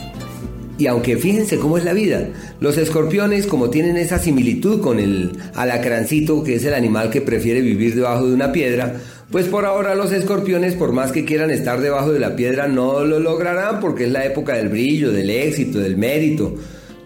y 0.77 0.87
aunque 0.89 1.17
fíjense 1.17 1.59
cómo 1.59 1.79
es 1.79 1.85
la 1.85 1.93
vida, 1.93 2.29
los 2.61 2.79
escorpiones 2.79 3.47
como 3.47 3.71
tienen 3.71 3.97
esa 3.97 4.19
similitud 4.19 4.81
con 4.81 4.99
el 4.99 5.33
alacrancito, 5.55 6.43
que 6.43 6.57
es 6.57 6.65
el 6.65 6.75
animal 6.75 7.11
que 7.11 7.21
prefiere 7.21 7.61
vivir 7.61 7.95
debajo 7.95 8.27
de 8.27 8.35
una 8.35 8.51
piedra, 8.51 8.97
pues 9.31 9.47
por 9.47 9.65
ahora 9.65 9.95
los 9.95 10.13
escorpiones, 10.13 10.75
por 10.75 10.93
más 10.93 11.13
que 11.13 11.25
quieran 11.25 11.51
estar 11.51 11.81
debajo 11.81 12.13
de 12.13 12.21
la 12.21 12.37
piedra, 12.37 12.69
no 12.69 13.05
lo 13.05 13.21
lograrán 13.21 13.81
porque 13.81 14.05
es 14.05 14.13
la 14.13 14.25
época 14.25 14.55
del 14.55 14.69
brillo, 14.69 15.13
del 15.13 15.31
éxito, 15.31 15.79
del 15.79 15.97
mérito. 15.97 16.55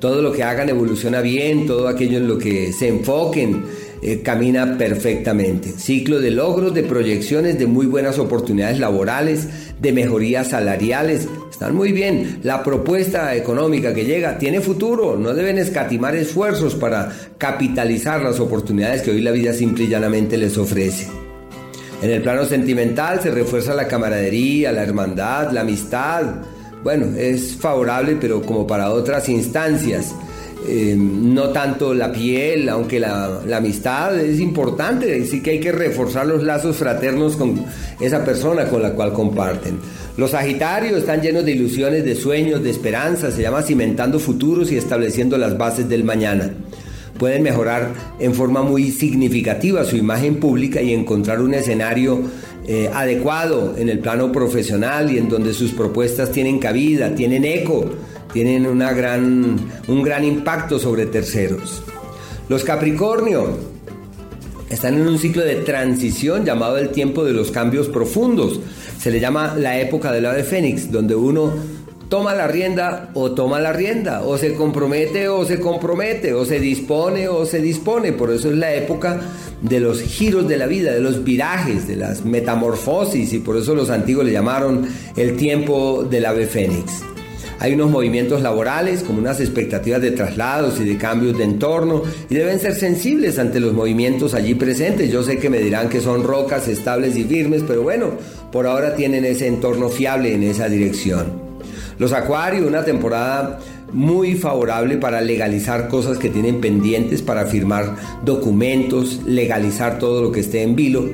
Todo 0.00 0.22
lo 0.22 0.32
que 0.32 0.44
hagan 0.44 0.68
evoluciona 0.68 1.20
bien, 1.20 1.66
todo 1.66 1.88
aquello 1.88 2.18
en 2.18 2.28
lo 2.28 2.38
que 2.38 2.72
se 2.72 2.88
enfoquen 2.88 3.64
eh, 4.00 4.20
camina 4.22 4.78
perfectamente. 4.78 5.70
Ciclo 5.72 6.20
de 6.20 6.30
logros, 6.30 6.72
de 6.72 6.84
proyecciones, 6.84 7.58
de 7.58 7.66
muy 7.66 7.86
buenas 7.86 8.18
oportunidades 8.18 8.78
laborales, 8.78 9.48
de 9.80 9.92
mejorías 9.92 10.48
salariales. 10.48 11.26
Están 11.58 11.74
muy 11.74 11.90
bien. 11.90 12.38
La 12.44 12.62
propuesta 12.62 13.34
económica 13.34 13.92
que 13.92 14.04
llega 14.04 14.38
tiene 14.38 14.60
futuro. 14.60 15.16
No 15.16 15.34
deben 15.34 15.58
escatimar 15.58 16.14
esfuerzos 16.14 16.76
para 16.76 17.10
capitalizar 17.36 18.22
las 18.22 18.38
oportunidades 18.38 19.02
que 19.02 19.10
hoy 19.10 19.20
la 19.20 19.32
vida 19.32 19.52
simple 19.52 19.82
y 19.82 19.88
llanamente 19.88 20.36
les 20.36 20.56
ofrece. 20.56 21.08
En 22.00 22.10
el 22.10 22.22
plano 22.22 22.44
sentimental 22.44 23.20
se 23.20 23.32
refuerza 23.32 23.74
la 23.74 23.88
camaradería, 23.88 24.70
la 24.70 24.84
hermandad, 24.84 25.50
la 25.50 25.62
amistad. 25.62 26.26
Bueno, 26.84 27.06
es 27.18 27.56
favorable, 27.56 28.16
pero 28.20 28.40
como 28.40 28.64
para 28.64 28.92
otras 28.92 29.28
instancias. 29.28 30.14
Eh, 30.66 30.96
no 30.98 31.50
tanto 31.50 31.94
la 31.94 32.10
piel, 32.10 32.68
aunque 32.68 32.98
la, 32.98 33.40
amistad 33.54 34.18
es 34.18 34.40
importante, 34.40 35.24
sí 35.24 35.40
que 35.40 35.52
hay 35.52 35.60
que 35.60 35.70
reforzar 35.70 36.26
los 36.26 36.42
lazos 36.42 36.76
fraternos 36.76 37.36
con 37.36 37.64
esa 38.00 38.24
persona 38.24 38.64
con 38.66 38.82
la 38.82 38.92
cual 38.92 39.12
comparten. 39.12 39.78
Los 40.16 40.32
Sagitarios 40.32 40.98
están 40.98 41.22
llenos 41.22 41.44
de 41.44 41.52
ilusiones, 41.52 42.04
de 42.04 42.16
sueños, 42.16 42.64
de 42.64 42.70
esperanzas, 42.70 43.34
se 43.34 43.42
llama 43.42 43.62
cimentando 43.62 44.18
futuros 44.18 44.72
y 44.72 44.76
estableciendo 44.76 45.38
las 45.38 45.56
bases 45.56 45.88
del 45.88 46.02
mañana. 46.02 46.50
Pueden 47.18 47.42
mejorar 47.42 47.92
en 48.18 48.34
forma 48.34 48.62
muy 48.62 48.90
significativa 48.90 49.84
su 49.84 49.96
imagen 49.96 50.36
pública 50.36 50.82
y 50.82 50.92
encontrar 50.92 51.40
un 51.40 51.54
escenario 51.54 52.20
eh, 52.66 52.90
adecuado 52.92 53.76
en 53.78 53.88
el 53.88 54.00
plano 54.00 54.30
profesional 54.30 55.10
y 55.10 55.18
en 55.18 55.28
donde 55.28 55.54
sus 55.54 55.72
propuestas 55.72 56.32
tienen 56.32 56.58
cabida, 56.58 57.14
tienen 57.14 57.44
eco, 57.44 57.88
tienen 58.32 58.66
una 58.66 58.92
gran, 58.92 59.56
un 59.86 60.02
gran 60.02 60.24
impacto 60.24 60.78
sobre 60.78 61.06
terceros. 61.06 61.82
Los 62.48 62.64
Capricornio 62.64 63.58
están 64.70 64.94
en 64.94 65.08
un 65.08 65.18
ciclo 65.18 65.44
de 65.44 65.56
transición 65.56 66.44
llamado 66.44 66.78
el 66.78 66.90
tiempo 66.90 67.24
de 67.24 67.32
los 67.32 67.50
cambios 67.50 67.88
profundos 67.88 68.60
se 68.98 69.10
le 69.10 69.20
llama 69.20 69.54
la 69.56 69.78
época 69.78 70.12
del 70.12 70.26
ave 70.26 70.42
fénix, 70.42 70.90
donde 70.90 71.14
uno 71.14 71.52
toma 72.08 72.34
la 72.34 72.48
rienda 72.48 73.10
o 73.14 73.30
toma 73.30 73.60
la 73.60 73.72
rienda, 73.72 74.22
o 74.22 74.36
se 74.36 74.54
compromete 74.54 75.28
o 75.28 75.44
se 75.44 75.60
compromete, 75.60 76.34
o 76.34 76.44
se 76.44 76.58
dispone 76.58 77.28
o 77.28 77.46
se 77.46 77.60
dispone. 77.60 78.12
Por 78.12 78.32
eso 78.32 78.50
es 78.50 78.56
la 78.56 78.74
época 78.74 79.20
de 79.62 79.80
los 79.80 80.02
giros 80.02 80.48
de 80.48 80.56
la 80.56 80.66
vida, 80.66 80.92
de 80.92 81.00
los 81.00 81.22
virajes, 81.22 81.86
de 81.86 81.96
las 81.96 82.24
metamorfosis, 82.24 83.32
y 83.32 83.38
por 83.38 83.56
eso 83.56 83.74
los 83.74 83.90
antiguos 83.90 84.24
le 84.24 84.32
llamaron 84.32 84.88
el 85.16 85.36
tiempo 85.36 86.04
del 86.08 86.26
ave 86.26 86.46
fénix. 86.46 87.02
Hay 87.60 87.74
unos 87.74 87.90
movimientos 87.90 88.42
laborales 88.42 89.02
como 89.02 89.18
unas 89.18 89.40
expectativas 89.40 90.00
de 90.00 90.12
traslados 90.12 90.80
y 90.80 90.84
de 90.84 90.96
cambios 90.96 91.36
de 91.36 91.44
entorno 91.44 92.02
y 92.30 92.34
deben 92.34 92.60
ser 92.60 92.74
sensibles 92.74 93.38
ante 93.38 93.58
los 93.58 93.72
movimientos 93.72 94.34
allí 94.34 94.54
presentes. 94.54 95.10
Yo 95.10 95.22
sé 95.22 95.38
que 95.38 95.50
me 95.50 95.58
dirán 95.58 95.88
que 95.88 96.00
son 96.00 96.22
rocas 96.22 96.68
estables 96.68 97.16
y 97.16 97.24
firmes, 97.24 97.64
pero 97.66 97.82
bueno, 97.82 98.12
por 98.52 98.66
ahora 98.66 98.94
tienen 98.94 99.24
ese 99.24 99.48
entorno 99.48 99.88
fiable 99.88 100.34
en 100.34 100.44
esa 100.44 100.68
dirección. 100.68 101.48
Los 101.98 102.12
Acuarios, 102.12 102.64
una 102.64 102.84
temporada 102.84 103.58
muy 103.92 104.34
favorable 104.34 104.96
para 104.98 105.20
legalizar 105.20 105.88
cosas 105.88 106.18
que 106.18 106.28
tienen 106.28 106.60
pendientes, 106.60 107.22
para 107.22 107.46
firmar 107.46 107.96
documentos, 108.24 109.20
legalizar 109.26 109.98
todo 109.98 110.22
lo 110.22 110.30
que 110.30 110.40
esté 110.40 110.62
en 110.62 110.76
vilo. 110.76 111.08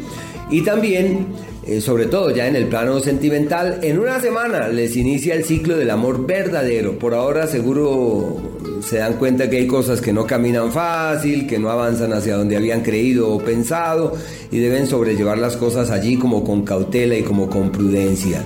Y 0.50 0.62
también 0.62 1.26
eh, 1.66 1.80
sobre 1.80 2.06
todo 2.06 2.30
ya 2.30 2.46
en 2.46 2.56
el 2.56 2.66
plano 2.66 3.00
sentimental, 3.00 3.78
en 3.82 3.98
una 3.98 4.20
semana 4.20 4.68
les 4.68 4.96
inicia 4.96 5.34
el 5.34 5.44
ciclo 5.44 5.76
del 5.76 5.90
amor 5.90 6.26
verdadero. 6.26 6.98
Por 6.98 7.14
ahora 7.14 7.46
seguro 7.46 8.36
se 8.80 8.98
dan 8.98 9.14
cuenta 9.14 9.48
que 9.48 9.58
hay 9.58 9.66
cosas 9.66 10.00
que 10.00 10.12
no 10.12 10.26
caminan 10.26 10.72
fácil, 10.72 11.46
que 11.46 11.58
no 11.58 11.70
avanzan 11.70 12.12
hacia 12.12 12.36
donde 12.36 12.56
habían 12.56 12.82
creído 12.82 13.30
o 13.30 13.38
pensado 13.38 14.14
y 14.50 14.58
deben 14.58 14.86
sobrellevar 14.86 15.38
las 15.38 15.56
cosas 15.56 15.90
allí 15.90 16.16
como 16.16 16.44
con 16.44 16.64
cautela 16.64 17.16
y 17.16 17.22
como 17.22 17.48
con 17.48 17.70
prudencia. 17.72 18.42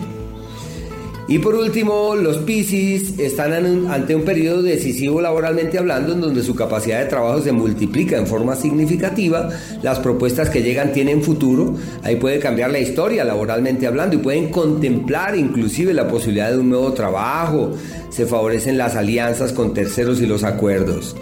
Y 1.30 1.40
por 1.40 1.54
último, 1.54 2.14
los 2.16 2.38
Piscis 2.38 3.18
están 3.18 3.52
ante 3.90 4.16
un 4.16 4.22
periodo 4.22 4.62
decisivo 4.62 5.20
laboralmente 5.20 5.76
hablando 5.76 6.14
en 6.14 6.22
donde 6.22 6.42
su 6.42 6.54
capacidad 6.54 7.00
de 7.00 7.04
trabajo 7.04 7.42
se 7.42 7.52
multiplica 7.52 8.16
en 8.16 8.26
forma 8.26 8.56
significativa, 8.56 9.50
las 9.82 9.98
propuestas 9.98 10.48
que 10.48 10.62
llegan 10.62 10.90
tienen 10.90 11.22
futuro, 11.22 11.74
ahí 12.02 12.16
puede 12.16 12.38
cambiar 12.38 12.70
la 12.70 12.78
historia 12.78 13.24
laboralmente 13.24 13.86
hablando 13.86 14.16
y 14.16 14.20
pueden 14.20 14.48
contemplar 14.48 15.36
inclusive 15.36 15.92
la 15.92 16.08
posibilidad 16.08 16.50
de 16.50 16.58
un 16.58 16.70
nuevo 16.70 16.94
trabajo, 16.94 17.72
se 18.08 18.24
favorecen 18.24 18.78
las 18.78 18.96
alianzas 18.96 19.52
con 19.52 19.74
terceros 19.74 20.22
y 20.22 20.26
los 20.26 20.44
acuerdos. 20.44 21.14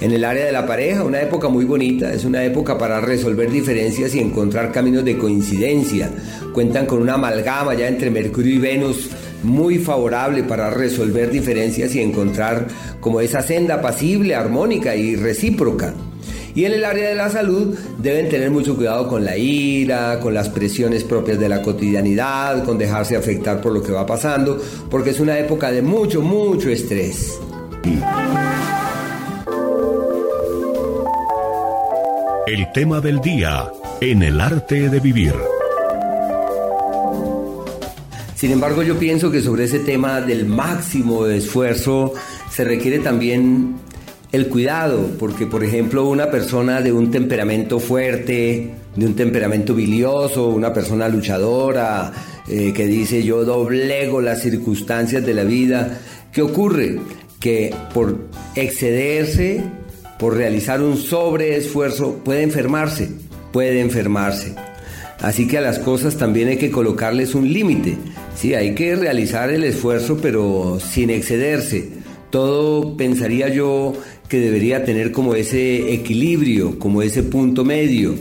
En 0.00 0.10
el 0.10 0.24
área 0.24 0.44
de 0.44 0.50
la 0.50 0.66
pareja, 0.66 1.04
una 1.04 1.22
época 1.22 1.48
muy 1.48 1.64
bonita, 1.64 2.12
es 2.12 2.24
una 2.24 2.42
época 2.42 2.76
para 2.76 3.00
resolver 3.00 3.48
diferencias 3.48 4.12
y 4.16 4.18
encontrar 4.18 4.72
caminos 4.72 5.04
de 5.04 5.16
coincidencia. 5.16 6.10
Cuentan 6.52 6.86
con 6.86 7.00
una 7.00 7.14
amalgama 7.14 7.74
ya 7.74 7.86
entre 7.86 8.10
Mercurio 8.10 8.56
y 8.56 8.58
Venus 8.58 9.10
muy 9.42 9.78
favorable 9.78 10.42
para 10.42 10.70
resolver 10.70 11.30
diferencias 11.30 11.94
y 11.94 12.00
encontrar 12.00 12.68
como 13.00 13.20
esa 13.20 13.42
senda 13.42 13.80
pasible, 13.80 14.34
armónica 14.34 14.94
y 14.96 15.16
recíproca. 15.16 15.94
Y 16.54 16.66
en 16.66 16.72
el 16.72 16.84
área 16.84 17.08
de 17.08 17.14
la 17.14 17.30
salud 17.30 17.78
deben 17.98 18.28
tener 18.28 18.50
mucho 18.50 18.76
cuidado 18.76 19.08
con 19.08 19.24
la 19.24 19.36
ira, 19.36 20.20
con 20.20 20.34
las 20.34 20.50
presiones 20.50 21.02
propias 21.02 21.38
de 21.38 21.48
la 21.48 21.62
cotidianidad, 21.62 22.64
con 22.64 22.76
dejarse 22.76 23.16
afectar 23.16 23.60
por 23.60 23.72
lo 23.72 23.82
que 23.82 23.92
va 23.92 24.04
pasando, 24.04 24.60
porque 24.90 25.10
es 25.10 25.20
una 25.20 25.38
época 25.38 25.70
de 25.70 25.80
mucho, 25.80 26.20
mucho 26.20 26.68
estrés. 26.68 27.40
El 32.46 32.70
tema 32.72 33.00
del 33.00 33.20
día 33.20 33.70
en 34.02 34.22
el 34.22 34.40
arte 34.40 34.90
de 34.90 34.98
vivir. 34.98 35.51
Sin 38.42 38.50
embargo, 38.50 38.82
yo 38.82 38.98
pienso 38.98 39.30
que 39.30 39.40
sobre 39.40 39.66
ese 39.66 39.78
tema 39.78 40.20
del 40.20 40.46
máximo 40.46 41.26
esfuerzo 41.28 42.12
se 42.50 42.64
requiere 42.64 42.98
también 42.98 43.76
el 44.32 44.48
cuidado, 44.48 45.10
porque 45.16 45.46
por 45.46 45.62
ejemplo 45.62 46.08
una 46.08 46.28
persona 46.28 46.80
de 46.80 46.90
un 46.90 47.12
temperamento 47.12 47.78
fuerte, 47.78 48.68
de 48.96 49.06
un 49.06 49.14
temperamento 49.14 49.76
bilioso, 49.76 50.48
una 50.48 50.72
persona 50.72 51.08
luchadora, 51.08 52.12
eh, 52.48 52.72
que 52.74 52.88
dice 52.88 53.22
yo 53.22 53.44
doblego 53.44 54.20
las 54.20 54.42
circunstancias 54.42 55.24
de 55.24 55.34
la 55.34 55.44
vida, 55.44 56.00
¿qué 56.32 56.42
ocurre? 56.42 56.98
Que 57.38 57.72
por 57.94 58.26
excederse, 58.56 59.62
por 60.18 60.36
realizar 60.36 60.82
un 60.82 60.96
sobreesfuerzo, 60.96 62.16
puede 62.24 62.42
enfermarse, 62.42 63.08
puede 63.52 63.78
enfermarse. 63.78 64.56
Así 65.20 65.46
que 65.46 65.58
a 65.58 65.60
las 65.60 65.78
cosas 65.78 66.16
también 66.16 66.48
hay 66.48 66.56
que 66.56 66.72
colocarles 66.72 67.36
un 67.36 67.52
límite. 67.52 67.96
Sí, 68.34 68.54
hay 68.54 68.74
que 68.74 68.96
realizar 68.96 69.50
el 69.50 69.64
esfuerzo, 69.64 70.18
pero 70.20 70.78
sin 70.80 71.10
excederse. 71.10 71.88
Todo 72.30 72.96
pensaría 72.96 73.48
yo 73.48 73.92
que 74.28 74.40
debería 74.40 74.84
tener 74.84 75.12
como 75.12 75.34
ese 75.34 75.92
equilibrio, 75.92 76.78
como 76.78 77.02
ese 77.02 77.22
punto 77.22 77.64
medio. 77.64 78.14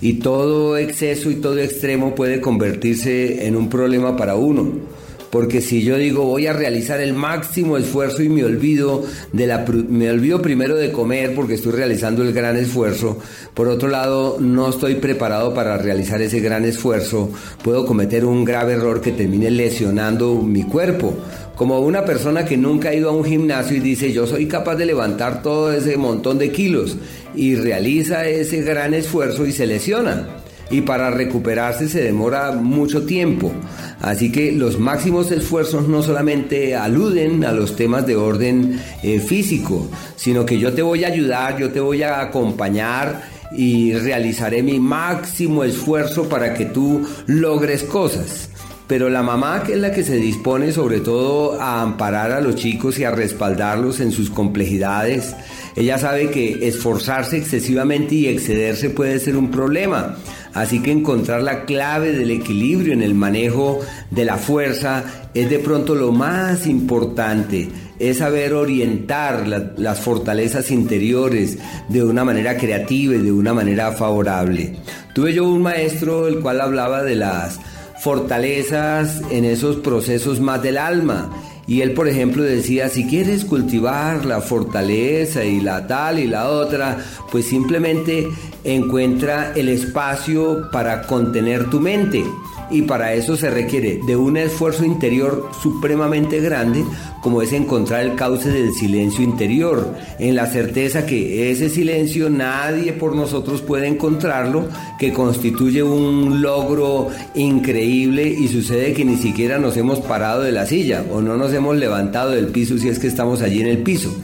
Y 0.00 0.14
todo 0.14 0.78
exceso 0.78 1.30
y 1.30 1.36
todo 1.36 1.58
extremo 1.58 2.14
puede 2.14 2.40
convertirse 2.40 3.46
en 3.46 3.56
un 3.56 3.68
problema 3.68 4.16
para 4.16 4.34
uno. 4.34 4.99
Porque 5.30 5.60
si 5.60 5.82
yo 5.82 5.96
digo 5.96 6.24
voy 6.24 6.46
a 6.46 6.52
realizar 6.52 7.00
el 7.00 7.14
máximo 7.14 7.76
esfuerzo 7.76 8.22
y 8.22 8.28
me 8.28 8.44
olvido 8.44 9.04
de 9.32 9.46
la 9.46 9.64
me 9.64 10.10
olvido 10.10 10.42
primero 10.42 10.76
de 10.76 10.90
comer 10.90 11.34
porque 11.34 11.54
estoy 11.54 11.72
realizando 11.72 12.22
el 12.22 12.32
gran 12.32 12.56
esfuerzo, 12.56 13.18
por 13.54 13.68
otro 13.68 13.88
lado 13.88 14.38
no 14.40 14.68
estoy 14.68 14.96
preparado 14.96 15.54
para 15.54 15.78
realizar 15.78 16.20
ese 16.20 16.40
gran 16.40 16.64
esfuerzo, 16.64 17.30
puedo 17.62 17.86
cometer 17.86 18.24
un 18.24 18.44
grave 18.44 18.72
error 18.72 19.00
que 19.00 19.12
termine 19.12 19.50
lesionando 19.50 20.34
mi 20.34 20.64
cuerpo. 20.64 21.14
Como 21.54 21.78
una 21.80 22.04
persona 22.04 22.44
que 22.44 22.56
nunca 22.56 22.88
ha 22.88 22.94
ido 22.94 23.10
a 23.10 23.12
un 23.12 23.24
gimnasio 23.24 23.76
y 23.76 23.80
dice 23.80 24.12
yo 24.12 24.26
soy 24.26 24.46
capaz 24.46 24.76
de 24.76 24.86
levantar 24.86 25.42
todo 25.42 25.72
ese 25.72 25.96
montón 25.96 26.38
de 26.38 26.50
kilos 26.50 26.96
y 27.34 27.54
realiza 27.54 28.26
ese 28.26 28.62
gran 28.62 28.94
esfuerzo 28.94 29.46
y 29.46 29.52
se 29.52 29.66
lesiona 29.66 30.39
y 30.70 30.82
para 30.82 31.10
recuperarse 31.10 31.88
se 31.88 32.02
demora 32.02 32.52
mucho 32.52 33.04
tiempo. 33.04 33.52
Así 34.00 34.32
que 34.32 34.52
los 34.52 34.78
máximos 34.78 35.30
esfuerzos 35.30 35.88
no 35.88 36.02
solamente 36.02 36.74
aluden 36.74 37.44
a 37.44 37.52
los 37.52 37.76
temas 37.76 38.06
de 38.06 38.16
orden 38.16 38.80
eh, 39.02 39.20
físico, 39.20 39.88
sino 40.16 40.46
que 40.46 40.58
yo 40.58 40.72
te 40.72 40.82
voy 40.82 41.04
a 41.04 41.08
ayudar, 41.08 41.58
yo 41.58 41.70
te 41.70 41.80
voy 41.80 42.02
a 42.02 42.20
acompañar 42.20 43.22
y 43.52 43.94
realizaré 43.94 44.62
mi 44.62 44.78
máximo 44.78 45.64
esfuerzo 45.64 46.28
para 46.28 46.54
que 46.54 46.66
tú 46.66 47.06
logres 47.26 47.82
cosas. 47.82 48.48
Pero 48.86 49.08
la 49.08 49.22
mamá, 49.22 49.62
que 49.62 49.74
es 49.74 49.78
la 49.78 49.92
que 49.92 50.02
se 50.02 50.16
dispone 50.16 50.72
sobre 50.72 50.98
todo 50.98 51.60
a 51.60 51.80
amparar 51.80 52.32
a 52.32 52.40
los 52.40 52.56
chicos 52.56 52.98
y 52.98 53.04
a 53.04 53.12
respaldarlos 53.12 54.00
en 54.00 54.10
sus 54.10 54.30
complejidades, 54.30 55.36
ella 55.76 55.96
sabe 55.96 56.30
que 56.30 56.66
esforzarse 56.66 57.36
excesivamente 57.36 58.16
y 58.16 58.26
excederse 58.26 58.90
puede 58.90 59.20
ser 59.20 59.36
un 59.36 59.48
problema. 59.52 60.16
Así 60.54 60.82
que 60.82 60.90
encontrar 60.90 61.42
la 61.42 61.64
clave 61.64 62.12
del 62.12 62.30
equilibrio 62.30 62.92
en 62.92 63.02
el 63.02 63.14
manejo 63.14 63.80
de 64.10 64.24
la 64.24 64.36
fuerza 64.36 65.04
es 65.32 65.48
de 65.48 65.58
pronto 65.58 65.94
lo 65.94 66.12
más 66.12 66.66
importante. 66.66 67.68
Es 67.98 68.18
saber 68.18 68.54
orientar 68.54 69.46
las 69.46 70.00
fortalezas 70.00 70.70
interiores 70.70 71.58
de 71.88 72.02
una 72.02 72.24
manera 72.24 72.56
creativa 72.56 73.14
y 73.14 73.18
de 73.18 73.32
una 73.32 73.52
manera 73.52 73.92
favorable. 73.92 74.76
Tuve 75.14 75.34
yo 75.34 75.44
un 75.44 75.62
maestro 75.62 76.26
el 76.26 76.40
cual 76.40 76.60
hablaba 76.60 77.02
de 77.02 77.16
las 77.16 77.60
fortalezas 78.00 79.20
en 79.30 79.44
esos 79.44 79.76
procesos 79.76 80.40
más 80.40 80.62
del 80.62 80.78
alma 80.78 81.30
Y 81.70 81.82
él, 81.82 81.92
por 81.92 82.08
ejemplo, 82.08 82.42
decía, 82.42 82.88
si 82.88 83.06
quieres 83.06 83.44
cultivar 83.44 84.26
la 84.26 84.40
fortaleza 84.40 85.44
y 85.44 85.60
la 85.60 85.86
tal 85.86 86.18
y 86.18 86.26
la 86.26 86.48
otra, 86.48 86.98
pues 87.30 87.46
simplemente 87.46 88.26
encuentra 88.64 89.52
el 89.54 89.68
espacio 89.68 90.68
para 90.72 91.02
contener 91.02 91.70
tu 91.70 91.78
mente 91.78 92.24
y 92.70 92.82
para 92.82 93.14
eso 93.14 93.36
se 93.36 93.50
requiere 93.50 94.00
de 94.06 94.16
un 94.16 94.36
esfuerzo 94.36 94.84
interior 94.84 95.50
supremamente 95.62 96.40
grande 96.40 96.84
como 97.20 97.42
es 97.42 97.52
encontrar 97.52 98.02
el 98.02 98.14
cauce 98.14 98.50
del 98.50 98.72
silencio 98.72 99.22
interior, 99.22 99.94
en 100.18 100.34
la 100.34 100.46
certeza 100.46 101.06
que 101.06 101.50
ese 101.50 101.68
silencio 101.68 102.30
nadie 102.30 102.92
por 102.92 103.14
nosotros 103.14 103.60
puede 103.60 103.86
encontrarlo, 103.86 104.68
que 104.98 105.12
constituye 105.12 105.82
un 105.82 106.40
logro 106.40 107.08
increíble 107.34 108.26
y 108.26 108.48
sucede 108.48 108.94
que 108.94 109.04
ni 109.04 109.16
siquiera 109.16 109.58
nos 109.58 109.76
hemos 109.76 110.00
parado 110.00 110.42
de 110.42 110.52
la 110.52 110.66
silla 110.66 111.04
o 111.12 111.20
no 111.20 111.36
nos 111.36 111.52
hemos 111.52 111.76
levantado 111.76 112.30
del 112.30 112.46
piso 112.46 112.78
si 112.78 112.88
es 112.88 112.98
que 112.98 113.06
estamos 113.06 113.42
allí 113.42 113.60
en 113.60 113.68
el 113.68 113.78
piso. 113.78 114.14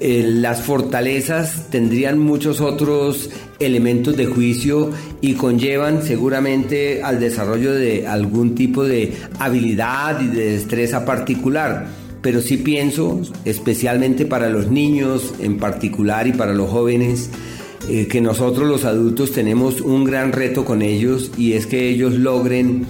Eh, 0.00 0.24
las 0.26 0.62
fortalezas 0.62 1.66
tendrían 1.70 2.18
muchos 2.18 2.62
otros 2.62 3.28
elementos 3.60 4.16
de 4.16 4.26
juicio 4.26 4.90
y 5.20 5.34
conllevan 5.34 6.02
seguramente 6.02 7.02
al 7.02 7.20
desarrollo 7.20 7.72
de 7.72 8.06
algún 8.06 8.54
tipo 8.54 8.84
de 8.84 9.12
habilidad 9.38 10.20
y 10.20 10.28
de 10.28 10.52
destreza 10.52 11.04
particular. 11.04 11.86
Pero 12.22 12.40
sí 12.40 12.56
pienso, 12.56 13.20
especialmente 13.44 14.26
para 14.26 14.50
los 14.50 14.70
niños 14.70 15.34
en 15.40 15.58
particular 15.58 16.26
y 16.26 16.32
para 16.32 16.52
los 16.52 16.68
jóvenes, 16.68 17.30
eh, 17.88 18.06
que 18.08 18.20
nosotros 18.20 18.68
los 18.68 18.84
adultos 18.84 19.32
tenemos 19.32 19.80
un 19.80 20.04
gran 20.04 20.32
reto 20.32 20.64
con 20.64 20.82
ellos 20.82 21.30
y 21.38 21.54
es 21.54 21.66
que 21.66 21.88
ellos 21.88 22.14
logren 22.14 22.86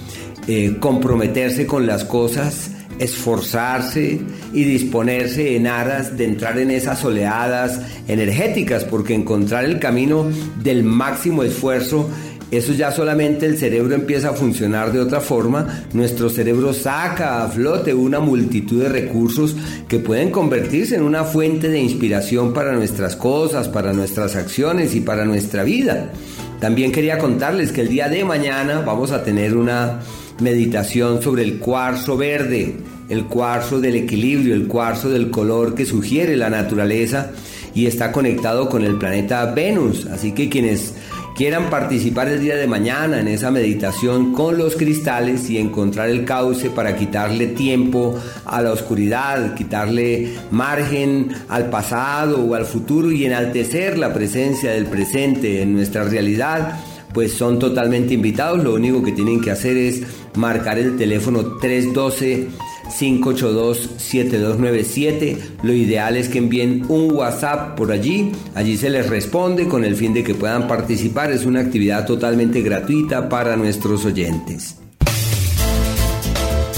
eh, 0.49 0.77
comprometerse 0.81 1.67
con 1.67 1.87
las 1.87 2.05
cosas 2.05 2.73
esforzarse 3.01 4.21
y 4.53 4.65
disponerse 4.65 5.57
en 5.57 5.67
aras 5.67 6.17
de 6.17 6.27
entrar 6.27 6.59
en 6.59 6.71
esas 6.71 7.05
oleadas 7.05 7.81
energéticas, 8.07 8.85
porque 8.85 9.15
encontrar 9.15 9.65
el 9.65 9.81
camino 9.81 10.27
del 10.63 10.85
máximo 10.85 11.43
esfuerzo 11.43 12.09
eso 12.51 12.73
ya 12.73 12.91
solamente 12.91 13.47
el 13.47 13.57
cerebro 13.59 13.95
empieza 13.95 14.31
a 14.31 14.33
funcionar 14.33 14.93
de 14.93 14.99
otra 14.99 15.21
forma, 15.21 15.85
nuestro 15.93 16.29
cerebro 16.29 16.73
saca 16.73 17.45
a 17.45 17.49
flote 17.49 17.95
una 17.95 18.19
multitud 18.19 18.83
de 18.83 18.89
recursos 18.89 19.55
que 19.87 20.01
pueden 20.01 20.33
convertirse 20.33 20.97
en 20.97 21.03
una 21.03 21.23
fuente 21.23 21.69
de 21.69 21.79
inspiración 21.79 22.53
para 22.53 22.73
nuestras 22.73 23.15
cosas, 23.15 23.69
para 23.69 23.93
nuestras 23.93 24.35
acciones 24.35 24.97
y 24.97 25.01
para 25.01 25.25
nuestra 25.25 25.63
vida. 25.63 26.11
También 26.59 26.91
quería 26.91 27.19
contarles 27.19 27.71
que 27.71 27.83
el 27.83 27.89
día 27.89 28.09
de 28.09 28.25
mañana 28.25 28.81
vamos 28.81 29.13
a 29.13 29.23
tener 29.23 29.57
una 29.57 30.01
meditación 30.41 31.23
sobre 31.23 31.43
el 31.43 31.59
cuarzo 31.59 32.17
verde, 32.17 32.77
el 33.09 33.25
cuarzo 33.27 33.81
del 33.81 33.97
equilibrio, 33.97 34.55
el 34.55 34.67
cuarzo 34.67 35.11
del 35.11 35.31
color 35.31 35.75
que 35.75 35.87
sugiere 35.87 36.37
la 36.37 36.51
naturaleza 36.51 37.31
y 37.75 37.87
está 37.87 38.13
conectado 38.13 38.69
con 38.69 38.85
el 38.85 38.97
planeta 38.97 39.45
Venus. 39.47 40.07
Así 40.07 40.33
que 40.33 40.49
quienes 40.49 40.95
quieran 41.37 41.71
participar 41.71 42.29
el 42.29 42.41
día 42.41 42.57
de 42.57 42.67
mañana 42.67 43.21
en 43.21 43.29
esa 43.29 43.51
meditación 43.51 44.33
con 44.33 44.59
los 44.59 44.77
cristales 44.77 45.49
y 45.49 45.59
encontrar 45.59 46.11
el 46.11 46.25
cauce 46.25 46.71
para 46.71 46.97
quitarle 46.97 47.49
tiempo 47.49 48.19
a 48.45 48.61
la 48.61 48.73
oscuridad, 48.73 49.55
quitarle 49.55 50.35
margen 50.51 51.31
al 51.49 51.71
pasado 51.71 52.45
o 52.45 52.55
al 52.55 52.67
futuro 52.67 53.11
y 53.11 53.25
enaltecer 53.25 53.99
la 53.99 54.13
presencia 54.13 54.73
del 54.73 54.87
presente 54.87 55.63
en 55.63 55.73
nuestra 55.73 56.05
realidad, 56.05 56.79
pues 57.13 57.33
son 57.33 57.59
totalmente 57.59 58.15
invitados. 58.15 58.63
Lo 58.63 58.75
único 58.75 59.03
que 59.03 59.13
tienen 59.13 59.41
que 59.41 59.51
hacer 59.51 59.77
es 59.77 60.03
marcar 60.35 60.79
el 60.79 60.97
teléfono 60.97 61.59
312 61.59 62.49
582-7297. 62.91 65.37
Lo 65.63 65.73
ideal 65.73 66.17
es 66.17 66.29
que 66.29 66.39
envíen 66.39 66.85
un 66.89 67.13
WhatsApp 67.13 67.77
por 67.77 67.93
allí. 67.93 68.33
Allí 68.55 68.77
se 68.77 68.91
les 68.91 69.09
responde 69.09 69.69
con 69.69 69.85
el 69.85 69.95
fin 69.97 70.13
de 70.13 70.25
que 70.25 70.35
puedan 70.35 70.67
participar. 70.67 71.31
Es 71.31 71.47
una 71.47 71.61
actividad 71.61 72.05
totalmente 72.07 72.63
gratuita 72.63 73.29
para 73.29 73.55
nuestros 73.57 74.05
oyentes. 74.05 74.75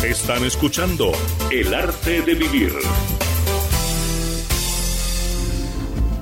Están 0.05 0.45
escuchando 0.45 1.13
El 1.51 1.73
arte 1.73 2.21
de 2.23 2.35
vivir. 2.35 2.73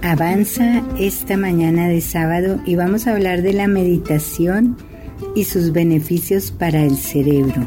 Avanza 0.02 0.82
esta 0.98 1.36
mañana 1.36 1.86
de 1.88 2.00
sábado 2.00 2.58
y 2.64 2.76
vamos 2.76 3.06
a 3.06 3.12
hablar 3.12 3.42
de 3.42 3.52
la 3.52 3.68
meditación 3.68 4.78
y 5.34 5.44
sus 5.44 5.72
beneficios 5.72 6.50
para 6.50 6.84
el 6.84 6.96
cerebro. 6.96 7.66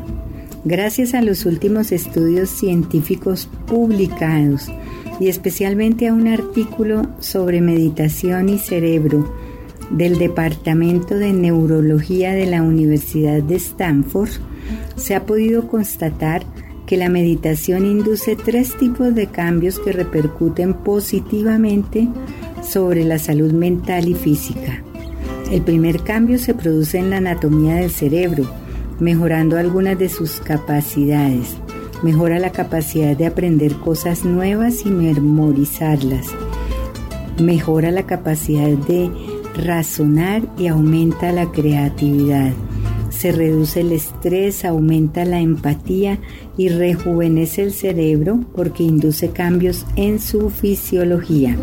Gracias 0.66 1.14
a 1.14 1.22
los 1.22 1.46
últimos 1.46 1.92
estudios 1.92 2.50
científicos 2.50 3.50
publicados 3.68 4.70
y 5.20 5.28
especialmente 5.28 6.08
a 6.08 6.14
un 6.14 6.28
artículo 6.28 7.08
sobre 7.20 7.62
meditación 7.62 8.50
y 8.50 8.60
cerebro 8.60 9.34
del 9.92 10.18
Departamento 10.18 11.16
de 11.16 11.34
Neurología 11.34 12.34
de 12.34 12.46
la 12.46 12.64
Universidad 12.64 13.44
de 13.44 13.56
Stanford, 13.56 14.32
se 14.96 15.16
ha 15.16 15.26
podido 15.26 15.68
constatar 15.68 16.44
que 16.86 16.98
la 16.98 17.10
meditación 17.10 17.86
induce 17.86 18.36
tres 18.36 18.78
tipos 18.78 19.14
de 19.16 19.28
cambios 19.28 19.80
que 19.80 19.92
repercuten 19.92 20.74
positivamente 20.74 22.08
sobre 22.62 23.04
la 23.04 23.20
salud 23.20 23.52
mental 23.52 24.08
y 24.08 24.16
física. 24.16 24.84
El 25.52 25.62
primer 25.62 26.02
cambio 26.04 26.40
se 26.40 26.54
produce 26.54 26.98
en 26.98 27.10
la 27.10 27.18
anatomía 27.18 27.76
del 27.76 27.92
cerebro, 27.92 28.46
mejorando 29.00 29.58
algunas 29.58 29.98
de 30.00 30.10
sus 30.10 30.40
capacidades. 30.40 31.56
Mejora 32.02 32.40
la 32.40 32.52
capacidad 32.52 33.16
de 33.16 33.28
aprender 33.28 33.76
cosas 33.76 34.26
nuevas 34.26 34.86
y 34.86 34.90
memorizarlas. 34.90 36.28
Mejora 37.42 37.92
la 37.92 38.06
capacidad 38.06 38.70
de 38.70 39.10
razonar 39.56 40.42
y 40.58 40.68
aumenta 40.68 41.32
la 41.32 41.52
creatividad. 41.52 42.52
Se 43.10 43.32
reduce 43.32 43.82
el 43.82 43.92
estrés, 43.94 44.66
aumenta 44.66 45.24
la 45.24 45.40
empatía 45.40 46.20
y 46.58 46.70
rejuvenece 46.70 47.64
el 47.64 47.72
cerebro 47.72 48.42
porque 48.54 48.84
induce 48.84 49.30
cambios 49.30 49.86
en 49.96 50.20
su 50.20 50.50
fisiología. 50.50 51.56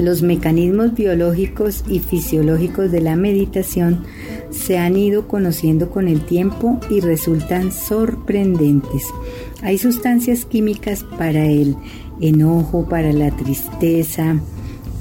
Los 0.00 0.22
mecanismos 0.22 0.94
biológicos 0.94 1.84
y 1.86 1.98
fisiológicos 1.98 2.90
de 2.90 3.02
la 3.02 3.16
meditación 3.16 4.04
se 4.48 4.78
han 4.78 4.96
ido 4.96 5.28
conociendo 5.28 5.90
con 5.90 6.08
el 6.08 6.24
tiempo 6.24 6.80
y 6.88 7.00
resultan 7.00 7.70
sorprendentes. 7.70 9.04
Hay 9.62 9.76
sustancias 9.76 10.46
químicas 10.46 11.04
para 11.18 11.44
el 11.44 11.76
enojo, 12.18 12.88
para 12.88 13.12
la 13.12 13.30
tristeza, 13.36 14.40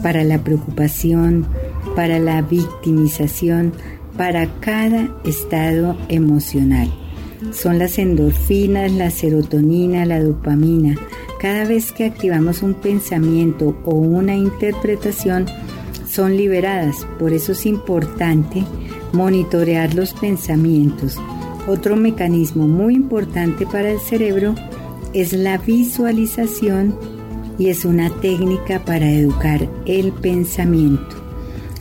para 0.04 0.26
la 0.26 0.44
preocupación, 0.44 1.48
para 1.96 2.20
la 2.20 2.42
victimización, 2.42 3.72
para 4.18 4.54
cada 4.60 5.16
estado 5.24 5.98
emocional. 6.10 6.94
Son 7.54 7.80
las 7.80 7.98
endorfinas, 8.00 8.92
la 8.92 9.12
serotonina, 9.12 10.06
la 10.06 10.22
dopamina. 10.22 10.98
Cada 11.40 11.66
vez 11.66 11.94
que 11.94 12.04
activamos 12.04 12.62
un 12.62 12.74
pensamiento 12.74 13.74
o 13.86 13.96
una 13.96 14.36
interpretación, 14.36 15.46
son 16.06 16.36
liberadas. 16.36 17.08
Por 17.18 17.32
eso 17.32 17.54
es 17.54 17.66
importante 17.66 18.66
monitorear 19.14 19.94
los 19.94 20.14
pensamientos. 20.14 21.18
Otro 21.66 21.96
mecanismo 21.96 22.68
muy 22.68 22.96
importante 22.96 23.66
para 23.66 23.92
el 23.92 24.00
cerebro 24.00 24.56
es 25.14 25.32
la 25.32 25.58
visualización 25.58 26.96
y 27.58 27.70
es 27.70 27.86
una 27.86 28.10
técnica 28.22 28.84
para 28.84 29.10
educar 29.10 29.70
el 29.86 30.12
pensamiento. 30.12 31.16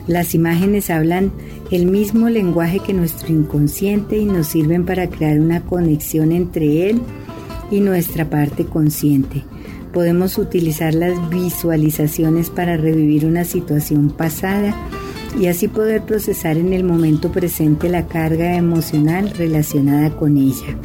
Las 0.07 0.35
imágenes 0.35 0.89
hablan 0.89 1.31
el 1.69 1.85
mismo 1.85 2.29
lenguaje 2.29 2.79
que 2.79 2.93
nuestro 2.93 3.31
inconsciente 3.33 4.17
y 4.17 4.25
nos 4.25 4.47
sirven 4.47 4.85
para 4.85 5.09
crear 5.09 5.39
una 5.39 5.61
conexión 5.61 6.31
entre 6.31 6.89
él 6.89 7.01
y 7.01 7.18
nuestra 7.71 8.29
parte 8.29 8.65
consciente. 8.65 9.43
Podemos 9.93 10.37
utilizar 10.37 10.93
las 10.93 11.29
visualizaciones 11.29 12.49
para 12.49 12.77
revivir 12.77 13.25
una 13.25 13.43
situación 13.43 14.09
pasada 14.09 14.75
y 15.39 15.47
así 15.47 15.67
poder 15.67 16.03
procesar 16.03 16.57
en 16.57 16.73
el 16.73 16.83
momento 16.83 17.31
presente 17.31 17.89
la 17.89 18.07
carga 18.07 18.55
emocional 18.55 19.31
relacionada 19.31 20.15
con 20.15 20.37
ella. 20.37 20.77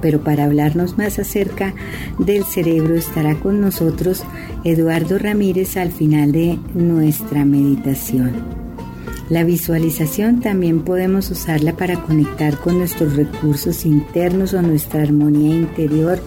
Pero 0.00 0.22
para 0.22 0.44
hablarnos 0.44 0.96
más 0.96 1.18
acerca 1.18 1.74
del 2.18 2.44
cerebro 2.44 2.94
estará 2.94 3.34
con 3.34 3.60
nosotros 3.60 4.24
Eduardo 4.64 5.18
Ramírez 5.18 5.76
al 5.76 5.90
final 5.90 6.32
de 6.32 6.58
nuestra 6.74 7.44
meditación. 7.44 8.69
La 9.30 9.44
visualización 9.44 10.40
también 10.40 10.80
podemos 10.80 11.30
usarla 11.30 11.76
para 11.76 12.02
conectar 12.02 12.58
con 12.58 12.78
nuestros 12.78 13.14
recursos 13.14 13.86
internos 13.86 14.54
o 14.54 14.60
nuestra 14.60 15.02
armonía 15.02 15.54
interior 15.54 16.20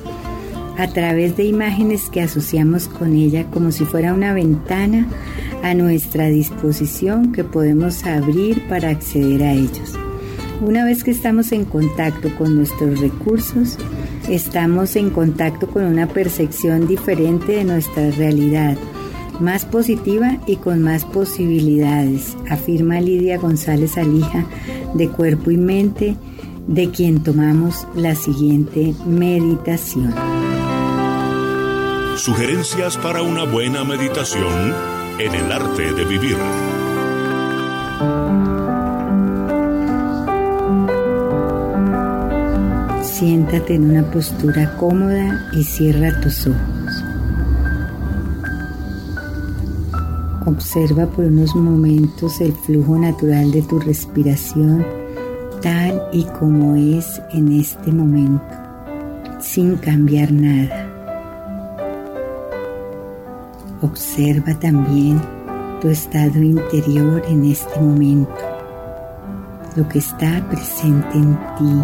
a 0.78 0.88
través 0.88 1.36
de 1.36 1.44
imágenes 1.44 2.10
que 2.10 2.22
asociamos 2.22 2.88
con 2.88 3.14
ella 3.14 3.46
como 3.52 3.74
si 3.74 3.84
fuera 3.84 4.14
una 4.14 4.34
ventana 4.34 5.06
a 5.64 5.74
nuestra 5.74 6.28
disposición 6.28 7.34
que 7.34 7.44
podemos 7.44 8.06
abrir 8.06 8.66
para 8.70 8.92
acceder 8.92 9.44
a 9.44 9.52
ellos. 9.52 10.00
Una 10.62 10.86
vez 10.86 11.04
que 11.04 11.12
estamos 11.12 11.52
en 11.52 11.66
contacto 11.66 12.34
con 12.38 12.56
nuestros 12.56 13.02
recursos, 13.02 13.78
estamos 14.30 14.96
en 14.96 15.10
contacto 15.10 15.68
con 15.68 15.84
una 15.84 16.08
percepción 16.08 16.88
diferente 16.88 17.52
de 17.52 17.66
nuestra 17.66 18.12
realidad, 18.12 18.78
más 19.40 19.66
positiva 19.66 20.38
y 20.48 20.58
con 20.58 20.82
más 20.82 21.06
posibilidades, 21.06 22.36
afirma 22.50 23.02
Lidia 23.02 23.38
González 23.38 23.98
Alija 23.98 24.46
de 24.94 25.10
Cuerpo 25.10 25.52
y 25.52 25.58
Mente, 25.58 26.16
de 26.68 26.90
quien 26.92 27.24
tomamos 27.24 27.88
la 27.96 28.16
siguiente 28.16 28.94
meditación. 29.06 30.14
Sugerencias 32.16 32.98
para 32.98 33.22
una 33.22 33.44
buena 33.44 33.84
meditación 33.84 34.74
en 35.20 35.36
el 35.36 35.52
arte 35.52 35.94
de 35.94 36.06
vivir. 36.06 36.38
Siéntate 43.04 43.76
en 43.76 43.90
una 43.90 44.10
postura 44.12 44.76
cómoda 44.78 45.50
y 45.54 45.64
cierra 45.64 46.20
tus 46.22 46.48
ojos. 46.48 46.73
Observa 50.46 51.06
por 51.06 51.24
unos 51.24 51.56
momentos 51.56 52.42
el 52.42 52.52
flujo 52.52 52.98
natural 52.98 53.50
de 53.52 53.62
tu 53.62 53.80
respiración 53.80 54.86
tal 55.62 56.02
y 56.12 56.26
como 56.38 56.76
es 56.76 57.22
en 57.32 57.54
este 57.54 57.94
momento, 57.94 58.44
sin 59.40 59.78
cambiar 59.78 60.34
nada. 60.34 60.90
Observa 63.82 64.54
también 64.60 65.22
tu 65.82 65.88
estado 65.88 66.42
interior 66.42 67.24
en 67.30 67.46
este 67.46 67.80
momento, 67.80 68.36
lo 69.78 69.88
que 69.88 70.00
está 70.00 70.46
presente 70.50 71.18
en 71.18 71.38
ti. 71.58 71.82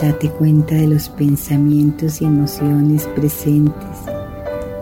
Date 0.00 0.30
cuenta 0.30 0.74
de 0.74 0.86
los 0.86 1.10
pensamientos 1.10 2.22
y 2.22 2.24
emociones 2.24 3.04
presentes 3.08 3.87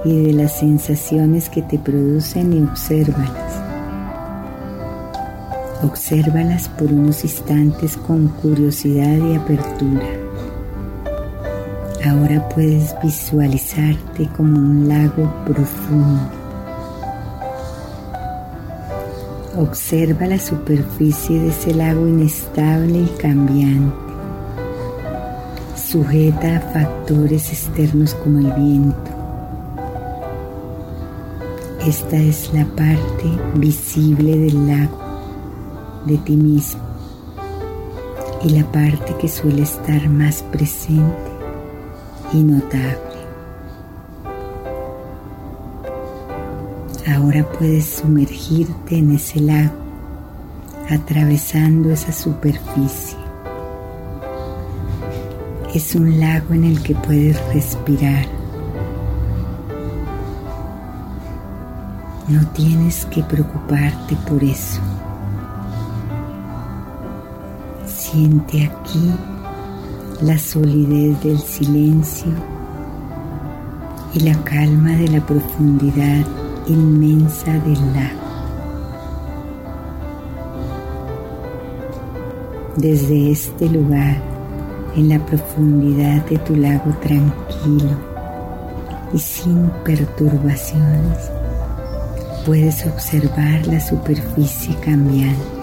y 0.07 0.23
de 0.27 0.33
las 0.33 0.61
sensaciones 0.61 1.49
que 1.49 1.63
te 1.63 1.79
producen 1.79 2.53
y 2.53 2.63
obsérvalas. 2.63 3.61
Obsérvalas 5.83 6.69
por 6.69 6.93
unos 6.93 7.25
instantes 7.25 7.97
con 7.97 8.29
curiosidad 8.29 9.19
y 9.19 9.35
apertura. 9.35 10.07
Ahora 12.05 12.49
puedes 12.51 12.95
visualizarte 13.03 14.29
como 14.37 14.57
un 14.59 14.89
lago 14.89 15.29
profundo. 15.45 16.31
Observa 19.57 20.27
la 20.27 20.39
superficie 20.39 21.41
de 21.41 21.49
ese 21.49 21.75
lago 21.75 22.07
inestable 22.07 22.99
y 23.01 23.13
cambiante, 23.19 23.97
sujeta 25.75 26.59
a 26.59 26.61
factores 26.61 27.51
externos 27.51 28.15
como 28.15 28.39
el 28.39 28.53
viento. 28.53 29.16
Esta 31.87 32.17
es 32.17 32.53
la 32.53 32.65
parte 32.65 33.31
visible 33.55 34.37
del 34.37 34.67
lago, 34.67 34.99
de 36.05 36.19
ti 36.19 36.37
mismo, 36.37 36.83
y 38.43 38.49
la 38.49 38.65
parte 38.73 39.15
que 39.21 39.29
suele 39.29 39.63
estar 39.63 40.09
más 40.09 40.43
presente 40.43 41.31
y 42.33 42.43
notable. 42.43 42.99
Ahora 47.07 47.49
puedes 47.57 47.87
sumergirte 47.87 48.99
en 48.99 49.13
ese 49.13 49.39
lago, 49.39 49.77
atravesando 50.91 51.93
esa 51.93 52.13
superficie. 52.13 53.17
Es 55.73 55.95
un 55.95 56.19
lago 56.19 56.53
en 56.53 56.65
el 56.65 56.83
que 56.83 56.97
puedes 56.97 57.41
respirar. 57.55 58.36
No 62.29 62.45
tienes 62.49 63.05
que 63.07 63.23
preocuparte 63.23 64.17
por 64.29 64.43
eso. 64.43 64.81
Siente 67.87 68.65
aquí 68.65 69.13
la 70.23 70.37
solidez 70.37 71.23
del 71.23 71.39
silencio 71.39 72.33
y 74.13 74.21
la 74.21 74.35
calma 74.43 74.91
de 74.91 75.07
la 75.07 75.25
profundidad 75.25 76.27
inmensa 76.67 77.53
del 77.61 77.95
lago. 77.95 78.27
Desde 82.77 83.31
este 83.31 83.69
lugar, 83.69 84.17
en 84.97 85.11
la 85.11 85.25
profundidad 85.25 86.27
de 86.27 86.39
tu 86.39 86.57
lago 86.57 86.91
tranquilo 87.01 87.97
y 89.13 89.19
sin 89.21 89.71
perturbaciones, 89.85 91.36
puedes 92.47 92.87
observar 92.87 93.67
la 93.67 93.81
superficie 93.81 94.75
cambiante 94.77 95.57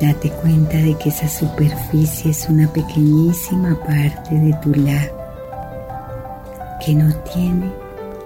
Date 0.00 0.28
cuenta 0.30 0.76
de 0.76 0.96
que 0.98 1.10
esa 1.10 1.28
superficie 1.28 2.30
es 2.32 2.48
una 2.48 2.66
pequeñísima 2.72 3.78
parte 3.86 4.34
de 4.34 4.52
tu 4.54 4.74
lago 4.74 5.16
que 6.84 6.94
no 6.94 7.14
tiene 7.32 7.70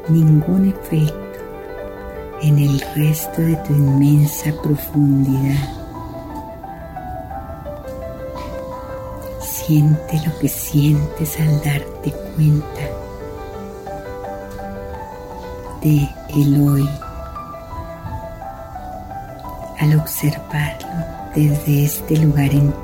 ningún 0.09 0.69
efecto 0.69 1.39
en 2.43 2.59
el 2.59 2.81
resto 2.97 3.43
de 3.43 3.57
tu 3.57 3.75
inmensa 3.75 4.51
profundidad. 4.63 5.69
Siente 9.41 10.21
lo 10.25 10.39
que 10.39 10.49
sientes 10.49 11.39
al 11.39 11.63
darte 11.63 12.13
cuenta 12.35 13.08
el 15.83 16.69
hoy, 16.69 16.89
al 19.79 19.99
observarlo 19.99 20.89
desde 21.35 21.85
este 21.85 22.17
lugar 22.17 22.51
en 22.51 22.73
ti. 22.73 22.77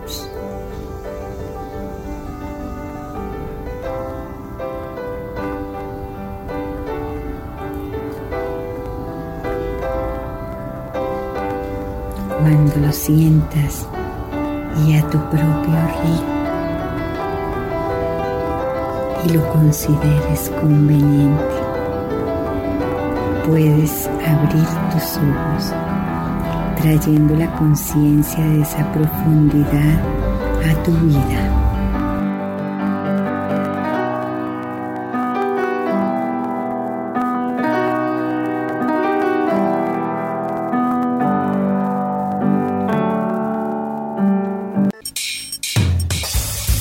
Cuando 12.41 12.77
lo 12.77 12.93
sientas 12.93 13.87
y 14.87 14.97
a 14.97 15.03
tu 15.11 15.19
propio 15.31 15.75
ritmo 16.03 16.35
y 19.25 19.29
lo 19.31 19.49
consideres 19.53 20.51
conveniente, 20.61 21.64
puedes 23.47 24.07
abrir 24.27 24.65
tus 24.91 25.17
ojos 25.19 25.73
trayendo 26.81 27.35
la 27.37 27.51
conciencia 27.57 28.45
de 28.45 28.63
esa 28.63 28.93
profundidad 28.93 30.01
a 30.65 30.83
tu 30.83 30.93
vida. 30.93 31.61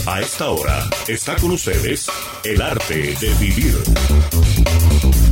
A 0.06 0.20
esta 0.22 0.50
hora 0.50 0.90
está 1.08 1.36
con 1.38 1.52
ustedes 1.52 2.08
el 2.44 2.62
arte 2.62 3.16
de 3.20 3.34
vivir. 3.40 5.23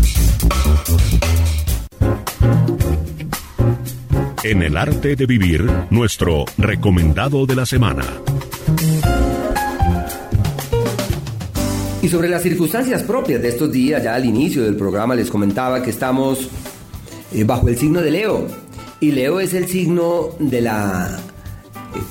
En 4.43 4.63
el 4.63 4.75
arte 4.75 5.15
de 5.15 5.27
vivir, 5.27 5.69
nuestro 5.91 6.45
recomendado 6.57 7.45
de 7.45 7.55
la 7.55 7.63
semana. 7.63 8.03
Y 12.01 12.07
sobre 12.07 12.27
las 12.27 12.41
circunstancias 12.41 13.03
propias 13.03 13.39
de 13.39 13.49
estos 13.49 13.71
días, 13.71 14.03
ya 14.03 14.15
al 14.15 14.25
inicio 14.25 14.63
del 14.63 14.75
programa 14.75 15.13
les 15.13 15.29
comentaba 15.29 15.83
que 15.83 15.91
estamos 15.91 16.49
eh, 17.31 17.43
bajo 17.43 17.69
el 17.69 17.77
signo 17.77 18.01
de 18.01 18.09
Leo. 18.09 18.47
Y 18.99 19.11
Leo 19.11 19.39
es 19.39 19.53
el 19.53 19.67
signo 19.67 20.29
de 20.39 20.61
la 20.61 21.19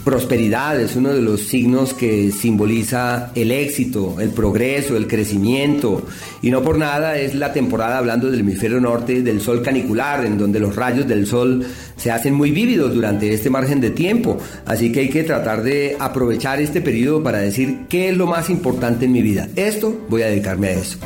prosperidad, 0.05 0.81
es 0.81 0.97
uno 0.97 1.11
de 1.11 1.22
los 1.22 1.41
signos 1.41 1.95
que 1.95 2.31
simboliza 2.31 3.33
el 3.35 3.51
éxito, 3.51 4.20
el 4.20 4.31
progreso, 4.31 4.97
el 4.97 5.07
crecimiento. 5.07 6.07
Y 6.43 6.51
no 6.51 6.62
por 6.62 6.78
nada 6.78 7.18
es 7.18 7.35
la 7.35 7.53
temporada 7.53 7.99
hablando 7.99 8.31
del 8.31 8.41
hemisferio 8.41 8.81
norte 8.81 9.22
del 9.22 9.41
sol 9.41 9.62
canicular, 9.62 10.24
en 10.24 10.39
donde 10.39 10.61
los 10.61 10.76
rayos 10.76 11.07
del 11.07 11.26
sol 11.26 11.64
se 11.97 12.11
hacen 12.11 12.35
muy 12.35 12.51
vívidos 12.51 12.95
durante 12.95 13.33
este 13.33 13.51
margen 13.51 13.81
de 13.81 13.91
tiempo. 13.91 14.39
Así 14.66 14.93
que 14.93 15.01
hay 15.01 15.09
que 15.09 15.24
tratar 15.24 15.62
de 15.62 15.97
aprovechar 15.99 16.61
este 16.61 16.81
periodo 16.81 17.22
para 17.22 17.39
decir 17.39 17.81
qué 17.89 18.11
es 18.11 18.16
lo 18.16 18.26
más 18.26 18.51
importante 18.51 19.05
en 19.05 19.12
mi 19.12 19.22
vida. 19.22 19.49
Esto 19.57 20.07
voy 20.09 20.22
a 20.22 20.26
dedicarme 20.26 20.68
a 20.68 20.72
eso. 20.72 20.99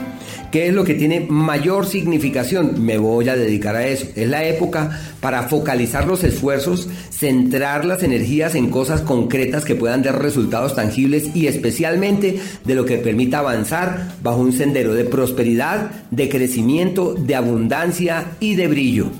¿Qué 0.55 0.69
es 0.69 0.73
lo 0.73 0.85
que 0.85 0.95
tiene 0.95 1.27
mayor 1.29 1.85
significación? 1.85 2.85
Me 2.85 2.97
voy 2.97 3.29
a 3.29 3.35
dedicar 3.35 3.75
a 3.75 3.89
eso. 3.89 4.07
Es 4.15 4.29
la 4.29 4.45
época 4.45 5.01
para 5.19 5.49
focalizar 5.49 6.07
los 6.07 6.23
esfuerzos, 6.23 6.89
centrar 7.11 7.85
las 7.85 8.05
energías 8.05 8.55
en 8.55 8.71
cosas 8.71 9.01
concretas 9.01 9.65
que 9.65 9.75
puedan 9.75 10.05
dar 10.05 10.23
resultados 10.23 10.77
tangibles 10.77 11.35
y 11.35 11.49
especialmente 11.49 12.39
de 12.65 12.75
lo 12.77 12.85
que 12.85 12.99
permita 12.99 13.41
avanzar 13.41 14.15
bajo 14.23 14.39
un 14.39 14.53
sendero 14.53 14.95
de 14.95 15.05
prosperidad, 15.05 15.91
de 16.13 16.29
crecimiento, 16.29 17.15
de 17.15 17.35
abundancia 17.35 18.37
y 18.39 18.55
de 18.55 18.69
brillo 18.69 19.11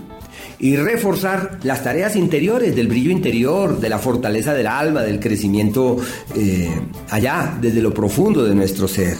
y 0.61 0.77
reforzar 0.77 1.59
las 1.65 1.83
tareas 1.83 2.15
interiores 2.15 2.77
del 2.77 2.87
brillo 2.87 3.11
interior, 3.11 3.81
de 3.81 3.89
la 3.89 3.99
fortaleza 3.99 4.55
del 4.55 4.69
alma, 4.69 5.03
del 5.03 5.19
crecimiento 5.19 5.97
eh, 6.37 6.71
allá, 7.11 7.59
desde 7.61 7.83
lo 7.83 7.93
profundo 7.93 8.45
de 8.45 8.55
nuestro 8.55 8.87
ser. 8.87 9.17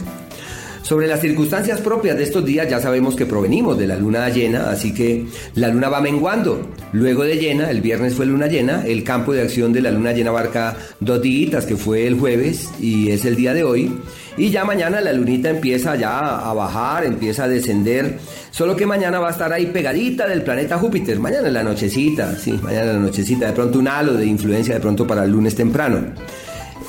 Sobre 0.85 1.07
las 1.07 1.19
circunstancias 1.19 1.81
propias 1.81 2.15
de 2.15 2.21
estos 2.21 2.45
días 2.45 2.69
ya 2.69 2.79
sabemos 2.79 3.15
que 3.15 3.25
provenimos 3.25 3.75
de 3.75 3.87
la 3.87 3.95
luna 3.95 4.29
llena, 4.29 4.69
así 4.69 4.93
que 4.93 5.25
la 5.55 5.69
luna 5.69 5.89
va 5.89 5.99
menguando. 5.99 6.69
Luego 6.93 7.23
de 7.23 7.37
llena, 7.37 7.71
el 7.71 7.81
viernes 7.81 8.13
fue 8.13 8.27
luna 8.27 8.45
llena, 8.45 8.85
el 8.85 9.03
campo 9.03 9.33
de 9.33 9.41
acción 9.41 9.73
de 9.73 9.81
la 9.81 9.89
luna 9.89 10.11
llena 10.11 10.29
abarca 10.29 10.77
dos 10.99 11.23
días, 11.23 11.65
que 11.65 11.75
fue 11.75 12.05
el 12.05 12.19
jueves 12.19 12.69
y 12.79 13.09
es 13.09 13.25
el 13.25 13.35
día 13.35 13.55
de 13.55 13.63
hoy. 13.63 13.99
Y 14.37 14.51
ya 14.51 14.63
mañana 14.63 15.01
la 15.01 15.11
lunita 15.11 15.49
empieza 15.49 15.95
ya 15.95 16.37
a 16.47 16.53
bajar, 16.53 17.03
empieza 17.03 17.45
a 17.45 17.47
descender. 17.47 18.19
Solo 18.51 18.75
que 18.75 18.85
mañana 18.85 19.19
va 19.19 19.29
a 19.29 19.31
estar 19.31 19.51
ahí 19.51 19.65
pegadita 19.65 20.27
del 20.27 20.43
planeta 20.43 20.77
Júpiter. 20.77 21.19
Mañana 21.19 21.47
en 21.47 21.55
la 21.55 21.63
nochecita, 21.63 22.35
sí, 22.35 22.59
mañana 22.61 22.91
en 22.91 22.97
la 22.97 23.07
nochecita. 23.07 23.47
De 23.47 23.53
pronto 23.53 23.79
un 23.79 23.87
halo 23.87 24.13
de 24.13 24.27
influencia 24.27 24.75
de 24.75 24.81
pronto 24.81 25.07
para 25.07 25.23
el 25.23 25.31
lunes 25.31 25.55
temprano. 25.55 26.13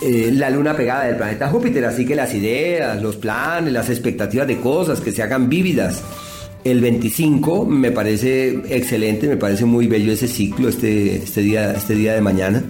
Eh, 0.03 0.31
la 0.33 0.51
luna 0.51 0.77
pegada 0.77 1.05
del 1.05 1.17
planeta 1.17 1.49
Júpiter, 1.49 1.85
así 1.87 2.05
que 2.05 2.15
las 2.15 2.35
ideas, 2.35 3.01
los 3.01 3.17
planes, 3.17 3.73
las 3.73 3.89
expectativas 3.89 4.47
de 4.47 4.59
cosas 4.59 5.01
que 5.01 5.13
se 5.13 5.23
hagan 5.23 5.49
vívidas. 5.49 6.03
El 6.65 6.81
25 6.81 7.65
me 7.65 7.93
parece 7.93 8.61
excelente, 8.69 9.29
me 9.29 9.37
parece 9.37 9.65
muy 9.65 9.87
bello 9.87 10.13
ese 10.13 10.29
ciclo, 10.29 10.69
este, 10.69 11.17
este, 11.17 11.41
día, 11.41 11.73
este 11.73 11.95
día 11.95 12.15
de 12.15 12.21
mañana 12.21 12.63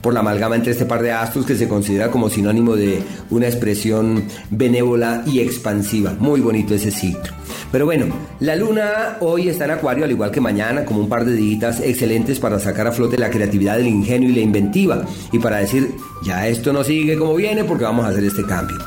por 0.00 0.14
la 0.14 0.20
amalgama 0.20 0.56
entre 0.56 0.72
este 0.72 0.86
par 0.86 1.02
de 1.02 1.12
astros 1.12 1.44
que 1.44 1.56
se 1.56 1.68
considera 1.68 2.10
como 2.10 2.30
sinónimo 2.30 2.74
de 2.74 3.02
una 3.30 3.46
expresión 3.46 4.24
benévola 4.50 5.22
y 5.26 5.40
expansiva. 5.40 6.14
Muy 6.18 6.40
bonito 6.40 6.74
ese 6.74 6.90
ciclo. 6.90 7.39
Pero 7.72 7.84
bueno, 7.84 8.06
la 8.40 8.56
luna 8.56 9.16
hoy 9.20 9.48
está 9.48 9.64
en 9.64 9.72
Acuario, 9.72 10.04
al 10.04 10.10
igual 10.10 10.30
que 10.30 10.40
mañana, 10.40 10.84
como 10.84 11.00
un 11.00 11.08
par 11.08 11.24
de 11.24 11.34
días 11.34 11.80
excelentes 11.80 12.40
para 12.40 12.58
sacar 12.58 12.86
a 12.88 12.92
flote 12.92 13.16
la 13.16 13.30
creatividad, 13.30 13.78
el 13.78 13.86
ingenio 13.86 14.28
y 14.28 14.32
la 14.32 14.40
inventiva. 14.40 15.04
Y 15.32 15.38
para 15.38 15.58
decir, 15.58 15.94
ya 16.24 16.48
esto 16.48 16.72
no 16.72 16.82
sigue 16.82 17.16
como 17.16 17.34
viene 17.34 17.64
porque 17.64 17.84
vamos 17.84 18.04
a 18.04 18.08
hacer 18.08 18.24
este 18.24 18.44
cambio. 18.44 18.78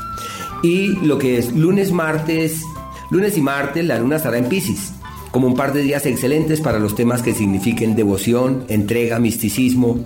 Y 0.62 0.96
lo 1.06 1.18
que 1.18 1.38
es 1.38 1.54
lunes, 1.54 1.92
martes, 1.92 2.62
lunes 3.10 3.36
y 3.38 3.40
martes, 3.40 3.84
la 3.84 3.98
luna 3.98 4.16
estará 4.16 4.38
en 4.38 4.48
Pisces 4.48 4.92
como 5.30 5.48
un 5.48 5.56
par 5.56 5.72
de 5.72 5.82
días 5.82 6.06
excelentes 6.06 6.60
para 6.60 6.78
los 6.78 6.94
temas 6.94 7.20
que 7.20 7.34
signifiquen 7.34 7.96
devoción, 7.96 8.66
entrega, 8.68 9.18
misticismo, 9.18 9.98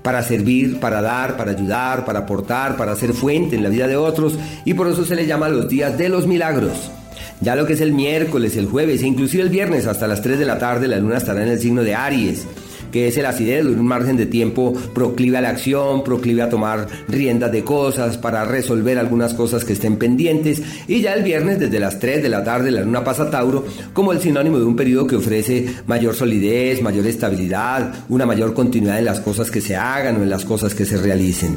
para 0.00 0.22
servir, 0.22 0.78
para 0.78 1.02
dar, 1.02 1.36
para 1.36 1.50
ayudar, 1.50 2.04
para 2.04 2.20
aportar, 2.20 2.76
para 2.76 2.94
ser 2.94 3.12
fuente 3.12 3.56
en 3.56 3.64
la 3.64 3.68
vida 3.68 3.88
de 3.88 3.96
otros 3.96 4.38
y 4.64 4.74
por 4.74 4.86
eso 4.86 5.04
se 5.04 5.16
le 5.16 5.26
llama 5.26 5.48
los 5.48 5.68
días 5.68 5.98
de 5.98 6.08
los 6.08 6.28
milagros. 6.28 6.92
Ya 7.40 7.54
lo 7.54 7.66
que 7.66 7.74
es 7.74 7.80
el 7.80 7.92
miércoles, 7.92 8.56
el 8.56 8.66
jueves 8.66 9.02
e 9.02 9.06
inclusive 9.06 9.42
el 9.42 9.50
viernes 9.50 9.86
hasta 9.86 10.06
las 10.06 10.22
3 10.22 10.38
de 10.38 10.46
la 10.46 10.58
tarde 10.58 10.88
la 10.88 10.98
luna 10.98 11.18
estará 11.18 11.42
en 11.42 11.50
el 11.50 11.60
signo 11.60 11.82
de 11.82 11.94
Aries 11.94 12.46
que 12.90 13.08
es 13.08 13.16
el 13.18 13.26
acidez, 13.26 13.64
un 13.66 13.86
margen 13.86 14.16
de 14.16 14.24
tiempo 14.24 14.72
proclive 14.94 15.36
a 15.36 15.40
la 15.42 15.50
acción, 15.50 16.02
proclive 16.02 16.40
a 16.40 16.48
tomar 16.48 16.86
riendas 17.08 17.52
de 17.52 17.62
cosas, 17.64 18.16
para 18.16 18.44
resolver 18.44 18.98
algunas 18.98 19.34
cosas 19.34 19.64
que 19.64 19.74
estén 19.74 19.96
pendientes, 19.96 20.62
y 20.88 21.02
ya 21.02 21.12
el 21.12 21.22
viernes 21.22 21.58
desde 21.58 21.80
las 21.80 21.98
3 21.98 22.22
de 22.22 22.28
la 22.28 22.42
tarde 22.44 22.70
la 22.70 22.80
luna 22.80 23.04
pasa 23.04 23.30
Tauro 23.30 23.66
como 23.92 24.12
el 24.12 24.20
sinónimo 24.20 24.58
de 24.58 24.64
un 24.64 24.76
periodo 24.76 25.06
que 25.06 25.16
ofrece 25.16 25.66
mayor 25.86 26.14
solidez, 26.14 26.80
mayor 26.80 27.06
estabilidad, 27.06 27.92
una 28.08 28.24
mayor 28.26 28.54
continuidad 28.54 28.98
en 28.98 29.04
las 29.04 29.20
cosas 29.20 29.50
que 29.50 29.60
se 29.60 29.76
hagan 29.76 30.16
o 30.16 30.22
en 30.22 30.30
las 30.30 30.44
cosas 30.44 30.74
que 30.74 30.84
se 30.84 30.96
realicen. 30.96 31.54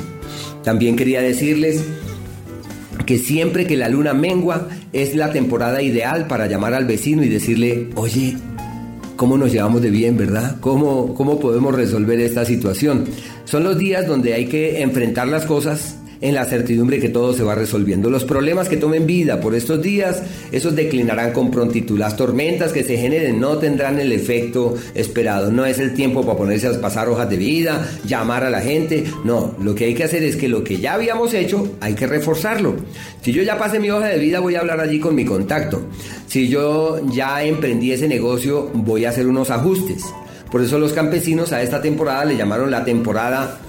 También 0.63 0.95
quería 0.95 1.21
decirles 1.21 1.83
que 3.05 3.17
siempre 3.17 3.65
que 3.65 3.77
la 3.77 3.89
luna 3.89 4.13
mengua 4.13 4.67
es 4.93 5.15
la 5.15 5.31
temporada 5.31 5.81
ideal 5.81 6.27
para 6.27 6.47
llamar 6.47 6.73
al 6.73 6.85
vecino 6.85 7.23
y 7.23 7.29
decirle, 7.29 7.89
oye, 7.95 8.37
cómo 9.15 9.37
nos 9.37 9.51
llevamos 9.51 9.81
de 9.81 9.89
bien, 9.89 10.17
¿verdad? 10.17 10.57
¿Cómo, 10.61 11.13
cómo 11.13 11.39
podemos 11.39 11.75
resolver 11.75 12.19
esta 12.19 12.45
situación? 12.45 13.05
Son 13.45 13.63
los 13.63 13.77
días 13.77 14.07
donde 14.07 14.33
hay 14.33 14.45
que 14.45 14.81
enfrentar 14.81 15.27
las 15.27 15.45
cosas 15.45 15.98
en 16.21 16.35
la 16.35 16.45
certidumbre 16.45 16.99
que 16.99 17.09
todo 17.09 17.33
se 17.33 17.43
va 17.43 17.55
resolviendo. 17.55 18.09
Los 18.09 18.25
problemas 18.25 18.67
que 18.67 18.77
tomen 18.77 19.05
vida 19.05 19.39
por 19.39 19.55
estos 19.55 19.81
días, 19.81 20.21
esos 20.51 20.75
declinarán 20.75 21.31
con 21.31 21.51
prontitud. 21.51 21.97
Las 21.97 22.17
tormentas 22.17 22.73
que 22.73 22.83
se 22.83 22.97
generen 22.97 23.39
no 23.39 23.57
tendrán 23.57 23.99
el 23.99 24.11
efecto 24.11 24.75
esperado. 24.95 25.51
No 25.51 25.65
es 25.65 25.79
el 25.79 25.93
tiempo 25.93 26.23
para 26.25 26.37
ponerse 26.37 26.67
a 26.67 26.81
pasar 26.81 27.09
hojas 27.09 27.29
de 27.29 27.37
vida, 27.37 27.87
llamar 28.05 28.43
a 28.43 28.49
la 28.49 28.61
gente. 28.61 29.05
No, 29.23 29.55
lo 29.61 29.75
que 29.75 29.85
hay 29.85 29.93
que 29.93 30.03
hacer 30.03 30.23
es 30.23 30.35
que 30.35 30.49
lo 30.49 30.63
que 30.63 30.77
ya 30.77 30.93
habíamos 30.93 31.33
hecho 31.33 31.75
hay 31.79 31.93
que 31.93 32.07
reforzarlo. 32.07 32.75
Si 33.21 33.31
yo 33.31 33.43
ya 33.43 33.57
pasé 33.57 33.79
mi 33.79 33.89
hoja 33.89 34.07
de 34.07 34.19
vida, 34.19 34.39
voy 34.39 34.55
a 34.55 34.59
hablar 34.59 34.79
allí 34.79 34.99
con 34.99 35.15
mi 35.15 35.25
contacto. 35.25 35.83
Si 36.27 36.49
yo 36.49 36.99
ya 37.11 37.43
emprendí 37.43 37.91
ese 37.91 38.07
negocio, 38.07 38.69
voy 38.73 39.05
a 39.05 39.09
hacer 39.09 39.27
unos 39.27 39.49
ajustes. 39.49 40.03
Por 40.51 40.61
eso 40.61 40.79
los 40.79 40.93
campesinos 40.93 41.53
a 41.53 41.61
esta 41.61 41.81
temporada 41.81 42.25
le 42.25 42.35
llamaron 42.35 42.71
la 42.71 42.83
temporada 42.83 43.59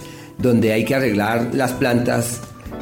donde 0.40 0.72
hay 0.72 0.84
que 0.84 0.94
arreglar 0.94 1.50
las 1.52 1.72
plantas 1.72 2.40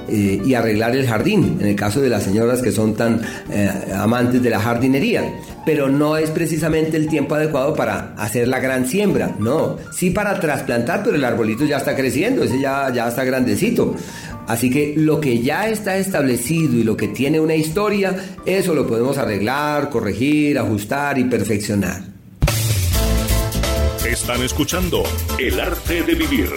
eh, 0.09 0.41
y 0.43 0.55
arreglar 0.55 0.97
el 0.97 1.07
jardín, 1.07 1.59
en 1.61 1.67
el 1.67 1.77
caso 1.77 2.01
de 2.01 2.09
las 2.09 2.23
señoras 2.23 2.63
que 2.63 2.73
son 2.73 2.95
tan 2.95 3.21
eh, 3.51 3.71
amantes 3.95 4.43
de 4.43 4.49
la 4.49 4.59
jardinería. 4.59 5.23
Pero 5.67 5.91
no 5.91 6.17
es 6.17 6.31
precisamente 6.31 6.97
el 6.97 7.09
tiempo 7.09 7.35
adecuado 7.35 7.75
para 7.75 8.15
hacer 8.17 8.49
la 8.49 8.59
gran 8.59 8.87
siembra, 8.87 9.37
no. 9.39 9.77
Sí 9.93 10.11
para 10.11 10.41
trasplantar, 10.41 11.03
pero 11.05 11.17
el 11.17 11.25
arbolito 11.25 11.67
ya 11.67 11.77
está 11.77 11.95
creciendo, 11.95 12.43
ese 12.43 12.59
ya, 12.59 12.91
ya 12.93 13.09
está 13.09 13.25
grandecito. 13.25 13.95
Así 14.47 14.71
que 14.71 14.95
lo 14.97 15.21
que 15.21 15.43
ya 15.43 15.69
está 15.69 15.99
establecido 15.99 16.77
y 16.77 16.85
lo 16.85 16.97
que 16.97 17.09
tiene 17.09 17.39
una 17.39 17.55
historia, 17.55 18.17
eso 18.47 18.75
lo 18.75 18.87
podemos 18.87 19.19
arreglar, 19.19 19.91
corregir, 19.91 20.59
ajustar 20.59 21.19
y 21.19 21.25
perfeccionar. 21.25 22.01
Están 24.11 24.43
escuchando 24.43 25.03
El 25.39 25.61
arte 25.61 26.03
de 26.03 26.15
vivir 26.15 26.49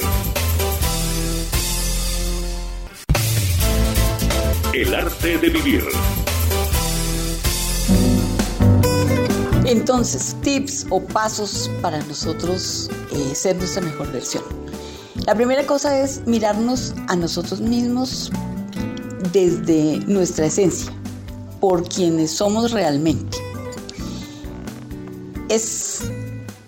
El 4.82 4.96
arte 4.96 5.38
de 5.38 5.50
vivir. 5.50 5.84
Entonces, 9.64 10.36
tips 10.42 10.88
o 10.90 11.00
pasos 11.00 11.70
para 11.84 12.00
nosotros 12.06 12.90
eh, 13.12 13.36
ser 13.36 13.58
nuestra 13.58 13.84
mejor 13.84 14.12
versión. 14.12 14.44
La 15.28 15.36
primera 15.36 15.68
cosa 15.68 16.00
es 16.00 16.26
mirarnos 16.26 16.96
a 17.10 17.16
nosotros 17.16 17.62
mismos 17.62 18.32
desde 19.32 20.00
nuestra 20.08 20.48
esencia, 20.48 20.92
por 21.60 21.88
quienes 21.88 22.32
somos 22.32 22.72
realmente. 22.72 23.38
Es 25.48 26.06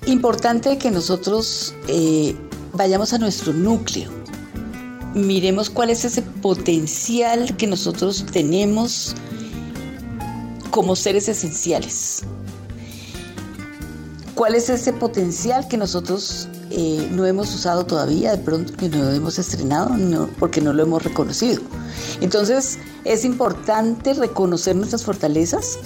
importante 0.06 0.78
que 0.78 0.92
nosotros 0.92 1.74
eh, 1.88 2.36
vayamos 2.74 3.12
a 3.14 3.18
nuestro 3.18 3.54
núcleo, 3.54 4.12
miremos 5.14 5.70
cuál 5.70 5.90
es 5.90 6.06
ese 6.06 6.22
potencial 6.22 7.56
que 7.58 7.68
nosotros 7.68 8.26
tenemos 8.32 9.16
como 10.72 10.96
seres 10.96 11.30
esenciales. 11.30 12.24
¿Cuál 14.36 14.56
es 14.56 14.70
ese 14.70 14.94
potencial 14.94 15.68
que 15.68 15.78
nosotros 15.78 16.48
eh, 16.72 17.08
no 17.12 17.26
hemos 17.26 17.54
usado 17.54 17.86
todavía, 17.86 18.32
de 18.32 18.40
pronto 18.40 18.74
que 18.74 18.90
no 18.90 19.12
hemos 19.12 19.38
estrenado, 19.38 19.96
porque 20.40 20.60
no 20.60 20.74
lo 20.74 20.82
hemos 20.82 21.04
reconocido? 21.04 21.62
Entonces 22.20 22.80
es 23.06 23.26
importante 23.26 24.16
reconocer 24.16 24.76
nuestras 24.76 25.04
fortalezas 25.04 25.78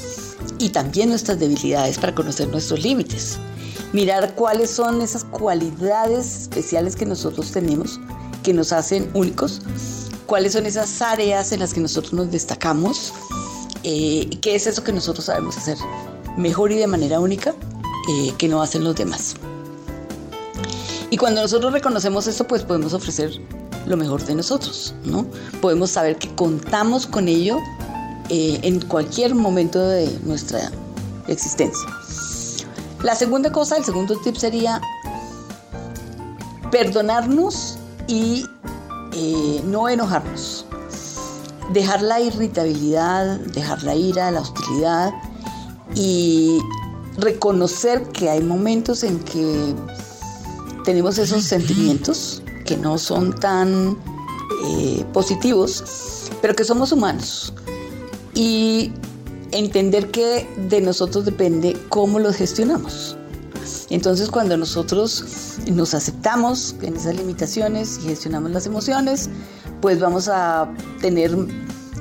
y 0.59 0.69
también 0.69 1.09
nuestras 1.09 1.39
debilidades 1.39 1.97
para 1.97 2.15
conocer 2.15 2.47
nuestros 2.47 2.81
límites. 2.81 3.37
Mirar 3.91 4.35
cuáles 4.35 4.69
son 4.69 5.01
esas 5.01 5.25
cualidades 5.25 6.43
especiales 6.43 6.95
que 6.95 7.05
nosotros 7.05 7.51
tenemos 7.51 7.99
que 8.47 8.53
nos 8.53 8.71
hacen 8.71 9.11
únicos, 9.13 9.61
cuáles 10.25 10.53
son 10.53 10.65
esas 10.65 11.01
áreas 11.01 11.51
en 11.51 11.59
las 11.59 11.73
que 11.73 11.81
nosotros 11.81 12.13
nos 12.13 12.31
destacamos, 12.31 13.11
eh, 13.83 14.29
qué 14.39 14.55
es 14.55 14.67
eso 14.67 14.85
que 14.85 14.93
nosotros 14.93 15.25
sabemos 15.25 15.57
hacer 15.57 15.77
mejor 16.37 16.71
y 16.71 16.77
de 16.77 16.87
manera 16.87 17.19
única 17.19 17.53
eh, 18.09 18.33
que 18.37 18.47
no 18.47 18.61
hacen 18.61 18.85
los 18.85 18.95
demás. 18.95 19.35
Y 21.09 21.17
cuando 21.17 21.41
nosotros 21.41 21.73
reconocemos 21.73 22.25
esto, 22.25 22.47
pues 22.47 22.63
podemos 22.63 22.93
ofrecer 22.93 23.31
lo 23.85 23.97
mejor 23.97 24.23
de 24.23 24.35
nosotros, 24.35 24.95
¿no? 25.03 25.25
Podemos 25.59 25.91
saber 25.91 26.15
que 26.15 26.33
contamos 26.33 27.05
con 27.05 27.27
ello 27.27 27.57
eh, 28.29 28.59
en 28.61 28.79
cualquier 28.79 29.35
momento 29.35 29.85
de 29.85 30.09
nuestra 30.23 30.71
existencia. 31.27 31.89
La 33.03 33.13
segunda 33.13 33.51
cosa, 33.51 33.75
el 33.75 33.83
segundo 33.83 34.15
tip 34.21 34.37
sería 34.37 34.79
perdonarnos 36.71 37.76
y 38.07 38.45
eh, 39.13 39.61
no 39.65 39.89
enojarnos. 39.89 40.65
Dejar 41.73 42.01
la 42.01 42.21
irritabilidad, 42.21 43.39
dejar 43.39 43.83
la 43.83 43.95
ira, 43.95 44.31
la 44.31 44.41
hostilidad 44.41 45.13
y 45.95 46.59
reconocer 47.17 48.03
que 48.09 48.29
hay 48.29 48.41
momentos 48.41 49.03
en 49.03 49.19
que 49.19 49.75
tenemos 50.85 51.17
esos 51.17 51.43
sentimientos 51.43 52.41
que 52.65 52.77
no 52.77 52.97
son 52.97 53.33
tan 53.33 53.97
eh, 54.65 55.05
positivos, 55.13 56.29
pero 56.41 56.55
que 56.55 56.63
somos 56.63 56.91
humanos. 56.91 57.53
Y 58.33 58.91
entender 59.51 60.11
que 60.11 60.47
de 60.69 60.79
nosotros 60.81 61.25
depende 61.25 61.75
cómo 61.89 62.19
los 62.19 62.35
gestionamos. 62.35 63.16
Entonces 63.89 64.29
cuando 64.29 64.57
nosotros 64.57 65.59
nos 65.71 65.93
aceptamos 65.93 66.75
en 66.81 66.97
esas 66.97 67.15
limitaciones 67.15 67.99
y 68.03 68.09
gestionamos 68.09 68.51
las 68.51 68.65
emociones, 68.65 69.29
pues 69.81 69.99
vamos 69.99 70.27
a 70.27 70.69
tener 70.99 71.35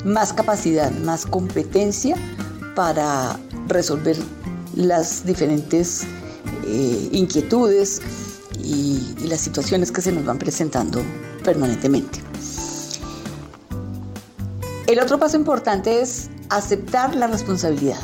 más 0.04 0.32
capacidad, 0.32 0.90
más 0.90 1.26
competencia 1.26 2.16
para 2.74 3.38
resolver 3.68 4.16
las 4.74 5.24
diferentes 5.24 6.04
eh, 6.66 7.08
inquietudes 7.12 8.02
y, 8.62 9.14
y 9.18 9.28
las 9.28 9.40
situaciones 9.40 9.92
que 9.92 10.02
se 10.02 10.10
nos 10.10 10.24
van 10.24 10.38
presentando 10.38 11.02
permanentemente. 11.44 12.20
El 14.88 15.00
otro 15.00 15.18
paso 15.18 15.36
importante 15.36 16.00
es 16.00 16.30
aceptar 16.48 17.14
la 17.16 17.26
responsabilidad. 17.26 17.98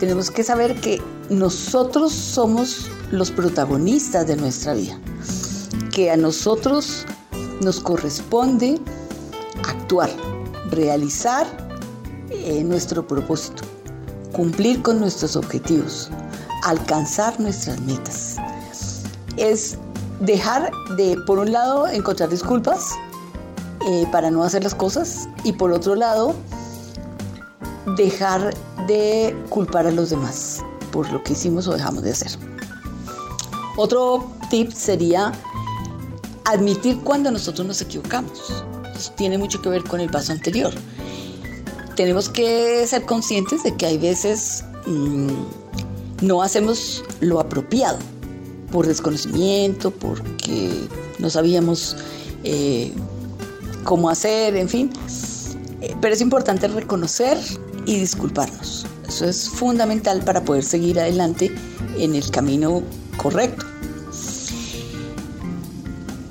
Tenemos 0.00 0.30
que 0.30 0.42
saber 0.42 0.78
que 0.80 1.00
nosotros 1.30 2.12
somos 2.12 2.90
los 3.10 3.30
protagonistas 3.30 4.26
de 4.26 4.36
nuestra 4.36 4.74
vida, 4.74 4.98
que 5.92 6.10
a 6.10 6.16
nosotros 6.16 7.06
nos 7.62 7.80
corresponde 7.80 8.78
actuar, 9.66 10.10
realizar 10.70 11.46
eh, 12.30 12.62
nuestro 12.64 13.06
propósito, 13.06 13.62
cumplir 14.32 14.82
con 14.82 15.00
nuestros 15.00 15.36
objetivos, 15.36 16.10
alcanzar 16.64 17.38
nuestras 17.40 17.80
metas. 17.80 18.36
Es 19.36 19.78
dejar 20.20 20.70
de, 20.96 21.16
por 21.26 21.38
un 21.38 21.52
lado, 21.52 21.86
encontrar 21.88 22.28
disculpas 22.28 22.90
eh, 23.88 24.06
para 24.12 24.30
no 24.30 24.42
hacer 24.44 24.62
las 24.62 24.74
cosas 24.74 25.26
y 25.42 25.52
por 25.52 25.72
otro 25.72 25.94
lado, 25.94 26.34
dejar 27.96 28.54
de 28.86 29.34
culpar 29.48 29.86
a 29.86 29.90
los 29.90 30.10
demás 30.10 30.62
por 30.94 31.10
lo 31.12 31.20
que 31.24 31.32
hicimos 31.32 31.66
o 31.66 31.72
dejamos 31.72 32.04
de 32.04 32.12
hacer. 32.12 32.30
Otro 33.76 34.30
tip 34.48 34.70
sería 34.70 35.32
admitir 36.44 37.00
cuando 37.00 37.32
nosotros 37.32 37.66
nos 37.66 37.80
equivocamos. 37.82 38.64
tiene 39.16 39.36
mucho 39.36 39.60
que 39.60 39.68
ver 39.68 39.82
con 39.82 40.00
el 40.00 40.08
paso 40.08 40.30
anterior. 40.30 40.72
Tenemos 41.96 42.28
que 42.28 42.86
ser 42.86 43.04
conscientes 43.06 43.64
de 43.64 43.74
que 43.76 43.86
hay 43.86 43.98
veces 43.98 44.64
mmm, 44.86 45.32
no 46.22 46.42
hacemos 46.42 47.02
lo 47.18 47.40
apropiado 47.40 47.98
por 48.70 48.86
desconocimiento, 48.86 49.90
porque 49.90 50.88
no 51.18 51.28
sabíamos 51.28 51.96
eh, 52.44 52.92
cómo 53.82 54.10
hacer, 54.10 54.54
en 54.54 54.68
fin. 54.68 54.92
Eh, 55.80 55.96
pero 56.00 56.14
es 56.14 56.20
importante 56.20 56.68
reconocer 56.68 57.36
y 57.84 57.96
disculparnos. 57.98 58.86
Eso 59.08 59.26
es 59.26 59.48
fundamental 59.48 60.22
para 60.24 60.44
poder 60.44 60.64
seguir 60.64 60.98
adelante 60.98 61.54
en 61.96 62.14
el 62.14 62.30
camino 62.30 62.82
correcto. 63.16 63.66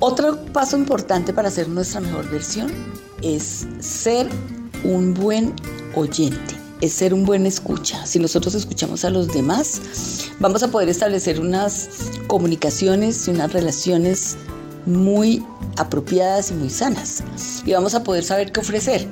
Otro 0.00 0.44
paso 0.52 0.76
importante 0.76 1.32
para 1.32 1.48
hacer 1.48 1.68
nuestra 1.68 2.00
mejor 2.00 2.28
versión 2.28 2.70
es 3.22 3.66
ser 3.78 4.28
un 4.82 5.14
buen 5.14 5.54
oyente, 5.94 6.56
es 6.82 6.92
ser 6.92 7.14
un 7.14 7.24
buen 7.24 7.46
escucha. 7.46 8.04
Si 8.04 8.18
nosotros 8.18 8.54
escuchamos 8.54 9.04
a 9.06 9.10
los 9.10 9.28
demás, 9.28 9.80
vamos 10.40 10.62
a 10.62 10.68
poder 10.68 10.90
establecer 10.90 11.40
unas 11.40 11.88
comunicaciones 12.26 13.26
y 13.26 13.30
unas 13.30 13.52
relaciones 13.52 14.36
muy 14.84 15.42
apropiadas 15.76 16.50
y 16.50 16.54
muy 16.54 16.68
sanas. 16.68 17.22
Y 17.64 17.72
vamos 17.72 17.94
a 17.94 18.04
poder 18.04 18.24
saber 18.24 18.52
qué 18.52 18.60
ofrecer. 18.60 19.08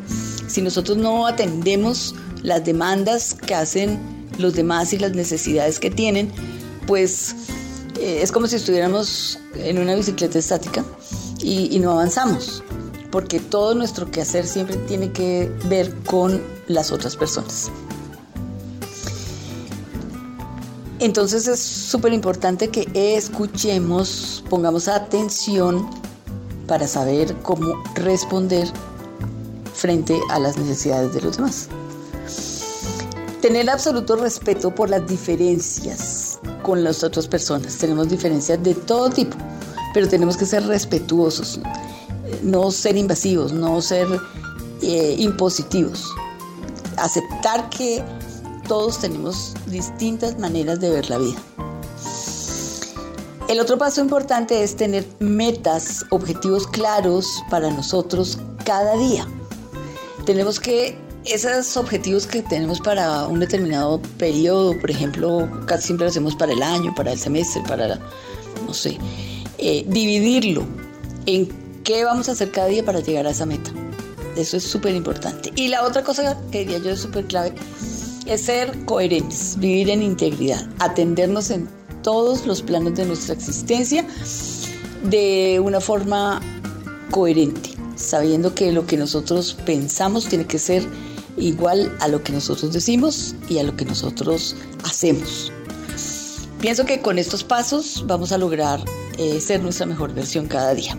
Si 0.47 0.61
nosotros 0.61 0.99
no 0.99 1.27
atendemos 1.27 2.15
las 2.43 2.65
demandas 2.65 3.35
que 3.35 3.55
hacen 3.55 3.99
los 4.39 4.55
demás 4.55 4.93
y 4.93 4.99
las 4.99 5.13
necesidades 5.13 5.79
que 5.79 5.91
tienen, 5.91 6.31
pues 6.87 7.35
eh, 8.01 8.21
es 8.23 8.33
como 8.33 8.47
si 8.47 8.57
estuviéramos 8.57 9.39
en 9.55 9.79
una 9.79 9.95
bicicleta 9.95 10.39
estática 10.39 10.85
y, 11.41 11.75
y 11.75 11.79
no 11.79 11.93
avanzamos, 11.93 12.63
porque 13.11 13.41
todo 13.41 13.75
nuestro 13.75 14.11
quehacer 14.11 14.47
siempre 14.47 14.77
tiene 14.77 15.13
que 15.13 15.51
ver 15.67 15.95
con 16.05 16.43
las 16.69 16.91
otras 16.93 17.17
personas. 17.17 17.71
Entonces 20.99 21.49
es 21.49 21.59
súper 21.59 22.13
importante 22.13 22.69
que 22.69 22.89
escuchemos, 22.95 24.45
pongamos 24.49 24.87
atención 24.87 25.91
para 26.69 26.87
saber 26.87 27.35
cómo 27.43 27.83
responder 27.97 28.69
frente 29.75 30.21
a 30.31 30.39
las 30.39 30.57
necesidades 30.57 31.13
de 31.13 31.23
los 31.23 31.39
demás. 31.39 31.69
Tener 33.43 33.69
absoluto 33.69 34.15
respeto 34.15 34.73
por 34.73 34.89
las 34.89 35.05
diferencias 35.09 36.39
con 36.63 36.85
las 36.85 37.03
otras 37.03 37.27
personas. 37.27 37.77
Tenemos 37.77 38.09
diferencias 38.09 38.63
de 38.63 38.73
todo 38.73 39.11
tipo, 39.11 39.37
pero 39.93 40.09
tenemos 40.09 40.37
que 40.37 40.47
ser 40.47 40.65
respetuosos, 40.65 41.59
no 42.45 42.71
ser 42.71 42.97
invasivos, 42.97 43.53
no 43.53 43.83
ser 43.83 44.07
eh, 44.81 45.17
impositivos. 45.19 46.09
Aceptar 46.99 47.69
que 47.71 48.05
todos 48.69 49.01
tenemos 49.01 49.55
distintas 49.67 50.39
maneras 50.39 50.79
de 50.79 50.91
ver 50.91 51.11
la 51.11 51.19
vida. 51.19 51.43
El 53.49 53.59
otro 53.59 53.77
paso 53.77 54.01
importante 54.01 54.63
es 54.63 54.77
tener 54.77 55.05
metas, 55.19 56.05
objetivos 56.11 56.69
claros 56.69 57.43
para 57.51 57.73
nosotros 57.73 58.39
cada 58.65 58.97
día. 58.97 59.27
Tenemos 60.27 60.61
que 60.61 60.97
esos 61.25 61.77
objetivos 61.77 62.27
que 62.27 62.43
tenemos 62.43 62.81
para 62.81 63.27
un 63.27 63.41
determinado 63.41 64.01
periodo, 64.19 64.79
por 64.79 64.91
ejemplo, 64.91 65.49
casi 65.67 65.87
siempre 65.89 66.07
lo 66.07 66.11
hacemos 66.11 66.35
para 66.35 66.53
el 66.53 66.63
año, 66.63 66.95
para 66.95 67.13
el 67.13 67.19
semestre, 67.19 67.63
para, 67.67 67.99
no 68.67 68.75
sé, 68.75 68.99
eh, 69.59 69.85
dividirlo 69.89 70.65
en 71.27 71.49
qué 71.85 72.05
vamos 72.05 72.29
a 72.29 72.33
hacer 72.33 72.51
cada 72.51 72.69
día 72.69 72.85
para 72.85 73.01
llegar 73.01 73.27
a 73.27 73.31
esa 73.31 73.47
meta. 73.47 73.71
Eso 74.37 74.57
es 74.57 74.65
súper 74.65 74.95
importante. 74.95 75.53
Y 75.57 75.69
la 75.69 75.85
otra 75.85 76.03
cosa 76.03 76.39
que 76.51 76.61
diría 76.61 76.79
yo 76.79 76.91
es 76.91 77.01
súper 77.01 77.27
clave 77.27 77.53
es 78.27 78.43
ser 78.43 78.85
coherentes, 78.85 79.57
vivir 79.59 79.91
en 79.91 80.03
integridad, 80.03 80.69
atendernos 80.79 81.51
en 81.51 81.69
todos 82.03 82.47
los 82.47 82.63
planos 82.63 82.95
de 82.95 83.05
nuestra 83.05 83.35
existencia 83.35 84.07
de 85.05 85.61
una 85.63 85.81
forma 85.81 86.41
coherente, 87.11 87.71
sabiendo 87.97 88.55
que 88.55 88.73
lo 88.73 88.87
que 88.87 88.97
nosotros 88.97 89.57
pensamos 89.67 90.27
tiene 90.27 90.47
que 90.47 90.59
ser 90.59 90.87
igual 91.37 91.95
a 92.01 92.09
lo 92.09 92.23
que 92.23 92.33
nosotros 92.33 92.73
decimos 92.73 93.35
y 93.49 93.59
a 93.59 93.63
lo 93.63 93.77
que 93.77 93.85
nosotros 93.85 94.57
hacemos. 94.85 95.53
Pienso 96.61 96.85
que 96.85 97.01
con 97.01 97.19
estos 97.19 97.43
pasos 97.43 98.05
vamos 98.07 98.33
a 98.33 98.39
lograr 98.39 98.81
eh, 99.19 99.41
ser 99.41 99.63
nuestra 99.63 99.87
mejor 99.87 100.15
versión 100.15 100.47
cada 100.47 100.75
día. 100.75 100.97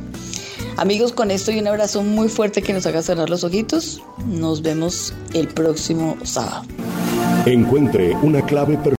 Amigos, 0.77 1.13
con 1.13 1.31
esto 1.31 1.51
y 1.51 1.59
un 1.59 1.67
abrazo 1.67 2.01
muy 2.01 2.29
fuerte 2.29 2.61
que 2.61 2.73
nos 2.73 2.85
haga 2.85 3.01
cerrar 3.01 3.29
los 3.29 3.43
ojitos. 3.43 4.01
Nos 4.25 4.61
vemos 4.61 5.13
el 5.33 5.47
próximo 5.47 6.17
sábado. 6.23 6.63
Encuentre 7.45 8.15
una 8.23 8.43
clave 8.45 8.77